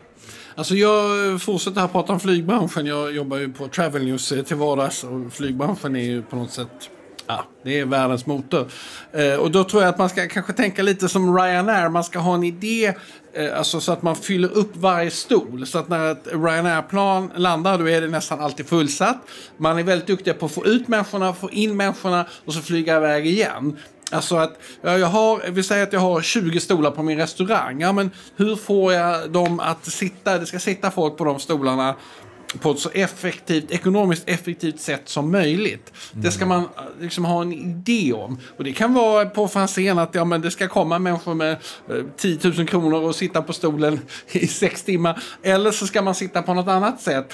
Alltså 0.55 0.75
jag 0.75 1.41
fortsätter 1.41 1.81
här 1.81 1.87
prata 1.87 2.13
om 2.13 2.19
flygbranschen. 2.19 2.85
Jag 2.85 3.15
jobbar 3.15 3.37
ju 3.37 3.53
på 3.53 3.67
Travel 3.67 4.05
News 4.05 4.31
eh, 4.31 4.43
till 4.43 4.55
vardags 4.55 5.03
och 5.03 5.33
flygbranschen 5.33 5.95
är 5.95 6.03
ju 6.03 6.21
på 6.21 6.35
något 6.35 6.51
sätt 6.51 6.89
Ja, 7.27 7.43
det 7.63 7.79
är 7.79 7.85
världens 7.85 8.25
motor. 8.25 8.67
Eh, 9.11 9.33
och 9.33 9.51
då 9.51 9.63
tror 9.63 9.81
jag 9.81 9.89
att 9.89 9.97
man 9.97 10.09
ska 10.09 10.27
kanske 10.27 10.53
tänka 10.53 10.83
lite 10.83 11.09
som 11.09 11.37
Ryanair. 11.37 11.89
Man 11.89 12.03
ska 12.03 12.19
ha 12.19 12.35
en 12.35 12.43
idé 12.43 12.93
eh, 13.33 13.57
alltså 13.57 13.79
så 13.79 13.91
att 13.91 14.01
man 14.01 14.15
fyller 14.15 14.57
upp 14.57 14.75
varje 14.75 15.11
stol. 15.11 15.65
Så 15.65 15.79
att 15.79 15.89
när 15.89 16.11
ett 16.11 16.27
Ryanair-plan 16.31 17.31
landar 17.35 17.77
då 17.77 17.89
är 17.89 18.01
det 18.01 18.07
nästan 18.07 18.39
alltid 18.39 18.67
fullsatt. 18.67 19.17
Man 19.57 19.79
är 19.79 19.83
väldigt 19.83 20.07
duktig 20.07 20.39
på 20.39 20.45
att 20.45 20.51
få 20.51 20.65
ut 20.65 20.87
människorna, 20.87 21.33
få 21.33 21.49
in 21.51 21.77
människorna 21.77 22.25
och 22.45 22.53
så 22.53 22.61
flyga 22.61 22.97
iväg 22.97 23.27
igen. 23.27 23.77
Alltså 24.11 24.35
att 24.35 24.59
jag 24.81 25.07
har, 25.07 25.51
vi 25.51 25.63
säger 25.63 25.83
att 25.83 25.93
jag 25.93 25.99
har 25.99 26.21
20 26.21 26.59
stolar 26.59 26.91
på 26.91 27.03
min 27.03 27.17
restaurang. 27.17 27.81
Ja, 27.81 27.91
men 27.91 28.11
hur 28.35 28.55
får 28.55 28.93
jag 28.93 29.31
dem 29.31 29.59
att 29.59 29.85
sitta? 29.85 30.37
Det 30.37 30.45
ska 30.45 30.59
sitta 30.59 30.91
folk 30.91 31.17
på 31.17 31.23
de 31.23 31.39
stolarna 31.39 31.95
på 32.59 32.71
ett 32.71 32.79
så 32.79 32.89
effektivt, 32.89 33.71
ekonomiskt 33.71 34.29
effektivt 34.29 34.79
sätt 34.79 35.01
som 35.05 35.31
möjligt. 35.31 35.93
Det 36.11 36.31
ska 36.31 36.45
man 36.45 36.61
eh, 36.61 36.67
liksom 36.99 37.25
ha 37.25 37.41
en 37.41 37.53
idé 37.53 38.13
om. 38.13 38.39
Och 38.57 38.63
det 38.63 38.73
kan 38.73 38.93
vara 38.93 39.25
på 39.25 39.47
Franzén 39.47 39.99
att 39.99 40.15
ja, 40.15 40.25
men 40.25 40.41
det 40.41 40.51
ska 40.51 40.67
komma 40.67 40.99
människor 40.99 41.33
med 41.33 41.51
eh, 41.51 41.95
10 42.17 42.39
000 42.43 42.67
kronor 42.67 43.01
och 43.03 43.15
sitta 43.15 43.41
på 43.41 43.53
stolen 43.53 43.99
i 44.31 44.47
sex 44.47 44.83
timmar. 44.83 45.23
Eller 45.43 45.71
så 45.71 45.87
ska 45.87 46.01
man 46.01 46.15
sitta 46.15 46.41
på 46.41 46.53
något 46.53 46.67
annat 46.67 47.01
sätt. 47.01 47.33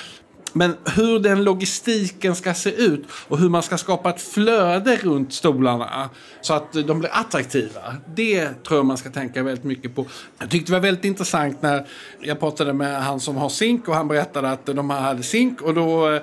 Men 0.54 0.76
hur 0.96 1.20
den 1.20 1.44
logistiken 1.44 2.36
ska 2.36 2.54
se 2.54 2.70
ut 2.70 3.06
och 3.28 3.40
hur 3.40 3.50
man 3.50 3.64
ska 3.64 3.78
skapa 3.78 4.10
ett 4.10 4.22
flöde 4.22 4.96
runt 4.96 5.34
stolarna 5.34 6.10
så 6.42 6.54
att 6.54 6.74
de 6.74 7.00
blir 7.00 7.10
attraktiva. 7.14 7.96
Det 8.16 8.64
tror 8.64 8.80
jag 8.80 8.86
man 8.86 8.98
ska 8.98 9.10
tänka 9.10 9.44
väldigt 9.44 9.64
mycket 9.64 9.96
på. 9.96 10.06
Jag 10.40 10.50
tyckte 10.50 10.72
det 10.72 10.76
var 10.76 10.84
väldigt 10.84 11.06
intressant 11.06 11.62
när 11.62 11.88
jag 12.20 12.40
pratade 12.40 12.74
med 12.74 13.04
han 13.04 13.20
som 13.20 13.38
har 13.38 13.50
zink 13.50 13.88
och 13.88 13.96
han 13.96 14.08
berättade 14.08 14.52
att 14.52 14.66
de 14.66 14.90
hade 14.90 15.24
zink 15.24 15.62
och 15.62 15.74
då 15.74 16.14
eh, 16.14 16.22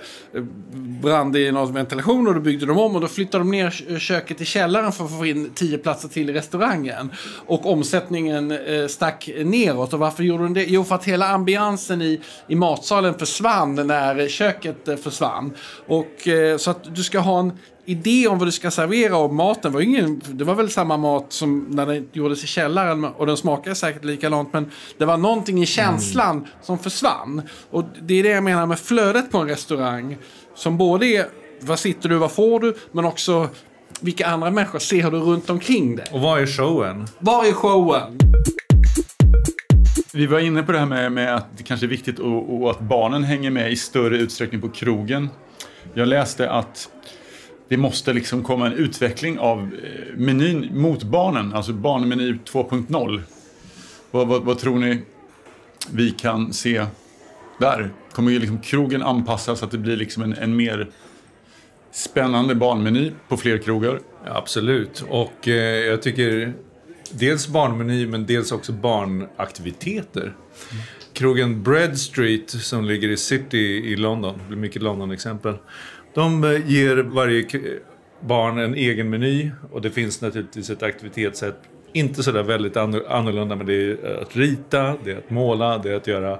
brann 1.02 1.32
det 1.32 1.40
i 1.40 1.52
någon 1.52 1.72
ventilation 1.72 2.28
och 2.28 2.34
då 2.34 2.40
byggde 2.40 2.66
de 2.66 2.78
om 2.78 2.94
och 2.94 3.00
då 3.00 3.08
flyttade 3.08 3.44
de 3.44 3.50
ner 3.50 3.98
köket 3.98 4.40
i 4.40 4.44
källaren 4.44 4.92
för 4.92 5.04
att 5.04 5.18
få 5.18 5.26
in 5.26 5.50
tio 5.54 5.78
platser 5.78 6.08
till 6.08 6.30
i 6.30 6.32
restaurangen. 6.32 7.12
Och 7.46 7.66
omsättningen 7.66 8.50
eh, 8.50 8.86
stack 8.86 9.30
neråt. 9.44 9.92
Och 9.92 9.98
varför 9.98 10.22
gjorde 10.22 10.42
de 10.42 10.54
det? 10.54 10.64
Jo, 10.64 10.84
för 10.84 10.94
att 10.94 11.04
hela 11.04 11.28
ambiansen 11.28 12.02
i, 12.02 12.20
i 12.46 12.54
matsalen 12.54 13.18
försvann 13.18 13.74
när 13.74 14.19
barköket 14.20 14.88
eh, 14.88 14.96
försvann. 14.96 15.52
Och, 15.86 16.28
eh, 16.28 16.56
så 16.56 16.70
att 16.70 16.94
du 16.94 17.02
ska 17.02 17.18
ha 17.18 17.40
en 17.40 17.52
idé 17.84 18.28
om 18.28 18.38
vad 18.38 18.48
du 18.48 18.52
ska 18.52 18.70
servera 18.70 19.16
och 19.16 19.34
maten 19.34 19.72
var 19.72 19.80
ingen, 19.80 20.22
det 20.28 20.44
var 20.44 20.54
väl 20.54 20.70
samma 20.70 20.96
mat 20.96 21.32
som 21.32 21.66
när 21.70 21.86
den 21.86 22.08
gjordes 22.12 22.44
i 22.44 22.46
källaren 22.46 23.04
och 23.04 23.26
den 23.26 23.36
smakade 23.36 23.76
säkert 23.76 24.04
likadant 24.04 24.52
men 24.52 24.70
det 24.98 25.04
var 25.04 25.16
någonting 25.16 25.62
i 25.62 25.66
känslan 25.66 26.36
mm. 26.36 26.48
som 26.62 26.78
försvann. 26.78 27.42
Och 27.70 27.84
det 28.02 28.14
är 28.14 28.22
det 28.22 28.28
jag 28.28 28.44
menar 28.44 28.66
med 28.66 28.78
flödet 28.78 29.30
på 29.30 29.38
en 29.38 29.48
restaurang 29.48 30.16
som 30.54 30.78
både 30.78 31.06
är 31.06 31.26
vad 31.60 31.78
sitter 31.78 32.08
du, 32.08 32.16
vad 32.16 32.32
får 32.32 32.60
du, 32.60 32.76
men 32.92 33.04
också 33.04 33.48
vilka 34.00 34.26
andra 34.26 34.50
människor 34.50 34.78
ser 34.78 35.10
du 35.10 35.18
runt 35.18 35.50
omkring 35.50 35.96
dig. 35.96 36.06
Och 36.12 36.20
vad 36.20 36.40
är 36.40 36.46
showen? 36.46 37.06
Vad 37.18 37.46
är 37.46 37.52
showen? 37.52 38.18
Vi 40.12 40.26
var 40.26 40.38
inne 40.38 40.62
på 40.62 40.72
det 40.72 40.78
här 40.78 40.86
med, 40.86 41.12
med 41.12 41.34
att 41.34 41.46
det 41.56 41.62
kanske 41.62 41.86
är 41.86 41.88
viktigt 41.88 42.18
och, 42.18 42.62
och, 42.62 42.70
att 42.70 42.80
barnen 42.80 43.24
hänger 43.24 43.50
med 43.50 43.72
i 43.72 43.76
större 43.76 44.16
utsträckning 44.16 44.60
på 44.60 44.68
krogen. 44.68 45.28
Jag 45.94 46.08
läste 46.08 46.50
att 46.50 46.90
det 47.68 47.76
måste 47.76 48.12
liksom 48.12 48.42
komma 48.42 48.66
en 48.66 48.72
utveckling 48.72 49.38
av 49.38 49.58
eh, 49.58 50.16
menyn 50.16 50.80
mot 50.80 51.02
barnen, 51.02 51.54
alltså 51.54 51.72
barnmeny 51.72 52.32
2.0. 52.32 53.22
Vad, 54.10 54.28
vad, 54.28 54.42
vad, 54.42 54.58
tror 54.58 54.78
ni 54.78 55.02
vi 55.92 56.10
kan 56.10 56.52
se 56.52 56.86
där? 57.60 57.90
Kommer 58.12 58.30
ju 58.32 58.38
liksom 58.38 58.58
krogen 58.58 59.02
anpassas 59.02 59.58
så 59.58 59.64
att 59.64 59.70
det 59.70 59.78
blir 59.78 59.96
liksom 59.96 60.22
en, 60.22 60.32
en 60.32 60.56
mer 60.56 60.90
spännande 61.90 62.54
barnmeny 62.54 63.12
på 63.28 63.36
fler 63.36 63.58
krogar? 63.58 64.00
Absolut, 64.26 65.04
och 65.08 65.48
eh, 65.48 65.54
jag 65.86 66.02
tycker 66.02 66.54
dels 67.12 67.48
barnmeny 67.48 68.06
men 68.06 68.26
dels 68.26 68.52
också 68.52 68.72
barnaktiviteter. 68.72 70.22
Mm. 70.22 70.34
Krogen 71.12 71.62
Bread 71.62 71.98
Street 71.98 72.50
som 72.50 72.84
ligger 72.84 73.08
i 73.08 73.16
City 73.16 73.58
i 73.92 73.96
London, 73.96 74.38
det 74.38 74.48
blir 74.48 74.58
mycket 74.58 74.82
London-exempel. 74.82 75.54
De 76.14 76.44
eh, 76.44 76.70
ger 76.70 76.96
varje 76.96 77.46
barn 78.20 78.58
en 78.58 78.74
egen 78.74 79.10
meny 79.10 79.50
och 79.70 79.82
det 79.82 79.90
finns 79.90 80.20
naturligtvis 80.20 80.70
ett 80.70 80.82
aktivitetssätt. 80.82 81.56
Inte 81.92 82.22
sådär 82.22 82.42
väldigt 82.42 82.76
annorlunda 82.76 83.56
men 83.56 83.66
det 83.66 83.74
är 83.74 83.98
eh, 84.04 84.22
att 84.22 84.36
rita, 84.36 84.96
det 85.04 85.12
är 85.12 85.18
att 85.18 85.30
måla, 85.30 85.78
det 85.78 85.90
är 85.90 85.96
att 85.96 86.06
göra 86.06 86.38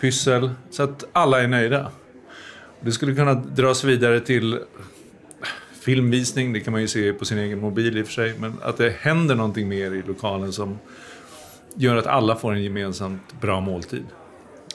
pyssel. 0.00 0.50
Så 0.70 0.82
att 0.82 1.04
alla 1.12 1.42
är 1.42 1.48
nöjda. 1.48 1.90
Det 2.80 2.92
skulle 2.92 3.14
kunna 3.14 3.34
dras 3.34 3.84
vidare 3.84 4.20
till 4.20 4.58
filmvisning, 5.80 6.52
det 6.52 6.60
kan 6.60 6.72
man 6.72 6.80
ju 6.80 6.88
se 6.88 7.12
på 7.12 7.24
sin 7.24 7.38
egen 7.38 7.60
mobil 7.60 7.98
i 7.98 8.02
och 8.02 8.06
för 8.06 8.12
sig. 8.12 8.34
Men 8.38 8.54
att 8.62 8.76
det 8.76 8.90
händer 9.00 9.34
någonting 9.34 9.68
mer 9.68 9.94
i 9.94 10.02
lokalen 10.02 10.52
som 10.52 10.78
gör 11.74 11.96
att 11.96 12.06
alla 12.06 12.36
får 12.36 12.52
en 12.52 12.62
gemensamt 12.62 13.40
bra 13.40 13.60
måltid. 13.60 14.04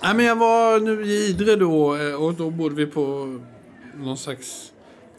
Nej, 0.04 0.16
men 0.16 0.26
jag 0.26 0.36
var 0.36 0.80
nu 0.80 1.06
i 1.06 1.30
Idre 1.30 1.56
då 1.56 1.95
eh, 1.95 2.14
och 2.14 2.34
då 2.34 2.49
bodde 2.49 2.76
vi 2.76 2.86
på 2.86 3.39
någon 3.97 4.18
slags 4.18 4.73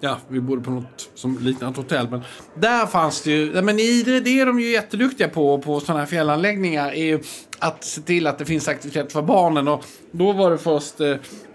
ja, 0.05 0.19
vi 0.29 0.41
bodde 0.41 0.63
på 0.63 0.71
något 0.71 1.11
som 1.15 1.39
liknande 1.39 1.71
ett 1.71 1.77
hotell. 1.77 2.09
Men 2.11 2.21
där 2.55 2.87
fanns 2.87 3.23
det 3.23 3.31
ju, 3.31 3.63
men 3.63 3.79
i 3.79 3.83
Idre, 3.83 4.21
det 4.21 4.41
är 4.41 4.47
de 4.47 4.61
ju 4.61 4.71
jätteduktiga 4.71 5.29
på, 5.29 5.59
på 5.59 5.81
sådana 5.81 6.01
här 6.01 6.07
fjällanläggningar, 6.07 6.89
är 6.89 7.05
ju 7.05 7.21
att 7.59 7.85
se 7.85 8.01
till 8.01 8.27
att 8.27 8.39
det 8.39 8.45
finns 8.45 8.69
aktivitet 8.69 9.13
för 9.13 9.23
barnen. 9.23 9.69
Och 9.69 9.85
då 10.11 10.33
var 10.33 10.51
det 10.51 10.59
först, 10.59 11.01
eh, 11.01 11.07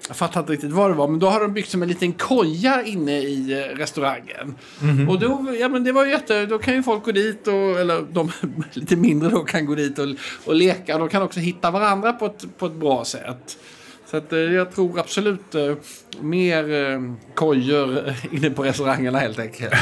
jag 0.08 0.16
fattar 0.16 0.40
inte 0.40 0.54
riktigt 0.54 0.72
vad 0.72 0.92
det 0.92 0.96
var, 0.96 1.08
men 1.08 1.20
då 1.20 1.30
har 1.30 1.42
de 1.42 1.54
byggt 1.54 1.70
som 1.70 1.82
en 1.82 1.90
liten 1.90 2.14
koja 2.14 2.84
inne 2.84 3.20
i 3.20 3.52
eh, 3.52 3.78
restaurangen. 3.78 4.56
Mm 4.82 4.98
-hmm. 4.98 5.10
Och 5.10 5.20
då, 5.20 5.56
ja 5.60 5.70
men 5.70 5.84
det 5.84 5.92
var 5.92 6.06
jätte, 6.06 6.46
då 6.46 6.60
kan 6.60 6.74
ju 6.74 6.84
folk 6.84 7.06
gå 7.06 7.12
dit, 7.12 7.48
och, 7.48 7.80
eller 7.80 8.06
de 8.12 8.32
lite 8.74 8.96
mindre 8.96 9.30
då 9.30 9.40
kan 9.40 9.66
gå 9.66 9.76
dit 9.76 10.00
och, 10.00 10.08
och 10.46 10.56
leka. 10.56 10.98
De 10.98 11.10
kan 11.10 11.22
också 11.22 11.40
hitta 11.40 11.72
varandra 11.72 12.14
på 12.14 12.26
ett, 12.26 12.46
på 12.58 12.66
ett 12.66 12.76
bra 12.76 13.06
sätt. 13.06 13.58
Så 14.12 14.18
att, 14.18 14.34
eh, 14.34 14.40
jag 14.40 14.76
tror 14.76 15.00
absolut 15.00 15.56
eh, 15.56 15.76
mer 16.22 16.74
eh, 16.74 17.00
kojor 17.36 18.14
inne 18.32 18.50
på 18.50 18.64
restaurangerna 18.64 19.20
helt 19.20 19.40
enkelt. 19.40 19.74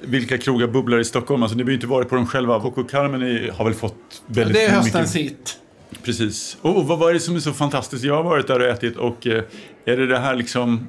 Vilka 0.00 0.38
krogar 0.38 0.66
bubblar 0.66 0.98
i 0.98 1.04
Stockholm? 1.04 1.42
Alltså, 1.42 1.56
ni 1.58 1.64
ju 1.64 1.74
inte 1.74 1.86
varit 1.86 2.08
på 2.08 2.14
dem 2.14 2.26
själva. 2.26 2.60
Coco 2.60 2.84
Carmen 2.84 3.50
har 3.50 3.64
väl 3.64 3.74
fått 3.74 4.22
väldigt 4.26 4.54
mycket... 4.54 4.70
Det 4.70 4.74
är 4.74 4.76
höstens 4.76 5.16
hit. 5.16 5.58
Precis. 6.02 6.56
Och, 6.60 6.86
vad 6.86 7.10
är 7.10 7.14
det 7.14 7.20
som 7.20 7.36
är 7.36 7.40
så 7.40 7.52
fantastiskt? 7.52 8.04
Jag 8.04 8.14
har 8.14 8.22
varit 8.22 8.46
där 8.46 8.60
och 8.60 8.66
ätit 8.66 8.96
och 8.96 9.26
är 9.26 9.96
det 9.96 10.06
det 10.06 10.18
här 10.18 10.34
liksom 10.34 10.88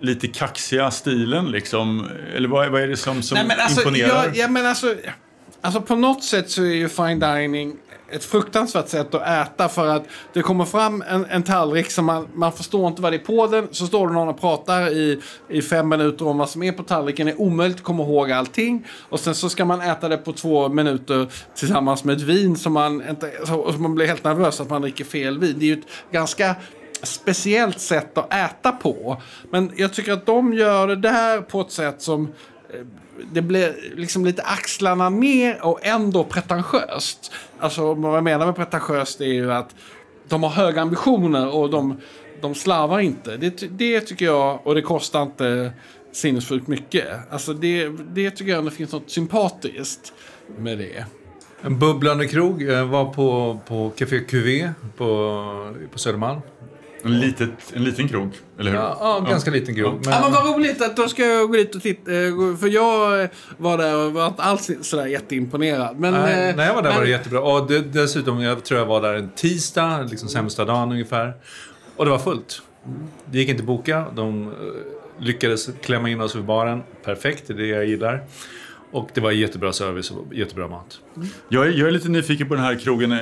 lite 0.00 0.28
kaxiga 0.28 0.90
stilen 0.90 1.50
liksom? 1.50 2.08
Eller 2.34 2.48
vad, 2.48 2.70
vad 2.70 2.82
är 2.82 2.88
det 2.88 2.96
som, 2.96 3.22
som 3.22 3.38
Nej, 3.46 3.56
alltså, 3.60 3.80
imponerar? 3.80 4.24
Jag, 4.24 4.36
ja, 4.36 4.48
men 4.48 4.66
alltså, 4.66 4.94
alltså 5.60 5.80
på 5.80 5.96
något 5.96 6.24
sätt 6.24 6.50
så 6.50 6.62
är 6.62 6.74
ju 6.74 6.88
fine 6.88 7.20
dining 7.20 7.76
ett 8.08 8.24
fruktansvärt 8.24 8.88
sätt 8.88 9.14
att 9.14 9.48
äta 9.48 9.68
för 9.68 9.88
att 9.88 10.04
det 10.32 10.42
kommer 10.42 10.64
fram 10.64 11.04
en, 11.08 11.24
en 11.24 11.42
tallrik 11.42 11.90
som 11.90 12.04
man, 12.04 12.28
man 12.34 12.52
förstår 12.52 12.88
inte 12.88 13.02
vad 13.02 13.12
det 13.12 13.16
är 13.16 13.24
på 13.24 13.46
den. 13.46 13.68
Så 13.70 13.86
står 13.86 14.08
det 14.08 14.14
någon 14.14 14.28
och 14.28 14.40
pratar 14.40 14.88
i, 14.88 15.20
i 15.48 15.62
fem 15.62 15.88
minuter 15.88 16.26
om 16.26 16.38
vad 16.38 16.50
som 16.50 16.62
är 16.62 16.72
på 16.72 16.82
tallriken. 16.82 17.26
Det 17.26 17.32
är 17.32 17.40
omöjligt 17.40 17.76
att 17.76 17.82
komma 17.82 18.02
ihåg 18.02 18.32
allting. 18.32 18.86
Och 19.08 19.20
sen 19.20 19.34
så 19.34 19.48
ska 19.48 19.64
man 19.64 19.80
äta 19.80 20.08
det 20.08 20.16
på 20.16 20.32
två 20.32 20.68
minuter 20.68 21.32
tillsammans 21.54 22.04
med 22.04 22.16
ett 22.16 22.22
vin 22.22 22.56
som 22.56 22.72
man, 22.72 23.08
inte, 23.08 23.32
så 23.46 23.74
man 23.78 23.94
blir 23.94 24.06
helt 24.06 24.24
nervös 24.24 24.60
att 24.60 24.70
man 24.70 24.82
dricker 24.82 25.04
fel 25.04 25.38
vin. 25.38 25.56
Det 25.58 25.64
är 25.64 25.66
ju 25.66 25.80
ett 25.80 26.12
ganska 26.12 26.54
speciellt 27.02 27.80
sätt 27.80 28.18
att 28.18 28.34
äta 28.34 28.72
på. 28.72 29.22
Men 29.50 29.72
jag 29.76 29.92
tycker 29.92 30.12
att 30.12 30.26
de 30.26 30.52
gör 30.52 30.88
det 30.88 30.96
där 30.96 31.40
på 31.40 31.60
ett 31.60 31.72
sätt 31.72 32.02
som 32.02 32.32
eh, 32.74 32.80
det 33.32 33.42
blir 33.42 33.76
liksom 33.96 34.24
lite 34.24 34.42
axlarna 34.42 35.08
ner 35.08 35.64
och 35.64 35.86
ändå 35.86 36.24
pretentiöst. 36.24 37.32
Alltså 37.58 37.94
vad 37.94 38.16
jag 38.16 38.24
menar 38.24 38.46
med 38.46 38.56
pretentiöst 38.56 39.20
är 39.20 39.24
ju 39.24 39.52
att 39.52 39.74
de 40.28 40.42
har 40.42 40.50
höga 40.50 40.82
ambitioner 40.82 41.54
och 41.54 41.70
de, 41.70 42.00
de 42.40 42.54
slarvar 42.54 43.00
inte. 43.00 43.36
Det, 43.36 43.78
det 43.78 44.00
tycker 44.00 44.24
jag, 44.24 44.66
och 44.66 44.74
det 44.74 44.82
kostar 44.82 45.22
inte 45.22 45.72
sinnessjukt 46.12 46.66
mycket. 46.66 47.06
Alltså 47.30 47.52
det, 47.52 47.88
det 47.88 48.30
tycker 48.30 48.50
jag 48.50 48.58
ändå 48.58 48.70
finns 48.70 48.92
något 48.92 49.10
sympatiskt 49.10 50.12
med 50.58 50.78
det. 50.78 51.04
En 51.60 51.78
bubblande 51.78 52.28
krog 52.28 52.68
eh, 52.68 52.84
var 52.84 53.04
på, 53.04 53.60
på 53.66 53.92
Café 53.96 54.20
QV 54.20 54.68
på, 54.96 55.74
på 55.92 55.98
Södermalm. 55.98 56.40
En, 57.02 57.20
litet, 57.20 57.50
en 57.72 57.84
liten 57.84 58.08
krog, 58.08 58.30
eller 58.58 58.70
hur? 58.70 58.78
Ja, 58.78 58.96
ja 59.00 59.30
ganska 59.30 59.50
liten 59.50 59.74
krog. 59.74 59.92
Men... 60.04 60.14
Ja, 60.14 60.20
men 60.22 60.32
vad 60.32 60.54
roligt 60.54 60.82
att 60.82 60.96
då 60.96 61.08
ska 61.08 61.26
jag 61.26 61.48
gå 61.48 61.56
dit 61.56 61.74
och 61.74 61.82
titta. 61.82 62.12
Eh, 62.12 62.56
för 62.60 62.68
jag 62.68 63.28
var 63.56 63.78
där 63.78 63.96
och 63.96 64.12
var 64.12 64.26
inte 64.26 64.42
alls 64.42 64.70
sådär 64.80 65.06
jätteimponerad. 65.06 65.98
Men, 65.98 66.14
Nej, 66.14 66.50
eh, 66.50 66.56
när 66.56 66.66
jag 66.66 66.74
var 66.74 66.82
där 66.82 66.90
men... 66.90 66.98
var 66.98 67.04
det 67.04 67.10
jättebra. 67.10 67.40
Och 67.40 67.66
det, 67.66 67.80
dessutom, 67.80 68.40
jag 68.40 68.64
tror 68.64 68.80
jag 68.80 68.86
var 68.86 69.02
där 69.02 69.14
en 69.14 69.30
tisdag, 69.30 70.02
liksom 70.10 70.28
sämsta 70.28 70.64
dagen 70.64 70.92
ungefär. 70.92 71.34
Och 71.96 72.04
det 72.04 72.10
var 72.10 72.18
fullt. 72.18 72.62
Det 73.24 73.38
gick 73.38 73.48
inte 73.48 73.62
att 73.62 73.66
boka. 73.66 74.04
De 74.14 74.48
eh, 74.48 74.52
lyckades 75.18 75.68
klämma 75.82 76.08
in 76.08 76.20
oss 76.20 76.36
vid 76.36 76.44
baren. 76.44 76.82
Perfekt, 77.04 77.46
det 77.46 77.52
är 77.52 77.56
det 77.56 77.66
jag 77.66 77.86
gillar. 77.86 78.24
Och 78.90 79.10
det 79.14 79.20
var 79.20 79.30
jättebra 79.30 79.72
service 79.72 80.10
och 80.10 80.34
jättebra 80.34 80.68
mat. 80.68 81.00
Jag 81.48 81.66
är, 81.66 81.70
jag 81.70 81.88
är 81.88 81.92
lite 81.92 82.08
nyfiken 82.08 82.48
på 82.48 82.54
den 82.54 82.64
här 82.64 82.74
krogen 82.74 83.12
eh, 83.12 83.18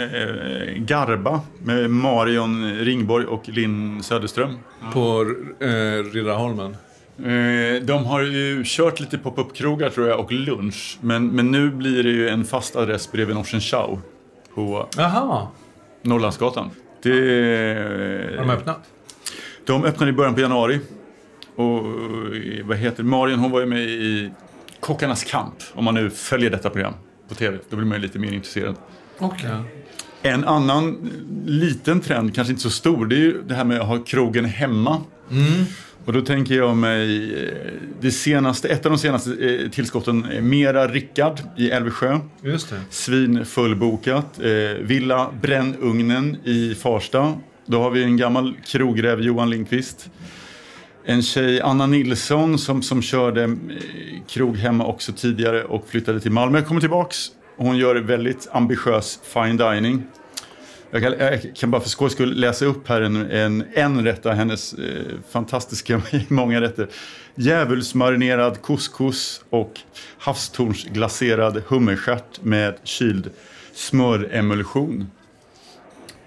Garba 0.76 1.40
med 1.62 1.90
Marion 1.90 2.74
Ringborg 2.74 3.26
och 3.26 3.48
Linn 3.48 4.02
Söderström. 4.02 4.58
På 4.92 5.34
eh, 5.60 6.12
Riddarholmen. 6.12 6.76
Eh, 7.18 7.82
de 7.82 8.04
har 8.04 8.22
ju 8.22 8.62
kört 8.64 9.00
lite 9.00 9.18
pop-up-krogar 9.18 9.90
tror 9.90 10.08
jag 10.08 10.20
och 10.20 10.32
lunch. 10.32 10.98
Men, 11.00 11.28
men 11.28 11.50
nu 11.50 11.70
blir 11.70 12.02
det 12.02 12.10
ju 12.10 12.28
en 12.28 12.44
fast 12.44 12.76
adress 12.76 13.12
bredvid 13.12 13.36
Norsen 13.36 13.60
Chow 13.60 14.00
på 14.54 14.88
Aha. 14.98 15.52
Norrlandsgatan. 16.02 16.70
Det, 17.02 17.10
har 18.38 18.44
de 18.44 18.50
öppnat? 18.50 18.80
De 19.66 19.84
öppnade 19.84 20.10
i 20.10 20.14
början 20.14 20.34
på 20.34 20.40
januari. 20.40 20.80
Och 21.56 21.84
vad 22.64 22.76
heter 22.76 23.02
Marion, 23.02 23.38
hon 23.38 23.50
var 23.50 23.60
ju 23.60 23.66
med 23.66 23.82
i 23.82 24.30
Kockarnas 24.84 25.24
kamp, 25.24 25.54
om 25.72 25.84
man 25.84 25.94
nu 25.94 26.10
följer 26.10 26.50
detta 26.50 26.70
program 26.70 26.94
på 27.28 27.34
tv. 27.34 27.58
Då 27.70 27.76
blir 27.76 27.86
man 27.86 27.96
ju 27.96 28.02
lite 28.02 28.18
mer 28.18 28.32
intresserad. 28.32 28.76
Okay. 29.18 29.50
En 30.22 30.44
annan 30.44 31.10
liten 31.46 32.00
trend, 32.00 32.34
kanske 32.34 32.50
inte 32.50 32.62
så 32.62 32.70
stor, 32.70 33.06
det 33.06 33.16
är 33.16 33.18
ju 33.18 33.42
det 33.42 33.54
här 33.54 33.64
med 33.64 33.80
att 33.80 33.86
ha 33.86 33.98
krogen 33.98 34.44
hemma. 34.44 35.02
Mm. 35.30 35.64
Och 36.04 36.12
då 36.12 36.20
tänker 36.20 36.54
jag 36.54 36.76
mig 36.76 37.34
eh, 37.44 37.54
det 38.00 38.10
senaste, 38.10 38.68
ett 38.68 38.86
av 38.86 38.92
de 38.92 38.98
senaste 38.98 39.30
eh, 39.30 39.70
tillskotten, 39.70 40.26
Mera 40.40 40.88
Rickard 40.88 41.40
i 41.56 41.70
Älvsjö. 41.70 42.20
Just 42.42 42.70
det. 42.70 42.80
Svin 42.90 43.44
fullbokat. 43.44 44.40
Eh, 44.40 44.50
Villa 44.80 45.30
Brännugnen 45.42 46.36
i 46.44 46.74
Farsta. 46.74 47.34
Då 47.66 47.80
har 47.82 47.90
vi 47.90 48.04
en 48.04 48.16
gammal 48.16 48.56
krogräv, 48.66 49.20
Johan 49.20 49.50
Lindqvist 49.50 50.10
en 51.06 51.22
tjej, 51.22 51.60
Anna 51.60 51.86
Nilsson, 51.86 52.58
som, 52.58 52.82
som 52.82 53.02
körde 53.02 53.42
eh, 53.42 53.50
krog 54.28 54.56
hemma 54.56 54.86
också 54.86 55.12
tidigare 55.12 55.64
och 55.64 55.88
flyttade 55.88 56.20
till 56.20 56.32
Malmö. 56.32 56.62
Kommer 56.62 56.80
tillbaks. 56.80 57.30
Hon 57.56 57.76
gör 57.76 57.96
väldigt 57.96 58.48
ambitiös 58.52 59.20
fine 59.22 59.56
dining. 59.56 60.02
Jag 60.90 61.02
kan, 61.02 61.12
jag 61.18 61.56
kan 61.56 61.70
bara 61.70 61.82
för 61.82 61.88
skojs 61.88 62.12
skull 62.12 62.40
läsa 62.40 62.64
upp 62.64 62.88
här 62.88 63.00
en, 63.00 63.30
en, 63.30 63.64
en 63.72 64.04
rätt 64.04 64.26
av 64.26 64.32
hennes 64.32 64.74
eh, 64.74 65.02
fantastiska, 65.30 66.02
många 66.28 66.60
rätter. 66.60 66.88
Djävulsmarinerad 67.34 68.62
couscous 68.62 69.44
och 69.50 69.80
havstornsglaserad 70.18 71.62
hummerstjärt 71.68 72.42
med 72.42 72.74
kyld 72.84 73.30
smöremulsion. 73.72 75.10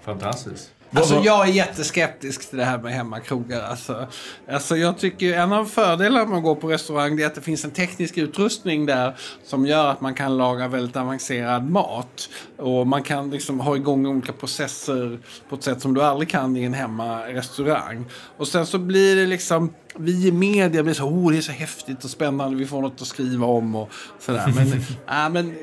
Fantastiskt. 0.04 0.70
Alltså 0.92 1.14
jag 1.24 1.48
är 1.48 1.52
jätteskeptisk 1.52 2.48
till 2.48 2.58
det 2.58 2.64
här 2.64 2.78
med 2.78 2.92
hemmakrogar. 2.92 3.62
Alltså, 3.62 4.06
alltså 4.50 4.76
jag 4.76 4.98
tycker 4.98 5.38
en 5.38 5.52
av 5.52 5.64
fördelarna 5.64 6.26
med 6.26 6.36
att 6.38 6.44
gå 6.44 6.54
på 6.54 6.68
restaurang 6.68 7.20
är 7.20 7.26
att 7.26 7.34
det 7.34 7.40
finns 7.40 7.64
en 7.64 7.70
teknisk 7.70 8.18
utrustning 8.18 8.86
där 8.86 9.16
som 9.44 9.66
gör 9.66 9.86
att 9.86 10.00
man 10.00 10.14
kan 10.14 10.36
laga 10.36 10.68
väldigt 10.68 10.96
avancerad 10.96 11.70
mat. 11.70 12.28
Och 12.56 12.86
man 12.86 13.02
kan 13.02 13.30
liksom 13.30 13.60
ha 13.60 13.76
igång 13.76 14.06
olika 14.06 14.32
processer 14.32 15.18
på 15.48 15.54
ett 15.56 15.62
sätt 15.62 15.80
som 15.80 15.94
du 15.94 16.02
aldrig 16.02 16.28
kan 16.28 16.56
i 16.56 16.64
en 16.64 16.74
hemmarestaurang. 16.74 18.04
Och 18.36 18.48
sen 18.48 18.66
så 18.66 18.78
blir 18.78 19.16
det 19.16 19.26
liksom, 19.26 19.74
vi 19.96 20.26
i 20.26 20.32
media 20.32 20.82
blir 20.82 20.94
så, 20.94 21.04
oh 21.04 21.32
det 21.32 21.38
är 21.38 21.42
så 21.42 21.52
häftigt 21.52 22.04
och 22.04 22.10
spännande, 22.10 22.56
vi 22.56 22.66
får 22.66 22.82
något 22.82 23.02
att 23.02 23.08
skriva 23.08 23.46
om 23.46 23.74
och 23.74 23.90
sådär. 24.18 24.52
Men, 24.56 24.72
äh, 25.26 25.30
men 25.32 25.54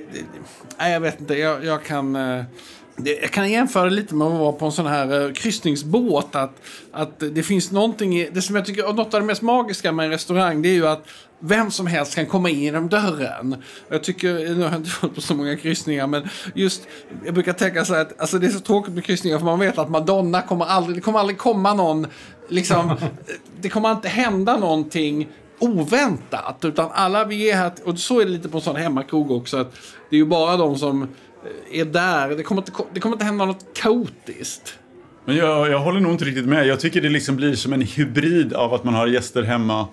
nej, 0.78 0.93
jag 0.93 0.99
vet 0.99 1.19
inte, 1.19 1.34
jag, 1.34 1.65
jag 1.65 1.84
kan... 1.84 2.13
det, 2.13 2.45
jag 3.04 3.32
kan 3.32 3.52
jämföra 3.52 3.89
lite 3.89 4.16
med 4.16 4.28
att 4.28 4.39
vara 4.39 4.52
på 4.52 4.66
en 4.66 4.72
sån 4.72 4.86
här 4.86 5.22
uh, 5.22 5.34
kryssningsbåt. 5.34 6.36
Att, 6.36 6.62
att 6.91 7.20
det 7.20 7.43
finns 7.43 7.72
någonting 7.72 8.18
i, 8.18 8.30
det 8.34 8.41
som 8.41 8.56
jag 8.56 8.66
tycker, 8.66 8.93
något 8.93 9.14
av 9.14 9.20
det 9.20 9.26
mest 9.26 9.41
magiska 9.41 9.91
med 9.91 10.06
en 10.06 10.12
restaurang 10.12 10.62
det 10.62 10.70
är 10.70 10.74
ju 10.74 10.88
att 10.88 11.08
vem 11.39 11.72
som 11.72 11.88
helst 11.88 12.16
kan 12.16 12.26
komma 12.26 12.50
in 12.50 12.60
genom 12.60 12.89
dörren. 12.89 13.56
Jag 13.89 14.04
tycker, 14.04 14.34
nu 14.34 14.64
har 14.64 14.72
jag 14.72 14.76
inte 14.76 14.91
varit 15.02 15.16
på 15.16 15.22
så 15.22 15.36
många 15.36 15.58
kryssningar, 15.58 16.08
men 16.08 16.30
just, 16.54 16.88
jag 17.26 17.34
brukar 17.34 17.54
tänka 17.54 17.86
så 17.86 17.93
här 17.93 18.02
att 18.02 18.22
alltså 18.22 18.39
det 18.39 18.48
är 18.48 18.52
så 18.52 18.60
tråkigt 18.60 18.93
med 18.93 19.06
kryssningar 19.06 19.38
för 19.38 19.46
man 19.46 19.60
vet 19.60 19.78
att 19.78 19.89
Madonna 19.89 20.41
kommer 20.41 20.66
aldrig, 20.66 20.98
det 20.98 21.02
kommer 21.02 21.20
aldrig 21.20 21.38
komma 21.38 21.74
någon, 21.74 22.08
liksom, 22.50 22.96
det 23.62 23.70
kommer 23.70 23.91
inte 23.91 24.08
hända 24.08 24.58
någonting 24.58 25.28
oväntat. 25.60 26.66
Utan 26.66 26.89
alla 26.93 27.26
vi 27.26 27.50
är 27.50 27.56
här, 27.56 27.72
och 27.84 28.00
så 28.00 28.20
är 28.20 28.26
det 28.26 28.32
lite 28.32 28.50
på 28.50 28.58
en 28.58 28.64
sån 28.64 28.76
hemmakrog 28.76 29.32
också, 29.32 29.58
att 29.58 29.74
det 30.10 30.16
är 30.16 30.18
ju 30.18 30.26
bara 30.26 30.58
de 30.58 30.78
som 30.78 31.02
eh, 31.02 31.08
Eh, 31.46 31.80
är 31.80 31.86
där. 31.86 32.30
Det 32.30 32.43
kommer 32.43 32.62
inte, 32.62 32.72
det 32.93 33.00
kommer 33.00 33.16
inte 33.16 33.26
hända 33.26 33.46
något 33.46 33.66
kaotiskt. 33.74 34.80
Men 35.26 35.36
jag, 35.36 35.70
jag 35.70 35.80
håller 35.80 36.00
nog 36.00 36.12
inte 36.12 36.26
riktigt 36.26 36.46
med. 36.46 36.68
Jag 36.68 36.80
tycker 36.80 37.02
det 37.02 37.10
liksom 37.10 37.36
blir 37.36 37.56
som 37.56 37.74
en 37.74 37.82
hybrid 37.82 38.54
av 38.54 38.74
att 38.74 38.84
man 38.84 38.93
har 38.93 39.08
gäster 39.08 39.43
hemma 39.43 39.88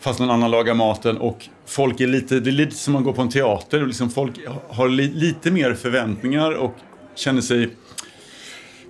fast 0.00 0.20
någon 0.20 0.30
annan 0.30 0.50
lagar 0.50 0.74
maten 0.74 1.16
och 1.16 1.48
folk 1.66 2.00
är 2.00 2.06
lite, 2.06 2.40
det 2.40 2.50
är 2.50 2.52
lite 2.52 2.74
som 2.76 2.96
att 2.96 3.04
gå 3.04 3.12
på 3.12 3.22
en 3.22 3.28
teater. 3.28 3.80
och 3.80 3.86
Liksom 3.86 4.10
folk 4.10 4.32
har 4.68 4.88
li, 4.88 5.08
lite 5.14 5.50
mer 5.50 5.74
förväntningar 5.74 6.52
och 6.52 6.74
känner 7.14 7.40
sig 7.40 7.70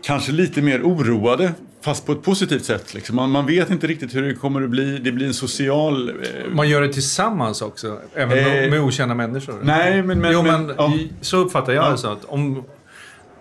kanske 0.03 0.33
lite 0.33 0.62
mer 0.62 0.83
oroade 0.83 1.53
fast 1.87 2.07
på 2.07 2.12
ett 2.12 2.22
positivt 2.22 2.64
sätt. 2.64 2.95
Liksom. 2.95 3.16
Man, 3.16 3.30
man 3.30 3.47
vet 3.47 3.70
inte 3.70 3.87
riktigt 3.87 4.14
hur 4.14 4.22
det 4.22 4.34
kommer 4.34 4.62
att 4.62 4.70
bli. 4.70 4.99
Det 4.99 5.12
blir 5.12 5.26
en 5.26 5.34
social... 5.34 6.09
Eh, 6.09 6.14
Man 6.51 6.68
gör 6.68 6.82
det 6.82 6.93
tillsammans 6.93 7.62
också, 7.62 7.99
även 8.14 8.39
Eh, 8.39 8.70
med 8.70 8.80
okända 8.80 9.14
människor. 9.14 9.59
nej, 9.62 10.03
men... 10.03 10.20
men, 10.20 10.32
jo, 10.32 10.43
men 10.43 10.66
men 10.66 10.74
ja. 10.78 10.93
så 11.20 11.37
uppfattar 11.37 11.72
jag 11.72 11.84
Ja. 11.84 11.91
det. 11.91 11.99
Så 11.99 12.09
att 12.12 12.24
om, 12.24 12.64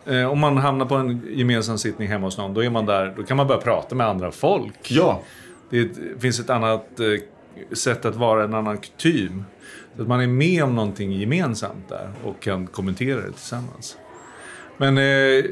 eh, 0.06 0.26
om 0.32 0.40
man 0.40 0.58
hamnar 0.58 0.86
på 0.86 0.96
en 0.96 1.22
gemensam 1.30 1.78
sittning 1.78 2.08
hemma 2.08 2.28
hos 2.28 2.38
någon, 2.38 2.54
då 2.54 2.64
är 2.64 2.70
man 2.70 2.86
där, 2.86 3.14
då 3.18 3.24
kan 3.24 3.38
man 3.38 3.48
börja 3.48 3.62
prata 3.62 3.96
med 3.96 4.08
andra 4.08 4.32
folk. 4.32 4.92
ja. 4.92 5.22
Det 5.70 5.90
finns 6.20 6.40
ett 6.40 6.50
annat 6.50 7.00
eh, 7.00 7.76
sätt 7.76 8.06
att 8.06 8.16
vara, 8.16 8.44
en 8.44 8.54
annan 8.54 8.78
kutym. 8.78 9.44
Så 9.96 10.02
att 10.02 10.08
man 10.08 10.22
är 10.22 10.28
med 10.28 10.64
om 10.64 10.76
någonting 10.76 11.12
gemensamt 11.12 11.90
där 11.90 12.10
och 12.24 12.40
kan 12.42 12.68
kommentera 12.68 13.22
det 13.22 13.32
tillsammans. 13.32 13.98
Men 14.78 14.98
eh, 14.98 15.44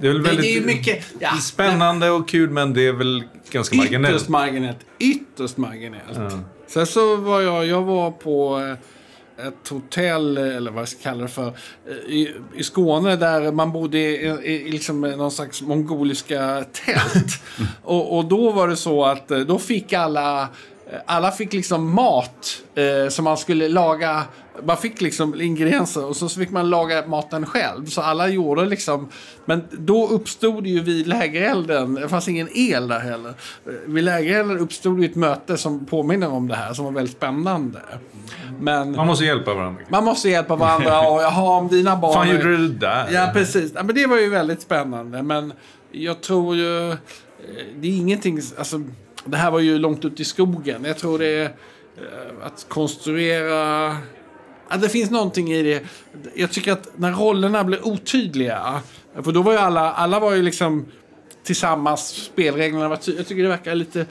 det 0.00 0.06
är 0.06 0.12
väl 0.12 0.22
väldigt 0.22 0.40
det 0.42 0.48
är 0.48 0.60
ju 0.60 0.66
mycket- 0.66 1.04
ja. 1.18 1.30
spännande 1.36 2.10
och 2.10 2.28
kul, 2.28 2.50
men 2.50 2.74
det 2.74 2.86
är 2.86 2.92
väl 2.92 3.22
ganska 3.50 3.76
marginellt. 3.76 4.14
Ytterst 4.14 4.28
marginellt. 4.28 4.78
Ytterst 4.98 5.56
marginellt. 5.56 6.16
Ja. 6.16 6.30
Sen 6.66 6.86
så 6.86 7.16
var 7.16 7.40
jag, 7.40 7.66
jag 7.66 7.82
var 7.82 8.10
på 8.10 8.58
eh, 9.38 9.46
ett 9.46 9.68
hotell, 9.68 10.36
eller 10.38 10.70
vad 10.70 10.80
jag 10.80 10.88
ska 10.88 11.02
kalla 11.02 11.22
det 11.22 11.28
för, 11.28 11.46
eh, 11.48 11.92
i, 11.94 12.34
i 12.56 12.62
Skåne 12.62 13.16
där 13.16 13.52
man 13.52 13.72
bodde 13.72 13.98
i, 13.98 14.26
i, 14.44 14.70
liksom 14.70 15.00
någon 15.00 15.30
slags 15.30 15.62
mongoliska 15.62 16.64
tält. 16.72 17.42
och, 17.82 18.16
och 18.18 18.24
då 18.24 18.50
var 18.50 18.68
det 18.68 18.76
så 18.76 19.04
att 19.04 19.30
eh, 19.30 19.38
då 19.38 19.58
fick 19.58 19.92
alla 19.92 20.48
alla 21.06 21.30
fick 21.30 21.52
liksom 21.52 21.90
mat 21.94 22.62
eh, 22.74 23.08
som 23.08 23.24
man 23.24 23.36
skulle 23.36 23.68
laga. 23.68 24.22
Man 24.62 24.76
fick 24.76 25.00
liksom 25.00 25.40
ingredienser 25.40 26.04
och 26.06 26.16
så 26.16 26.28
fick 26.28 26.50
man 26.50 26.70
laga 26.70 27.06
maten 27.06 27.46
själv. 27.46 27.86
Så 27.86 28.00
alla 28.00 28.28
gjorde 28.28 28.66
liksom. 28.66 29.08
Men 29.44 29.64
då 29.70 30.06
uppstod 30.08 30.66
ju 30.66 30.80
vid 30.80 31.06
lägerelden, 31.06 31.94
det 31.94 32.08
fanns 32.08 32.28
ingen 32.28 32.48
el 32.54 32.88
där 32.88 32.98
heller. 33.00 33.34
Vid 33.86 34.04
lägerelden 34.04 34.58
uppstod 34.58 35.00
ju 35.00 35.04
ett 35.10 35.14
möte 35.16 35.56
som 35.56 35.86
påminner 35.86 36.28
om 36.30 36.48
det 36.48 36.54
här, 36.54 36.72
som 36.74 36.84
var 36.84 36.92
väldigt 36.92 37.16
spännande. 37.16 37.80
Men 38.60 38.92
Man 38.92 39.06
måste 39.06 39.24
hjälpa 39.24 39.54
varandra. 39.54 39.82
man 39.88 40.04
måste 40.04 40.28
hjälpa 40.28 40.56
varandra 40.56 41.00
och 41.08 41.22
jaha, 41.22 41.58
om 41.58 41.68
dina 41.68 41.96
barn... 41.96 42.12
fan 42.14 42.30
gjorde 42.30 42.56
du 42.56 42.68
det 42.68 42.78
där? 42.78 43.08
Ja, 43.12 43.30
precis. 43.32 43.72
Ja, 43.74 43.82
men 43.82 43.94
det 43.94 44.06
var 44.06 44.16
ju 44.18 44.28
väldigt 44.28 44.62
spännande. 44.62 45.22
Men 45.22 45.52
jag 45.92 46.20
tror 46.20 46.56
ju... 46.56 46.90
eh, 46.90 46.96
Det 47.76 47.88
är 47.88 47.96
ingenting... 47.96 48.40
Alltså, 48.58 48.82
det 49.24 49.36
här 49.36 49.50
var 49.50 49.58
ju 49.60 49.78
långt 49.78 50.04
ut 50.04 50.20
i 50.20 50.24
skogen. 50.24 50.84
Jag 50.84 50.98
tror 50.98 51.18
det 51.18 51.26
är 51.26 51.44
eh, 51.44 52.46
att 52.46 52.66
konstruera... 52.68 53.96
Ja, 54.70 54.76
det 54.76 54.88
finns 54.88 55.10
någonting 55.10 55.52
i 55.52 55.62
det. 55.62 55.82
Jag 56.34 56.52
tycker 56.52 56.72
att 56.72 56.88
när 56.96 57.12
rollerna 57.12 57.64
blir 57.64 57.86
otydliga. 57.86 58.80
För 59.22 59.32
då 59.32 59.42
var 59.42 59.52
ju 59.52 59.58
alla... 59.58 59.92
Alla 59.92 60.20
var 60.20 60.34
ju 60.34 60.42
liksom 60.42 60.86
tillsammans. 61.44 62.08
Spelreglerna 62.08 62.88
var 62.88 62.96
tydliga. 62.96 63.20
Jag 63.20 63.26
tycker 63.28 63.42
det 63.42 63.48
verkar 63.48 63.74
lite... 63.74 64.06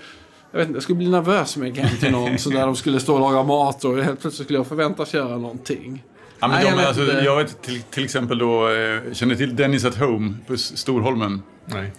Jag 0.51 0.59
vet 0.59 0.67
inte, 0.67 0.77
jag 0.77 0.83
skulle 0.83 0.97
bli 0.97 1.09
nervös 1.09 1.57
med 1.57 2.11
någon 2.11 2.37
så 2.37 2.49
där 2.49 2.65
de 2.65 2.75
skulle 2.75 2.99
stå 2.99 3.13
och 3.13 3.19
laga 3.19 3.43
mat 3.43 3.85
och 3.85 4.03
helt 4.03 4.21
plötsligt 4.21 4.45
skulle 4.45 4.59
jag 4.59 4.67
förväntas 4.67 5.13
göra 5.13 5.37
någonting. 5.37 6.03
Ja, 6.39 6.47
men 6.47 6.55
Nej, 6.55 6.63
de, 6.63 6.69
jag 6.69 6.77
vet 6.77 6.87
alltså, 6.87 7.23
jag 7.23 7.37
vet 7.37 7.61
till, 7.61 7.81
till 7.81 8.03
exempel 8.03 8.37
då, 8.37 8.69
eh, 8.69 9.13
känner 9.13 9.35
till 9.35 9.55
Dennis 9.55 9.85
at 9.85 9.97
Home 9.97 10.33
på 10.47 10.57
Storholmen. 10.57 11.41
Nej. 11.65 11.91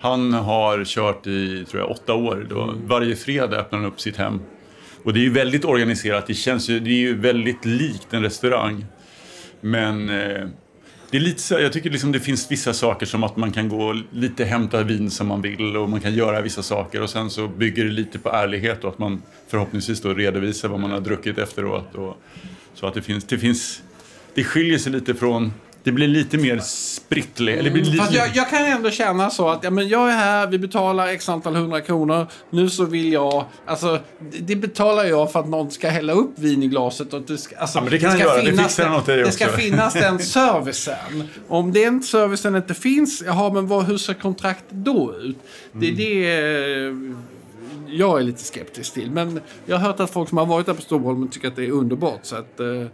Han 0.00 0.32
har 0.32 0.84
kört 0.84 1.26
i, 1.26 1.64
tror 1.64 1.82
jag, 1.82 1.90
åtta 1.90 2.14
år. 2.14 2.46
Då 2.50 2.74
Varje 2.86 3.16
fredag 3.16 3.56
öppnar 3.56 3.78
han 3.78 3.88
upp 3.88 4.00
sitt 4.00 4.16
hem. 4.16 4.40
Och 5.04 5.12
det 5.12 5.18
är 5.18 5.22
ju 5.22 5.32
väldigt 5.32 5.64
organiserat. 5.64 6.26
Det, 6.26 6.34
känns 6.34 6.68
ju, 6.68 6.80
det 6.80 6.90
är 6.90 6.98
ju 6.98 7.18
väldigt 7.18 7.64
likt 7.64 8.12
en 8.12 8.22
restaurang. 8.22 8.84
Men 9.60 10.08
eh, 10.08 10.48
det 11.10 11.16
är 11.16 11.20
lite 11.20 11.40
så, 11.40 11.54
jag 11.54 11.72
tycker 11.72 11.90
liksom 11.90 12.12
det 12.12 12.20
finns 12.20 12.50
vissa 12.50 12.72
saker 12.72 13.06
som 13.06 13.24
att 13.24 13.36
man 13.36 13.52
kan 13.52 13.68
gå 13.68 14.02
lite 14.10 14.44
hämta 14.44 14.82
vin 14.82 15.10
som 15.10 15.26
man 15.26 15.42
vill 15.42 15.76
och 15.76 15.90
man 15.90 16.00
kan 16.00 16.14
göra 16.14 16.40
vissa 16.40 16.62
saker 16.62 17.02
och 17.02 17.10
sen 17.10 17.30
så 17.30 17.48
bygger 17.48 17.84
det 17.84 17.90
lite 17.90 18.18
på 18.18 18.30
ärlighet 18.30 18.84
och 18.84 18.90
att 18.90 18.98
man 18.98 19.22
förhoppningsvis 19.48 20.00
då 20.00 20.14
redovisar 20.14 20.68
vad 20.68 20.80
man 20.80 20.90
har 20.90 21.00
druckit 21.00 21.38
efteråt. 21.38 21.94
Och, 21.94 22.16
så 22.74 22.86
att 22.86 22.94
det 22.94 23.02
finns, 23.02 23.24
det 23.24 23.38
finns, 23.38 23.82
det 24.34 24.44
skiljer 24.44 24.78
sig 24.78 24.92
lite 24.92 25.14
från, 25.14 25.52
det 25.82 25.92
blir 25.92 26.08
lite 26.08 26.38
mer 26.38 26.58
spritt. 26.58 27.40
Eller 27.40 27.62
det 27.62 27.70
blir 27.70 27.84
lite, 27.84 27.96
Fast 27.96 28.12
jag, 28.12 28.28
jag 28.34 28.50
kan 28.50 28.64
ändå 28.64 28.90
känna 28.90 29.30
så 29.30 29.48
att 29.48 29.64
ja, 29.64 29.70
men 29.70 29.88
jag 29.88 30.08
är 30.08 30.16
här, 30.16 30.46
vi 30.46 30.58
betalar 30.58 31.08
x 31.08 31.28
antal 31.28 31.54
hundra 31.56 31.80
kronor. 31.80 32.26
Nu 32.50 32.70
så 32.70 32.84
vill 32.84 33.12
jag... 33.12 33.44
Alltså, 33.66 33.98
det, 34.18 34.38
det 34.38 34.56
betalar 34.56 35.04
jag 35.04 35.32
för 35.32 35.40
att 35.40 35.48
någon 35.48 35.70
ska 35.70 35.88
hälla 35.88 36.12
upp 36.12 36.38
vin 36.38 36.62
i 36.62 36.68
glaset. 36.68 37.14
Och 37.14 37.22
det, 37.22 37.38
ska, 37.38 37.56
alltså, 37.56 37.78
Ja, 37.78 37.82
men 37.82 37.90
det 37.90 37.98
kan 37.98 38.10
han 38.10 38.18
göra. 38.18 38.42
Det 38.42 38.50
finnas 38.50 38.78
han 38.78 38.94
åt 38.94 39.06
dig 39.06 39.18
Det 39.18 39.32
ska 39.32 39.48
finnas 39.48 39.94
den 39.94 40.18
servicen. 40.18 41.28
Om 41.48 41.72
den 41.72 42.02
servicen 42.02 42.56
inte 42.56 42.74
finns, 42.74 43.22
jaha, 43.26 43.52
men 43.52 43.66
vad, 43.66 43.84
hur 43.84 43.98
ser 43.98 44.14
kontraktet 44.14 44.70
då 44.70 45.14
ut? 45.22 45.36
Det 45.72 45.88
är 45.88 45.92
det 45.92 46.86
eh, 46.86 46.94
jag 47.92 48.20
är 48.20 48.22
lite 48.22 48.42
skeptisk 48.42 48.94
till. 48.94 49.10
Men 49.10 49.40
jag 49.66 49.76
har 49.76 49.86
hört 49.86 50.00
att 50.00 50.10
folk 50.10 50.28
som 50.28 50.38
har 50.38 50.46
varit 50.46 50.66
där 50.66 50.74
på 50.74 50.82
Storholmen 50.82 51.28
tycker 51.28 51.48
att 51.48 51.56
det 51.56 51.66
är 51.66 51.70
underbart. 51.70 52.20
Så 52.22 52.36
att, 52.36 52.60
eh, 52.60 52.86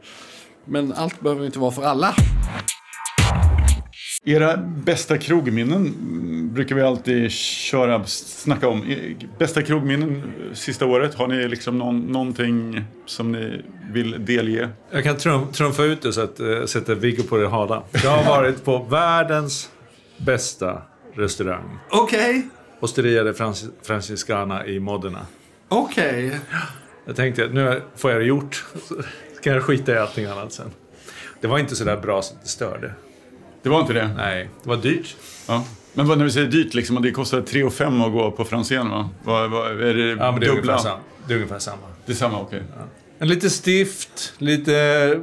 men 0.69 0.93
allt 0.93 1.21
behöver 1.21 1.47
inte 1.47 1.59
vara 1.59 1.71
för 1.71 1.83
alla. 1.83 2.15
Era 4.25 4.57
bästa 4.57 5.19
krogminnen 5.19 5.95
brukar 6.55 6.75
vi 6.77 6.83
alltid 6.83 7.31
köra, 7.31 8.05
snacka 8.07 8.69
om. 8.69 8.95
Bästa 9.39 9.63
krogminnen 9.63 10.17
eh, 10.49 10.55
sista 10.55 10.87
året, 10.87 11.15
har 11.15 11.27
ni 11.29 11.49
liksom 11.49 11.79
någon, 11.79 12.01
någonting 12.01 12.85
som 13.07 13.33
ni 13.33 13.63
vill 13.93 14.25
delge? 14.25 14.69
Jag 14.91 15.05
kan 15.05 15.17
trum, 15.17 15.53
trumfa 15.53 15.85
ut 15.85 16.03
det 16.03 16.13
så 16.13 16.21
att 16.21 16.41
uh, 16.41 16.65
sätta 16.65 16.95
Viggo 16.95 17.23
på 17.23 17.37
det 17.37 17.49
hala. 17.49 17.83
Jag 18.05 18.11
har 18.11 18.25
varit 18.37 18.65
på 18.65 18.79
världens 18.91 19.71
bästa 20.17 20.83
restaurang. 21.15 21.79
Okej, 21.91 22.49
Osteria 22.81 23.23
de 23.25 23.33
Francis- 23.33 23.71
Franciscana 23.83 24.67
i 24.67 24.81
Modena. 24.81 25.27
okej. 25.69 26.41
Jag 27.07 27.17
tänkte 27.17 27.45
att 27.45 27.55
nu 27.55 27.83
får 27.97 28.11
jag 28.11 28.21
det 28.21 28.25
gjort. 28.27 28.65
Kan 29.43 29.53
jag 29.53 29.63
skita 29.63 29.93
i 29.93 29.99
allting 29.99 30.25
annat 30.25 30.53
sen. 30.53 30.71
Det 31.41 31.47
var 31.47 31.59
inte 31.59 31.77
så 31.77 31.85
där 31.85 31.97
bra 31.97 32.23
så 32.23 32.35
det 32.43 32.49
störde. 32.49 32.93
Det 33.63 33.69
var 33.69 33.81
inte 33.81 33.93
det? 33.93 34.11
Nej, 34.17 34.51
det 34.63 34.69
var 34.69 34.77
dyrt. 34.77 35.17
Ja. 35.49 35.65
Men 35.95 36.07
vad, 36.07 36.19
när 36.19 36.25
vi 36.25 36.31
säger 36.31 36.47
dyrt, 36.47 36.75
liksom, 36.75 37.03
det 37.03 37.11
kostar 37.11 37.41
3 37.41 37.71
5 37.71 38.03
att 38.03 38.13
gå 38.13 38.31
på 38.31 38.45
Franzén 38.45 38.91
va? 38.91 39.11
Vad, 39.25 39.51
vad, 39.51 39.83
är 39.83 39.95
det 39.95 40.09
Ja, 40.09 40.33
men 40.33 40.41
det 40.41 40.47
är, 40.47 40.51
ungefär 40.51 40.55
dubbla? 40.55 40.79
samma. 40.79 40.99
det 41.27 41.33
är 41.33 41.37
ungefär 41.37 41.59
samma. 41.59 41.83
Det 42.07 42.13
är 42.13 42.17
samma, 42.17 42.41
okej. 42.41 42.63
En 43.19 43.29
lite 43.29 43.51
stift, 43.51 44.35
lite 44.39 45.21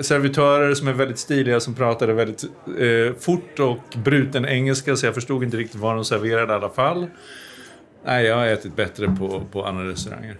servitörer 0.00 0.74
som 0.74 0.88
är 0.88 0.92
väldigt 0.92 1.18
stiliga 1.18 1.60
som 1.60 1.74
pratade 1.74 2.12
väldigt 2.12 2.44
eh, 2.78 3.14
fort 3.20 3.58
och 3.58 3.96
bruten 4.04 4.46
engelska 4.46 4.96
så 4.96 5.06
jag 5.06 5.14
förstod 5.14 5.44
inte 5.44 5.56
riktigt 5.56 5.80
vad 5.80 5.94
de 5.94 6.04
serverade 6.04 6.52
i 6.52 6.56
alla 6.56 6.68
fall. 6.68 7.06
Nej, 8.04 8.26
jag 8.26 8.36
har 8.36 8.46
ätit 8.46 8.76
bättre 8.76 9.16
på, 9.18 9.42
på 9.52 9.64
andra 9.64 9.88
restauranger. 9.88 10.36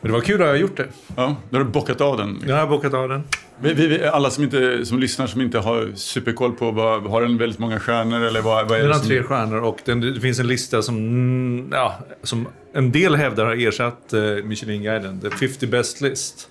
Men 0.00 0.12
det 0.12 0.18
var 0.18 0.20
kul 0.20 0.34
att 0.34 0.46
jag 0.46 0.54
har 0.54 0.58
gjort 0.58 0.76
det. 0.76 0.88
Ja, 1.16 1.36
då 1.50 1.58
har 1.58 1.64
du 1.64 1.70
bockat 1.70 2.00
av 2.00 2.16
den. 2.16 2.42
Nu 2.46 2.52
har 2.52 2.58
jag 2.58 2.68
bokat 2.68 2.94
av 2.94 3.08
den. 3.08 3.22
Vi, 3.62 3.74
vi, 3.74 4.04
alla 4.04 4.30
som, 4.30 4.44
inte, 4.44 4.86
som 4.86 4.98
lyssnar 4.98 5.26
som 5.26 5.40
inte 5.40 5.58
har 5.58 5.92
superkoll 5.94 6.52
på, 6.52 6.70
vad, 6.70 7.02
har 7.02 7.22
den 7.22 7.38
väldigt 7.38 7.58
många 7.58 7.80
stjärnor 7.80 8.20
eller 8.22 8.40
vad, 8.40 8.68
vad 8.68 8.78
är 8.78 8.82
Den 8.82 8.92
har 8.92 8.98
som... 8.98 9.08
tre 9.08 9.22
stjärnor 9.22 9.60
och 9.60 9.78
den, 9.84 10.00
det 10.00 10.20
finns 10.20 10.38
en 10.38 10.46
lista 10.46 10.82
som, 10.82 10.96
mm, 10.96 11.68
ja, 11.72 11.98
som 12.22 12.48
en 12.72 12.92
del 12.92 13.14
hävdar 13.14 13.44
har 13.44 13.66
ersatt 13.66 14.12
eh, 14.12 14.20
Michelin-guiden. 14.44 15.20
The 15.20 15.30
50 15.30 15.66
Best 15.66 16.00
List. 16.00 16.48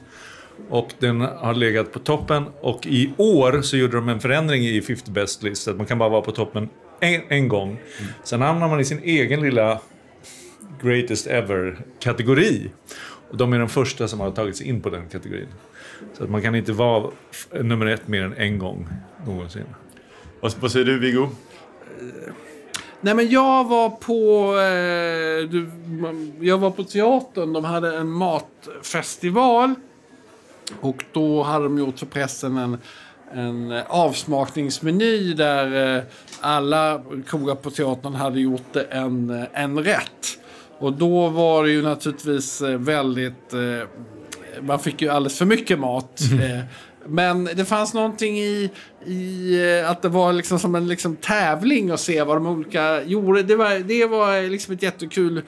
Och 0.70 0.90
den 1.00 1.22
har 1.22 1.54
legat 1.54 1.94
på 1.94 2.00
toppen 2.00 2.46
och 2.62 2.86
i 2.86 3.14
år 3.18 3.62
så 3.62 3.78
gjorde 3.78 3.98
de 3.98 4.10
en 4.10 4.20
förändring 4.20 4.64
i 4.64 4.82
50 4.82 5.12
Best 5.12 5.44
List. 5.44 5.68
Att 5.68 5.78
man 5.78 5.86
kan 5.86 5.98
bara 5.98 6.10
vara 6.10 6.22
på 6.22 6.32
toppen 6.32 6.70
en, 7.00 7.22
en 7.30 7.48
gång. 7.48 7.80
Sen 8.24 8.42
hamnar 8.42 8.68
man 8.68 8.80
i 8.80 8.86
sin 8.86 9.00
egen 9.04 9.42
lilla 9.42 9.80
Greatest 10.84 11.28
Ever-kategori. 11.28 12.70
Och 13.30 13.38
de 13.38 13.54
är 13.54 13.60
de 13.60 13.70
första 13.70 14.08
som 14.08 14.20
har 14.20 14.32
tagit 14.32 14.58
sig 14.58 14.68
in 14.68 14.82
på 14.82 14.90
den 14.90 15.08
kategorin. 15.10 15.48
Så 16.14 16.24
att 16.24 16.30
man 16.30 16.42
kan 16.42 16.56
inte 16.56 16.72
vara 16.72 17.12
nummer 17.52 17.86
ett 17.86 18.08
mer 18.08 18.24
än 18.24 18.34
en 18.34 18.60
gång 18.60 18.88
någonsin. 19.26 19.66
Vad, 20.40 20.54
vad 20.60 20.72
säger 20.72 20.86
du 20.86 21.00
Viggo? 21.00 21.30
Nej 23.02 23.14
men 23.14 23.30
jag 23.30 23.68
var 23.68 23.90
på... 23.90 24.54
Eh, 24.60 25.50
du, 25.50 25.70
jag 26.40 26.58
var 26.58 26.72
på 26.72 26.84
teatern. 26.84 27.54
De 27.54 27.64
hade 27.64 27.98
en 27.98 28.08
matfestival. 28.08 29.74
Och 30.82 31.04
då 31.12 31.44
hade 31.44 31.64
de 31.64 31.78
gjort 31.78 32.00
för 32.00 32.06
pressen 32.06 32.58
en, 32.58 32.78
en 33.34 33.82
avsmakningsmeny 33.88 35.34
där 35.34 35.98
eh, 35.98 36.04
alla 36.40 37.02
krogar 37.28 37.56
på 37.56 37.72
teatern 37.72 38.14
hade 38.14 38.40
gjort 38.40 38.76
en, 38.76 39.46
en 39.54 39.84
rätt. 39.84 40.40
Och 40.80 40.94
då 40.94 41.30
var 41.30 41.64
det 41.64 41.72
ju 41.72 41.82
naturligtvis 41.82 42.62
eh, 42.62 42.78
väldigt... 42.78 43.54
Eh, 43.54 43.88
man 44.62 44.80
fick 44.80 45.02
ju 45.02 45.10
alldeles 45.10 45.38
för 45.38 45.46
mycket 45.46 45.80
mat. 45.80 46.20
Eh, 46.34 46.64
men 47.08 47.46
det 47.46 47.66
fanns 47.66 47.94
någonting 47.94 48.38
i, 48.40 48.70
i 49.06 49.54
eh, 49.82 49.92
att 49.92 50.02
det 50.02 50.10
var 50.10 50.34
liksom 50.34 50.60
som 50.60 50.76
en 50.76 50.88
liksom 50.88 51.16
tävling 51.16 51.92
att 51.92 52.00
se 52.00 52.24
vad 52.24 52.38
de 52.38 52.48
olika 52.48 53.04
gjorde. 53.04 53.44
Det 53.44 53.56
var, 53.56 53.80
det 53.80 54.06
var 54.06 54.50
liksom 54.50 54.74
ett 54.74 54.84
jättekul... 54.84 55.38
eh, 55.38 55.44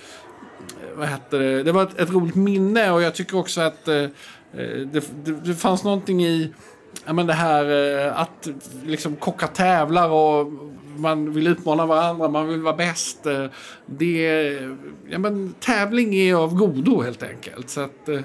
Vad 0.96 1.08
heter 1.08 1.40
det? 1.40 1.64
Det 1.64 1.72
var 1.72 1.84
ett, 1.84 2.00
ett 2.00 2.10
roligt 2.10 2.36
minne 2.36 2.92
och 2.92 3.02
jag 3.02 3.16
tycker 3.16 3.38
också 3.38 3.62
att 3.62 3.88
eh, 3.88 4.06
det, 4.54 5.04
det, 5.24 5.32
det 5.46 5.54
fanns 5.56 5.84
någonting 5.84 6.24
i 6.24 6.54
ja, 7.06 7.14
men 7.14 7.28
det 7.28 7.34
här 7.34 7.66
eh, 8.06 8.20
att 8.22 8.48
liksom 8.86 9.16
kockar 9.16 9.48
tävlar 9.48 10.10
och 10.10 10.48
man 10.98 11.34
vill 11.34 11.48
utmana 11.48 11.86
varandra, 11.86 12.30
man 12.30 12.48
vill 12.48 12.62
vara 12.62 12.76
bäst. 12.76 13.26
Eh, 13.26 13.46
det, 13.86 14.52
ja, 15.10 15.18
men, 15.18 15.54
tävling 15.60 16.16
är 16.16 16.36
av 16.36 16.56
godo 16.56 17.02
helt 17.02 17.24
enkelt. 17.24 17.70
Så 17.70 17.82
att, 17.82 18.10
eh, 18.10 18.20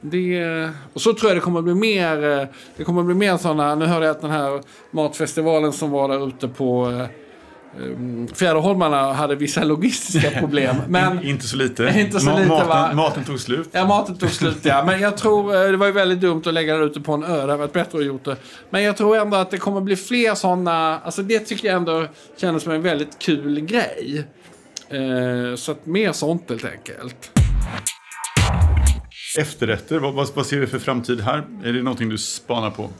det, 0.00 0.70
och 0.92 1.00
så 1.00 1.14
tror 1.14 1.30
jag 1.30 1.36
det 1.36 1.40
kommer 1.40 1.62
bli 1.62 1.74
mer, 1.74 2.24
eh, 2.24 2.46
det 2.76 2.84
kommer 2.84 3.02
bli 3.02 3.14
mer 3.14 3.36
sådana, 3.36 3.74
nu 3.74 3.86
hörde 3.86 4.06
jag 4.06 4.16
att 4.16 4.20
den 4.20 4.30
här 4.30 4.60
matfestivalen 4.90 5.72
som 5.72 5.90
var 5.90 6.08
där 6.08 6.28
ute 6.28 6.48
på 6.48 7.06
Fjäderholmarna 8.34 9.12
hade 9.12 9.36
vissa 9.36 9.64
logistiska 9.64 10.30
problem. 10.40 10.76
Men 10.88 11.24
Inte 11.24 11.46
så 11.46 11.56
lite. 11.56 11.84
Inte 11.96 12.20
så 12.20 12.38
lite, 12.38 12.48
maten, 12.48 12.96
maten 12.96 13.24
tog 13.24 13.40
slut. 13.40 13.68
Ja, 13.72 13.86
maten 13.86 14.16
tog 14.16 14.30
slut 14.30 14.58
ja. 14.62 14.84
Men 14.84 15.00
jag 15.00 15.16
tror, 15.16 15.54
eh, 15.54 15.70
det 15.70 15.76
var 15.76 15.86
ju 15.86 15.92
väldigt 15.92 16.20
dumt 16.20 16.42
att 16.46 16.54
lägga 16.54 16.76
det 16.76 16.84
ute 16.84 17.00
på 17.00 17.12
en 17.12 17.24
ö. 17.24 17.34
Det 17.34 17.40
hade 17.40 17.56
varit 17.56 17.72
bättre 17.72 17.98
att 17.98 18.04
gjort 18.04 18.24
det. 18.24 18.36
Men 18.70 18.82
jag 18.82 18.96
tror 18.96 19.16
ändå 19.16 19.36
att 19.36 19.50
det 19.50 19.58
kommer 19.58 19.80
bli 19.80 19.96
fler 19.96 20.34
sådana, 20.34 20.98
alltså 20.98 21.22
det 21.22 21.40
tycker 21.40 21.68
jag 21.68 21.76
ändå 21.76 22.06
kändes 22.40 22.62
som 22.62 22.72
en 22.72 22.82
väldigt 22.82 23.18
kul 23.18 23.60
grej. 23.60 24.24
Eh, 24.88 25.56
så 25.56 25.72
att 25.72 25.86
mer 25.86 26.12
sånt 26.12 26.50
helt 26.50 26.64
enkelt. 26.64 27.30
Efterrätter, 29.38 29.98
vad, 29.98 30.28
vad 30.34 30.46
ser 30.46 30.58
vi 30.58 30.66
för 30.66 30.78
framtid 30.78 31.20
här? 31.20 31.44
Är 31.64 31.72
det 31.72 31.82
någonting 31.82 32.08
du 32.08 32.18
spanar 32.18 32.70
på? 32.70 32.90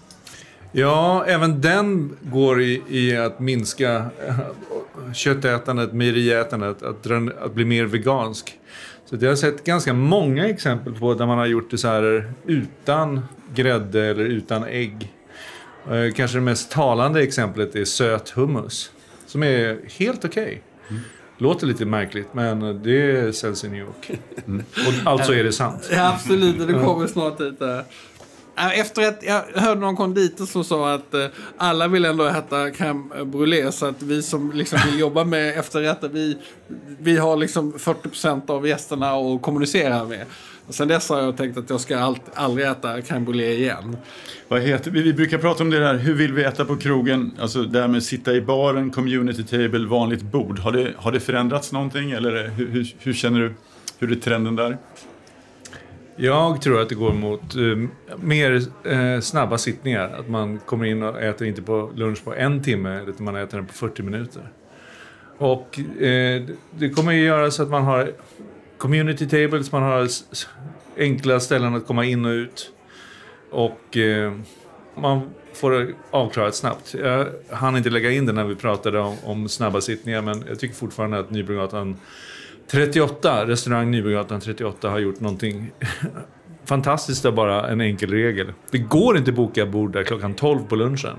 Ja, 0.77 1.25
även 1.27 1.61
den 1.61 2.17
går 2.23 2.63
i, 2.63 2.83
i 2.89 3.17
att 3.17 3.41
minska 3.41 4.07
eh, 4.29 5.13
köttätandet, 5.13 5.93
mejeriätandet, 5.93 6.83
att, 6.83 7.07
att 7.43 7.55
bli 7.55 7.65
mer 7.65 7.85
vegansk. 7.85 8.59
Så 9.05 9.17
jag 9.21 9.29
har 9.29 9.37
sett 9.37 9.65
ganska 9.65 9.93
många 9.93 10.49
exempel 10.49 10.95
på 10.95 11.15
där 11.15 11.27
man 11.27 11.39
har 11.39 11.47
gjort 11.47 11.71
desserter 11.71 12.33
utan 12.47 13.21
grädde 13.55 14.05
eller 14.07 14.25
utan 14.25 14.65
ägg. 14.65 15.13
Eh, 15.91 16.13
Kanske 16.15 16.37
det 16.37 16.43
mest 16.43 16.71
talande 16.71 17.23
exemplet 17.23 17.77
är 17.77 17.85
söt 17.85 18.31
hummus. 18.31 18.91
Som 19.27 19.43
är 19.43 19.79
helt 19.99 20.25
okej. 20.25 20.63
Låter 21.39 21.67
lite 21.67 21.85
märkligt, 21.85 22.35
men 22.35 22.83
det 22.83 23.37
säljs 23.37 23.65
i 23.65 23.69
New 23.69 23.81
York. 23.81 24.11
Och 24.87 25.11
alltså 25.11 25.35
är 25.35 25.45
det 25.45 25.53
sant. 25.53 25.89
Ja, 25.93 26.13
absolut. 26.15 26.67
Det 26.67 26.73
kommer 26.73 27.07
snart 27.07 27.41
hit. 27.41 27.61
Efter 28.57 29.09
att 29.09 29.23
jag 29.23 29.43
hörde 29.55 29.81
någon 29.81 29.97
konditor 29.97 30.47
som 30.47 30.65
sa 30.65 30.95
att 30.95 31.15
eh, 31.15 31.27
alla 31.57 31.89
vill 31.89 32.05
ändå 32.05 32.25
äta 32.25 32.71
crème 32.71 33.25
brûlée. 33.25 33.71
Så 33.71 33.87
att 33.87 34.03
vi 34.03 34.23
som 34.23 34.53
liksom 34.53 34.79
vill 34.87 35.01
jobba 35.01 35.25
med 35.25 35.59
efterrätter, 35.59 36.09
vi, 36.09 36.39
vi 36.99 37.17
har 37.17 37.37
liksom 37.37 37.73
40% 37.73 38.51
av 38.51 38.69
gästerna 38.69 39.11
att 39.11 39.43
kommunicera 39.43 40.05
med. 40.05 40.27
Och 40.67 40.75
sen 40.75 40.89
dess 40.89 41.09
har 41.09 41.23
jag 41.23 41.37
tänkt 41.37 41.59
att 41.59 41.71
jag 41.71 41.81
ska 41.81 41.99
allt, 41.99 42.23
aldrig 42.35 42.67
äta 42.67 43.01
crème 43.01 43.25
brûlée 43.25 43.53
igen. 43.53 43.97
Vad 44.49 44.61
heter, 44.61 44.91
vi 44.91 45.13
brukar 45.13 45.39
prata 45.39 45.63
om 45.63 45.71
det 45.71 45.79
där, 45.79 45.95
hur 45.95 46.15
vill 46.15 46.33
vi 46.33 46.45
äta 46.45 46.65
på 46.65 46.77
krogen? 46.77 47.33
Alltså 47.41 47.63
det 47.63 47.81
här 47.81 47.89
med 47.89 48.03
sitta 48.03 48.33
i 48.33 48.41
baren, 48.41 48.91
community 48.91 49.45
table, 49.45 49.87
vanligt 49.87 50.23
bord. 50.23 50.59
Har 50.59 50.73
det, 50.73 50.93
har 50.97 51.13
det 51.13 51.21
förändrats 51.21 51.73
någonting 51.73 52.11
eller 52.11 52.49
hur, 52.49 52.67
hur, 52.69 52.95
hur 52.99 53.13
känner 53.13 53.41
du? 53.41 53.55
Hur 53.99 54.13
är 54.13 54.17
trenden 54.17 54.57
där? 54.57 54.79
Jag 56.17 56.63
tror 56.63 56.81
att 56.81 56.89
det 56.89 56.95
går 56.95 57.13
mot 57.13 57.57
uh, 57.57 57.89
mer 58.17 58.61
uh, 58.87 59.21
snabba 59.21 59.59
sittningar. 59.59 60.17
Att 60.19 60.29
man 60.29 60.59
kommer 60.59 60.85
in 60.85 61.03
och 61.03 61.23
äter 61.23 61.47
inte 61.47 61.63
på 61.63 61.91
lunch 61.95 62.25
på 62.25 62.35
en 62.35 62.63
timme, 62.63 63.01
utan 63.07 63.25
man 63.25 63.37
äter 63.37 63.59
den 63.59 63.67
på 63.67 63.75
40 63.75 64.03
minuter. 64.03 64.49
Och 65.39 65.79
uh, 66.01 66.43
det 66.71 66.91
kommer 66.95 67.13
ju 67.13 67.25
göra 67.25 67.51
så 67.51 67.63
att 67.63 67.71
man 67.71 67.83
har 67.83 68.13
community 68.79 69.29
tables, 69.29 69.73
man 69.73 69.83
har 69.83 70.09
enkla 70.99 71.41
ställen 71.41 71.75
att 71.75 71.87
komma 71.87 72.05
in 72.05 72.25
och 72.25 72.31
ut. 72.31 72.71
Och 73.51 73.97
man 74.95 75.31
får 75.53 75.71
det 75.71 75.93
avklarat 76.11 76.55
snabbt. 76.55 76.95
Jag 76.95 77.27
hann 77.51 77.77
inte 77.77 77.91
lägga 77.91 78.11
in 78.11 78.27
det 78.27 78.33
när 78.33 78.45
vi 78.45 78.55
pratade 78.55 78.99
om, 78.99 79.17
om 79.25 79.49
snabba 79.49 79.81
sittningar, 79.81 80.23
men 80.23 80.45
jag 80.49 80.59
tycker 80.59 80.75
fortfarande 80.75 81.19
att 81.19 81.31
Nybrogatan 81.31 81.97
38, 82.71 83.47
restaurang 83.47 83.91
Nybrogatan 83.91 84.41
38 84.41 84.89
har 84.91 84.99
gjort 84.99 85.21
någonting 85.21 85.73
fantastiskt 86.65 87.25
av 87.25 87.35
bara 87.35 87.69
en 87.69 87.81
enkel 87.81 88.11
regel. 88.11 88.53
Det 88.71 88.79
går 88.79 89.17
inte 89.17 89.31
att 89.31 89.37
boka 89.37 89.67
bord 89.67 89.93
där 89.93 90.03
klockan 90.03 90.35
12 90.35 90.65
på 90.65 90.77
lunchen. 90.77 91.17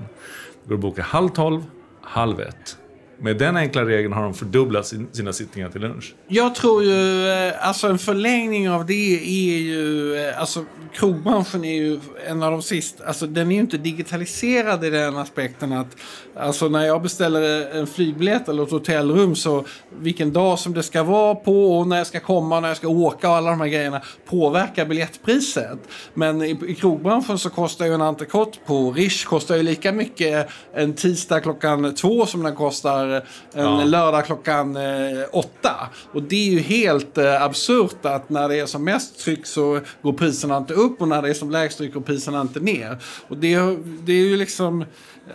Det 0.62 0.68
går 0.68 0.74
att 0.74 0.80
boka 0.80 1.02
halv 1.02 1.28
12, 1.28 1.62
halv 2.02 2.40
1. 2.40 2.78
Med 3.18 3.38
den 3.38 3.56
enkla 3.56 3.84
regeln 3.84 4.12
har 4.12 4.22
de 4.22 4.34
fördubblat 4.34 4.86
sin, 4.86 5.08
sina 5.12 5.32
sittningar 5.32 5.70
till 5.70 5.80
lunch. 5.80 6.14
Jag 6.28 6.54
tror 6.54 6.84
ju, 6.84 7.28
eh, 7.28 7.68
alltså 7.68 7.88
en 7.88 7.98
förlängning 7.98 8.70
av 8.70 8.86
det 8.86 9.18
är 9.18 9.58
ju, 9.58 10.16
eh, 10.16 10.40
alltså 10.40 10.64
krogbranschen 10.92 11.64
är 11.64 11.74
ju 11.74 12.00
en 12.26 12.42
av 12.42 12.52
de 12.52 12.62
sista, 12.62 13.04
alltså 13.04 13.26
den 13.26 13.50
är 13.50 13.54
ju 13.54 13.60
inte 13.60 13.78
digitaliserad 13.78 14.84
i 14.84 14.90
den 14.90 15.16
aspekten 15.16 15.72
att, 15.72 15.96
alltså 16.36 16.68
när 16.68 16.86
jag 16.86 17.02
beställer 17.02 17.70
en 17.70 17.86
flygbiljett 17.86 18.48
eller 18.48 18.62
ett 18.62 18.70
hotellrum 18.70 19.34
så 19.34 19.64
vilken 19.98 20.32
dag 20.32 20.58
som 20.58 20.74
det 20.74 20.82
ska 20.82 21.02
vara 21.02 21.34
på 21.34 21.78
och 21.78 21.86
när 21.86 21.98
jag 21.98 22.06
ska 22.06 22.20
komma, 22.20 22.56
och 22.56 22.62
när 22.62 22.68
jag 22.68 22.76
ska 22.76 22.88
åka 22.88 23.28
och 23.28 23.36
alla 23.36 23.50
de 23.50 23.60
här 23.60 23.68
grejerna 23.68 24.02
påverkar 24.26 24.86
biljettpriset. 24.86 25.78
Men 26.14 26.42
i, 26.42 26.58
i 26.66 26.74
krogbranschen 26.74 27.38
så 27.38 27.50
kostar 27.50 27.86
ju 27.86 27.94
en 27.94 28.02
entrecote 28.02 28.58
på 28.66 28.92
Rish 28.92 29.24
kostar 29.24 29.56
ju 29.56 29.62
lika 29.62 29.92
mycket 29.92 30.48
en 30.74 30.94
tisdag 30.94 31.40
klockan 31.40 31.94
två 31.94 32.26
som 32.26 32.42
den 32.42 32.54
kostar 32.54 33.05
en 33.12 33.22
Ja. 33.52 33.84
lördag 33.84 34.26
klockan 34.26 34.76
eh, 34.76 35.24
åtta. 35.32 35.88
Och 36.12 36.22
det 36.22 36.48
är 36.48 36.50
ju 36.50 36.60
helt 36.60 37.18
eh, 37.18 37.42
absurt 37.42 38.04
att 38.04 38.30
när 38.30 38.48
det 38.48 38.56
är 38.60 38.66
som 38.66 38.84
mest 38.84 39.18
tryck 39.18 39.46
så 39.46 39.80
går 40.02 40.12
priserna 40.12 40.56
inte 40.56 40.74
upp 40.74 41.00
och 41.00 41.08
när 41.08 41.22
det 41.22 41.28
är 41.28 41.34
som 41.34 41.50
lägst 41.50 41.78
tryck 41.78 41.94
går 41.94 42.00
priserna 42.00 42.40
inte 42.40 42.60
ner. 42.60 42.98
Och 43.28 43.36
det, 43.36 43.56
det 44.04 44.12
är 44.12 44.28
ju 44.28 44.36
liksom... 44.36 44.84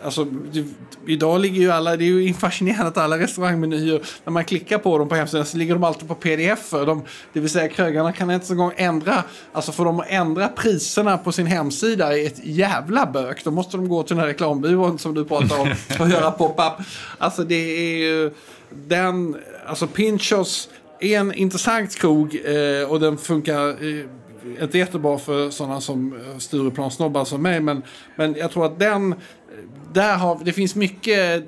Alltså, 0.03 0.27
idag 1.07 1.41
ligger 1.41 1.61
ju 1.61 1.71
alla, 1.71 1.97
det 1.97 2.03
är 2.03 2.07
ju 2.07 2.33
fascinerande 2.33 2.87
att 2.87 2.97
alla 2.97 3.19
restaurangmenyer, 3.19 4.01
när 4.23 4.31
man 4.31 4.45
klickar 4.45 4.77
på 4.77 4.97
dem 4.97 5.09
på 5.09 5.15
hemsidan 5.15 5.45
så 5.45 5.57
ligger 5.57 5.73
de 5.73 5.83
alltid 5.83 6.07
på 6.07 6.15
pdf. 6.15 6.69
De, 6.71 7.03
det 7.33 7.39
vill 7.39 7.49
säga 7.49 7.67
krögarna 7.67 8.11
kan 8.11 8.31
inte 8.31 8.45
så 8.45 8.55
gång 8.55 8.71
ändra, 8.75 9.23
alltså 9.53 9.71
för 9.71 9.85
dem 9.85 9.99
att 9.99 10.05
ändra 10.09 10.47
priserna 10.47 11.17
på 11.17 11.31
sin 11.31 11.45
hemsida 11.45 12.17
är 12.17 12.27
ett 12.27 12.45
jävla 12.45 13.05
bök. 13.05 13.43
Då 13.43 13.51
måste 13.51 13.77
de 13.77 13.89
gå 13.89 14.03
till 14.03 14.15
den 14.15 14.19
här 14.19 14.27
reklambyrån 14.27 14.99
som 14.99 15.13
du 15.13 15.25
pratar 15.25 15.59
om 15.59 15.73
och 15.99 16.09
göra 16.09 16.31
pop-up. 16.31 16.85
Alltså 17.17 17.43
det 17.43 17.55
är 17.55 17.97
ju 17.97 18.31
den, 18.69 19.35
alltså 19.65 19.87
Pinchos 19.87 20.69
är 20.99 21.19
en 21.19 21.33
intressant 21.33 21.95
krog 21.95 22.39
eh, 22.45 22.91
och 22.91 22.99
den 22.99 23.17
funkar 23.17 23.69
eh, 23.69 24.05
inte 24.61 24.77
jättebra 24.77 25.17
för 25.17 25.49
sådana 25.49 25.81
som 25.81 26.19
Stureplan-snobbar 26.39 27.25
som 27.25 27.41
mig. 27.41 27.59
Men, 27.59 27.83
men 28.15 28.35
jag 28.35 28.51
tror 28.51 28.65
att 28.65 28.79
den, 28.79 29.15
där 29.93 30.17
har, 30.17 30.39
det 30.45 30.53
finns 30.53 30.75
mycket, 30.75 31.43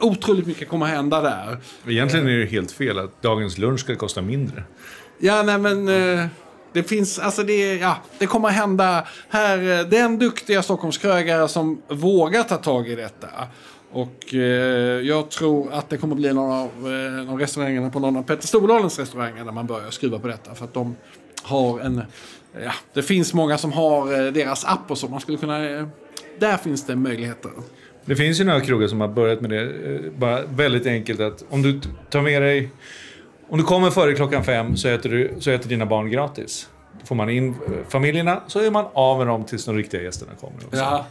otroligt 0.00 0.46
mycket 0.46 0.68
kommer 0.68 0.86
hända 0.86 1.20
där. 1.20 1.58
Egentligen 1.88 2.28
är 2.28 2.38
det 2.38 2.46
helt 2.46 2.70
fel 2.72 2.98
att 2.98 3.22
dagens 3.22 3.58
lunch 3.58 3.80
ska 3.80 3.96
kosta 3.96 4.22
mindre. 4.22 4.62
Ja, 5.18 5.42
nej 5.42 5.58
men... 5.58 5.88
Eh, 6.18 6.26
Det 6.72 6.82
finns, 6.82 7.18
alltså 7.18 7.42
det, 7.42 7.74
ja, 7.76 7.96
det 8.18 8.26
kommer 8.26 8.48
att 8.48 8.54
hända 8.54 9.06
här. 9.28 9.58
eh, 9.58 9.86
Det 9.88 9.98
är 9.98 10.04
en 10.04 10.18
duktiga 10.18 10.62
Stockholmskrögare 10.62 11.48
som 11.48 11.82
vågar 11.88 12.42
ta 12.42 12.56
tag 12.56 12.88
i 12.88 12.94
detta. 12.94 13.28
Och 13.92 14.34
eh, 14.34 14.40
jag 15.00 15.30
tror 15.30 15.72
att 15.72 15.88
det 15.90 15.96
kommer 15.96 16.14
att 16.14 16.20
bli 16.20 16.32
någon 16.32 16.52
av 16.52 16.66
eh, 16.68 17.26
de 17.26 17.38
restaurangerna 17.38 17.90
på 17.90 18.00
någon 18.00 18.16
av 18.16 18.22
Petter 18.22 18.46
Stordalens 18.46 18.98
restauranger 18.98 19.44
där 19.44 19.52
man 19.52 19.66
börjar 19.66 19.90
skruva 19.90 20.18
på 20.18 20.28
detta. 20.28 20.54
För 20.54 20.64
att 20.64 20.74
de 20.74 20.96
har 21.42 21.80
en, 21.80 22.02
ja, 22.64 22.72
det 22.92 23.02
finns 23.02 23.34
många 23.34 23.58
som 23.58 23.72
har 23.72 24.26
eh, 24.26 24.32
deras 24.32 24.64
app 24.64 24.90
och 24.90 24.98
så. 24.98 25.08
Man 25.08 25.20
skulle 25.20 25.38
kunna, 25.38 25.70
eh, 25.70 25.86
där 26.38 26.56
finns 26.56 26.86
det 26.86 26.96
möjligheter. 26.96 27.50
Det 28.04 28.16
finns 28.16 28.40
ju 28.40 28.44
några 28.44 28.60
krogar 28.60 28.86
som 28.88 29.00
har 29.00 29.08
börjat 29.08 29.40
med 29.40 29.50
det. 29.50 29.62
eh, 29.62 30.00
Bara 30.18 30.42
väldigt 30.46 30.86
enkelt 30.86 31.20
att 31.20 31.44
om 31.50 31.62
du 31.62 31.80
tar 32.10 32.22
med 32.22 32.42
dig... 32.42 32.70
Om 33.48 33.58
du 33.58 33.64
kommer 33.64 33.90
före 33.90 34.14
klockan 34.14 34.44
fem 34.44 34.76
så 34.76 34.88
äter, 34.88 35.10
du, 35.10 35.34
så 35.38 35.50
äter 35.50 35.68
dina 35.68 35.86
barn 35.86 36.10
gratis. 36.10 36.68
Får 37.04 37.14
man 37.14 37.30
in 37.30 37.48
eh, 37.48 37.54
familjerna 37.88 38.42
så 38.46 38.60
är 38.60 38.70
man 38.70 38.84
av 38.92 39.18
med 39.18 39.26
dem 39.26 39.44
tills 39.44 39.64
de 39.64 39.76
riktiga 39.76 40.02
gästerna 40.02 40.32
kommer. 40.40 40.58
Ja. 40.70 41.06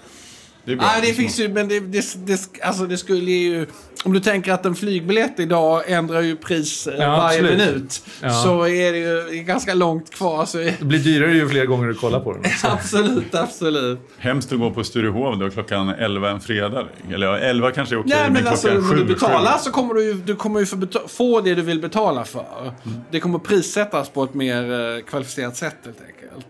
Det. 0.66 0.76
Nej, 0.76 1.02
det 1.02 1.14
finns 1.14 1.40
ju, 1.40 1.50
men 1.50 1.68
det, 1.68 1.80
det, 1.80 2.26
det, 2.26 2.40
alltså 2.64 2.86
det 2.86 2.98
skulle 2.98 3.32
ju... 3.32 3.66
Om 4.04 4.14
du 4.14 4.20
tänker 4.20 4.52
att 4.54 4.66
en 4.66 4.76
flygbiljett 4.76 5.40
idag 5.40 5.84
ändrar 5.92 6.22
ju 6.22 6.36
pris 6.36 6.88
eh, 6.88 6.96
Ja, 7.00 7.10
varje 7.10 7.40
absolut. 7.40 7.58
minut. 7.58 8.04
Ja. 8.22 8.30
Så 8.30 8.68
är 8.68 8.92
det 8.92 8.98
ju 9.36 9.44
ganska 9.44 9.74
långt 9.74 10.12
kvar. 10.14 10.46
Så, 10.46 10.58
Det 10.58 10.82
blir 10.82 11.00
dyrare 11.00 11.34
ju 11.34 11.50
fler 11.50 11.66
gånger 11.66 11.88
du 11.88 11.94
kollar 11.94 12.20
på 12.20 12.34
den. 12.34 12.44
absolut, 12.72 13.36
absolut. 13.36 14.00
Hemskt 14.18 14.52
att 14.52 14.60
gå 14.60 14.72
på 14.72 14.84
Sturehov 14.84 15.40
då 15.40 15.50
klockan 15.50 15.90
11 15.90 16.30
en 16.30 16.40
fredag. 16.42 16.88
Eller 17.14 17.28
ja, 17.28 17.38
11 17.38 17.72
kanske 17.72 17.96
är 17.96 18.00
okej, 18.00 18.10
Nej, 18.16 18.24
men 18.24 18.34
men 18.34 18.42
klockan 18.42 18.52
alltså, 18.78 18.94
när 18.94 18.98
7 18.98 19.04
du 19.06 19.14
betalar 19.14 19.52
sju. 19.52 19.60
så 19.64 19.72
kommer 19.72 19.94
du 19.94 20.04
ju, 20.04 20.14
du 20.14 20.36
kommer 20.36 20.60
ju 20.60 20.66
få, 21.08 21.42
det 21.42 21.56
du 21.56 21.62
vill 21.62 21.82
betala 21.82 22.24
för. 22.24 22.74
Det 23.12 23.20
kommer 23.20 23.40
prissättas 23.40 24.10
på 24.10 24.24
ett 24.24 24.34
mer 24.34 24.72
eh, 24.96 25.04
kvalificerat 25.04 25.58
sätt 25.58 25.76
helt 25.86 26.02
enkelt. 26.02 26.48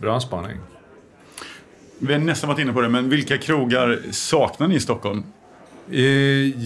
Bra 0.00 0.20
spaning. 0.20 0.56
Vi 2.04 2.12
har 2.12 2.20
nästan 2.20 2.48
varit 2.48 2.58
inne 2.60 2.72
på 2.72 2.80
det, 2.80 2.88
men 2.88 3.08
vilka 3.08 3.38
krogar 3.38 3.98
saknar 4.10 4.68
ni 4.68 4.74
i 4.74 4.80
Stockholm? 4.80 5.22
Eh, 5.90 6.00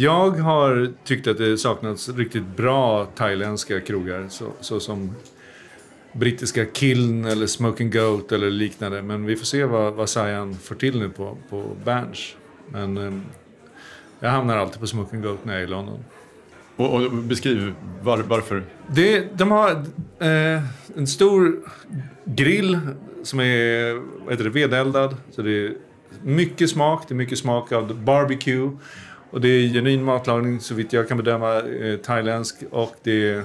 Jag 0.02 0.30
har 0.30 0.92
tyckt 1.04 1.26
att 1.26 1.38
det 1.38 1.58
saknats 1.58 2.08
riktigt 2.08 2.56
bra 2.56 3.04
thailändska 3.04 3.80
krogar. 3.80 4.26
Så, 4.28 4.44
så 4.60 4.80
som 4.80 5.14
brittiska 6.12 6.64
Kiln 6.64 7.24
eller 7.24 7.46
Smoking 7.46 7.90
Goat 7.90 8.32
eller 8.32 8.50
liknande. 8.50 9.02
Men 9.02 9.26
vi 9.26 9.36
får 9.36 9.44
se 9.44 9.64
vad, 9.64 9.94
vad 9.94 10.08
Sayan 10.08 10.54
får 10.54 10.74
till 10.74 10.98
nu 10.98 11.08
på, 11.08 11.36
på 11.50 11.76
Berns. 11.84 12.36
Men 12.70 12.96
eh, 12.96 13.12
jag 14.20 14.30
hamnar 14.30 14.56
alltid 14.56 14.80
på 14.80 14.86
Smoking 14.86 15.22
Goat 15.22 15.44
när 15.44 15.52
jag 15.52 15.62
är 15.62 15.66
i 15.66 15.70
London. 15.70 16.04
Och, 16.76 16.94
och 16.94 17.12
beskriv 17.12 17.74
var, 18.02 18.18
varför. 18.18 18.62
Det, 18.86 19.38
de 19.38 19.50
har 19.50 19.70
eh, 20.18 20.62
en 20.96 21.06
stor 21.06 21.60
grill 22.24 22.78
som 23.26 23.40
är 23.40 23.94
vad 24.24 24.32
heter 24.32 24.44
det, 24.44 24.50
vedeldad. 24.50 25.16
Så 25.30 25.42
det 25.42 25.50
är 25.66 25.74
mycket 26.22 26.70
smak. 26.70 27.04
Det 27.08 27.14
är 27.14 27.16
mycket 27.16 27.38
smak 27.38 27.72
av 27.72 27.94
barbecue. 28.04 28.70
Och 29.30 29.40
det 29.40 29.48
är 29.48 29.68
genuin 29.68 30.04
matlagning 30.04 30.60
så 30.60 30.74
vitt 30.74 30.92
jag 30.92 31.08
kan 31.08 31.16
bedöma 31.16 31.60
eh, 31.60 31.96
thailändsk. 31.96 32.56
Och 32.70 32.94
det 33.02 33.28
är 33.30 33.44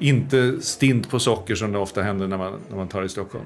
inte 0.00 0.60
stint 0.60 1.10
på 1.10 1.18
socker 1.18 1.54
som 1.54 1.72
det 1.72 1.78
ofta 1.78 2.02
händer 2.02 2.26
när 2.26 2.38
man, 2.38 2.52
när 2.68 2.76
man 2.76 2.88
tar 2.88 3.02
i 3.02 3.08
Stockholm. 3.08 3.44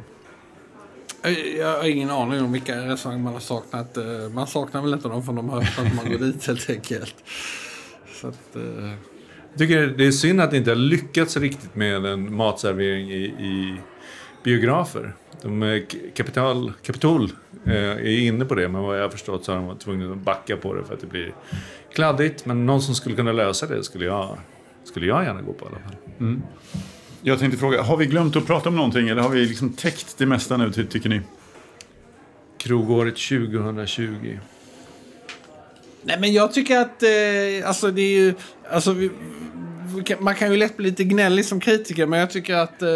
Jag 1.58 1.78
har 1.78 1.88
ingen 1.88 2.10
aning 2.10 2.40
om 2.40 2.52
vilka 2.52 2.76
restauranger 2.76 3.22
man 3.22 3.32
har 3.32 3.40
saknat. 3.40 3.96
Eh, 3.96 4.04
Man 4.34 4.46
saknar 4.46 4.82
väl 4.82 4.92
inte 4.92 5.08
dem 5.08 5.22
för 5.22 5.32
de 5.32 5.48
har 5.48 5.62
öppnat 5.62 5.94
man 5.94 6.12
går 6.12 6.18
dit 6.18 6.46
helt 6.46 6.70
enkelt. 6.70 7.14
Så 8.20 8.28
att, 8.28 8.56
eh, 8.56 8.90
Jag 9.50 9.58
tycker 9.58 9.86
det 9.86 10.06
är 10.06 10.10
synd 10.10 10.40
att 10.40 10.50
det 10.50 10.56
inte 10.56 10.70
har 10.70 10.76
lyckats 10.76 11.36
riktigt 11.36 11.74
med 11.74 12.06
en 12.06 12.34
matservering 12.36 13.10
i, 13.10 13.24
i 13.24 13.76
biografer. 14.44 15.14
De, 15.42 15.62
eh, 15.62 15.82
Capital, 16.14 16.72
Capitol 16.82 17.30
eh, 17.66 17.72
är 17.74 18.18
inne 18.18 18.44
på 18.44 18.54
det, 18.54 18.68
men 18.68 18.82
vad 18.82 18.98
jag 18.98 19.02
har 19.02 19.08
förstått 19.08 19.44
så 19.44 19.52
har 19.52 19.56
de 19.58 19.66
varit 19.66 19.80
tvungna 19.80 20.12
att 20.12 20.18
backa 20.18 20.56
på 20.56 20.74
det 20.74 20.84
för 20.84 20.94
att 20.94 21.00
det 21.00 21.06
blir 21.06 21.34
kladdigt. 21.94 22.46
Men 22.46 22.66
någon 22.66 22.82
som 22.82 22.94
skulle 22.94 23.16
kunna 23.16 23.32
lösa 23.32 23.66
det 23.66 23.84
skulle 23.84 24.04
jag, 24.04 24.38
skulle 24.84 25.06
jag 25.06 25.24
gärna 25.24 25.42
gå 25.42 25.52
på 25.52 25.64
i 25.64 25.68
alla 25.68 25.78
fall. 25.78 26.36
Jag 27.22 27.38
tänkte 27.38 27.58
fråga, 27.58 27.82
har 27.82 27.96
vi 27.96 28.06
glömt 28.06 28.36
att 28.36 28.46
prata 28.46 28.68
om 28.68 28.76
någonting 28.76 29.08
eller 29.08 29.22
har 29.22 29.28
vi 29.30 29.46
liksom 29.46 29.72
täckt 29.72 30.18
det 30.18 30.26
mesta 30.26 30.56
nu 30.56 30.72
ty- 30.72 30.86
tycker 30.86 31.08
ni? 31.08 31.20
Krogåret 32.58 33.16
2020. 33.16 34.38
Nej, 36.02 36.16
men 36.20 36.32
jag 36.32 36.52
tycker 36.52 36.80
att 36.80 37.02
eh, 37.02 37.68
alltså 37.68 37.90
det 37.90 38.02
är 38.02 38.18
ju... 38.20 38.34
Alltså, 38.70 38.92
vi, 38.92 39.10
man 40.18 40.34
kan 40.34 40.50
ju 40.50 40.56
lätt 40.56 40.76
bli 40.76 40.90
lite 40.90 41.04
gnällig 41.04 41.44
som 41.44 41.60
kritiker, 41.60 42.06
men 42.06 42.20
jag 42.20 42.30
tycker 42.30 42.54
att 42.54 42.82
eh, 42.82 42.88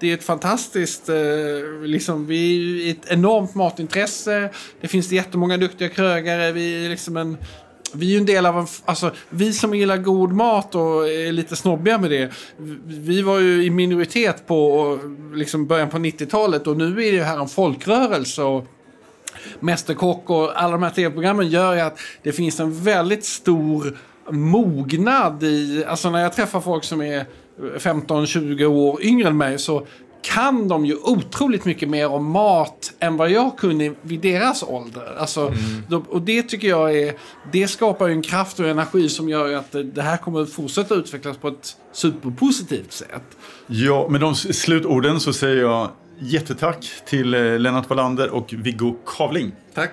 det 0.00 0.10
är 0.10 0.14
ett 0.14 0.24
fantastiskt... 0.24 1.08
Eh, 1.08 1.16
liksom, 1.82 2.26
vi 2.26 2.56
är 2.56 2.60
ju 2.60 2.90
ett 2.90 3.06
enormt 3.12 3.54
matintresse. 3.54 4.50
Det 4.80 4.88
finns 4.88 5.12
jättemånga 5.12 5.56
duktiga 5.56 5.88
krögare. 5.88 6.52
Vi 6.52 6.84
är 6.84 6.90
liksom 6.90 7.16
en... 7.16 7.36
Vi 7.92 8.06
är 8.06 8.10
ju 8.10 8.18
en 8.18 8.26
del 8.26 8.46
av 8.46 8.58
en... 8.58 8.66
Alltså, 8.84 9.14
vi 9.30 9.52
som 9.52 9.74
gillar 9.74 9.96
god 9.96 10.32
mat 10.32 10.74
och 10.74 11.08
är 11.08 11.32
lite 11.32 11.56
snobbiga 11.56 11.98
med 11.98 12.10
det. 12.10 12.30
vi- 12.86 13.22
var 13.22 13.38
ju 13.38 13.64
i 13.64 13.70
minoritet 13.70 14.46
på 14.46 14.98
liksom 15.34 15.66
början 15.66 15.90
på 15.90 15.98
90-talet 15.98 16.66
och 16.66 16.76
nu 16.76 17.04
är 17.06 17.12
det 17.12 17.24
här 17.24 17.38
en 17.38 17.48
folkrörelse. 17.48 18.42
Och, 18.42 18.66
Mästerkock 19.60 20.30
och 20.30 20.62
alla 20.62 20.72
de 20.72 20.82
här 20.82 20.90
tv-programmen 20.90 21.48
gör 21.48 21.74
ju 21.74 21.80
att 21.80 21.98
det 22.22 22.32
finns 22.32 22.60
en 22.60 22.82
väldigt 22.82 23.24
stor 23.24 23.98
mognad 24.30 25.42
i... 25.42 25.84
Alltså 25.88 26.10
när 26.10 26.22
jag 26.22 26.32
träffar 26.32 26.60
folk 26.60 26.84
som 26.84 27.00
är 27.00 27.26
15-20 27.78 28.64
år 28.64 29.02
yngre 29.02 29.28
än 29.28 29.36
mig 29.36 29.58
så 29.58 29.86
kan 30.22 30.68
de 30.68 30.86
ju 30.86 30.96
otroligt 30.96 31.64
mycket 31.64 31.88
mer 31.88 32.08
om 32.08 32.24
mat 32.30 32.92
än 32.98 33.16
vad 33.16 33.30
jag 33.30 33.58
kunde 33.58 33.94
vid 34.02 34.20
deras 34.20 34.62
ålder. 34.62 35.16
Alltså, 35.18 35.54
de, 35.88 36.02
och 36.02 36.22
det 36.22 36.42
tycker 36.42 36.68
jag 36.68 36.96
är... 36.96 37.14
Det 37.52 37.68
skapar 37.68 38.06
ju 38.06 38.12
en 38.12 38.22
kraft 38.22 38.60
och 38.60 38.68
energi 38.68 39.08
som 39.08 39.28
gör 39.28 39.54
att 39.54 39.72
det, 39.72 39.82
det 39.82 40.02
här 40.02 40.16
kommer 40.16 40.42
att 40.42 40.52
fortsätta 40.52 40.94
utvecklas 40.94 41.36
på 41.36 41.48
ett 41.48 41.76
superpositivt 41.92 42.92
sätt. 42.92 43.36
Ja, 43.66 44.08
med 44.08 44.20
de 44.20 44.34
slutorden 44.34 45.20
så 45.20 45.32
säger 45.32 45.62
jag 45.62 45.88
jättetack 46.18 46.90
till 47.06 47.34
eh, 47.34 47.58
Lennart 47.58 47.88
Wallander 47.88 48.30
och 48.30 48.52
Viggo 48.52 48.96
Kavling. 49.06 49.52
Tack. 49.74 49.92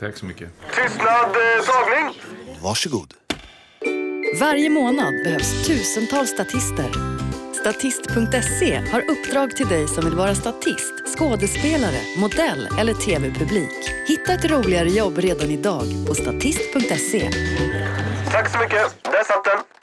Tack 0.00 0.16
så 0.16 0.26
mycket. 0.26 0.48
Tystnad, 0.74 1.06
eh, 1.08 1.64
tagning! 1.66 2.20
Varsågod. 2.62 3.14
Varje 4.34 4.70
månad 4.70 5.14
behövs 5.24 5.66
tusentals 5.66 6.30
statister. 6.30 6.90
Statist.se 7.60 8.76
har 8.92 9.00
uppdrag 9.10 9.56
till 9.56 9.66
dig 9.66 9.88
som 9.88 10.04
vill 10.04 10.14
vara 10.14 10.34
statist, 10.34 11.16
skådespelare, 11.18 12.00
modell 12.18 12.68
eller 12.80 12.94
tv-publik. 12.94 13.90
Hitta 14.06 14.32
ett 14.32 14.50
roligare 14.50 14.88
jobb 14.88 15.18
redan 15.18 15.50
idag 15.50 15.84
på 16.06 16.14
statist.se. 16.14 17.30
Tack 18.30 18.52
så 18.52 18.58
mycket. 18.58 19.02
Där 19.02 19.24
satt 19.24 19.44
den. 19.44 19.79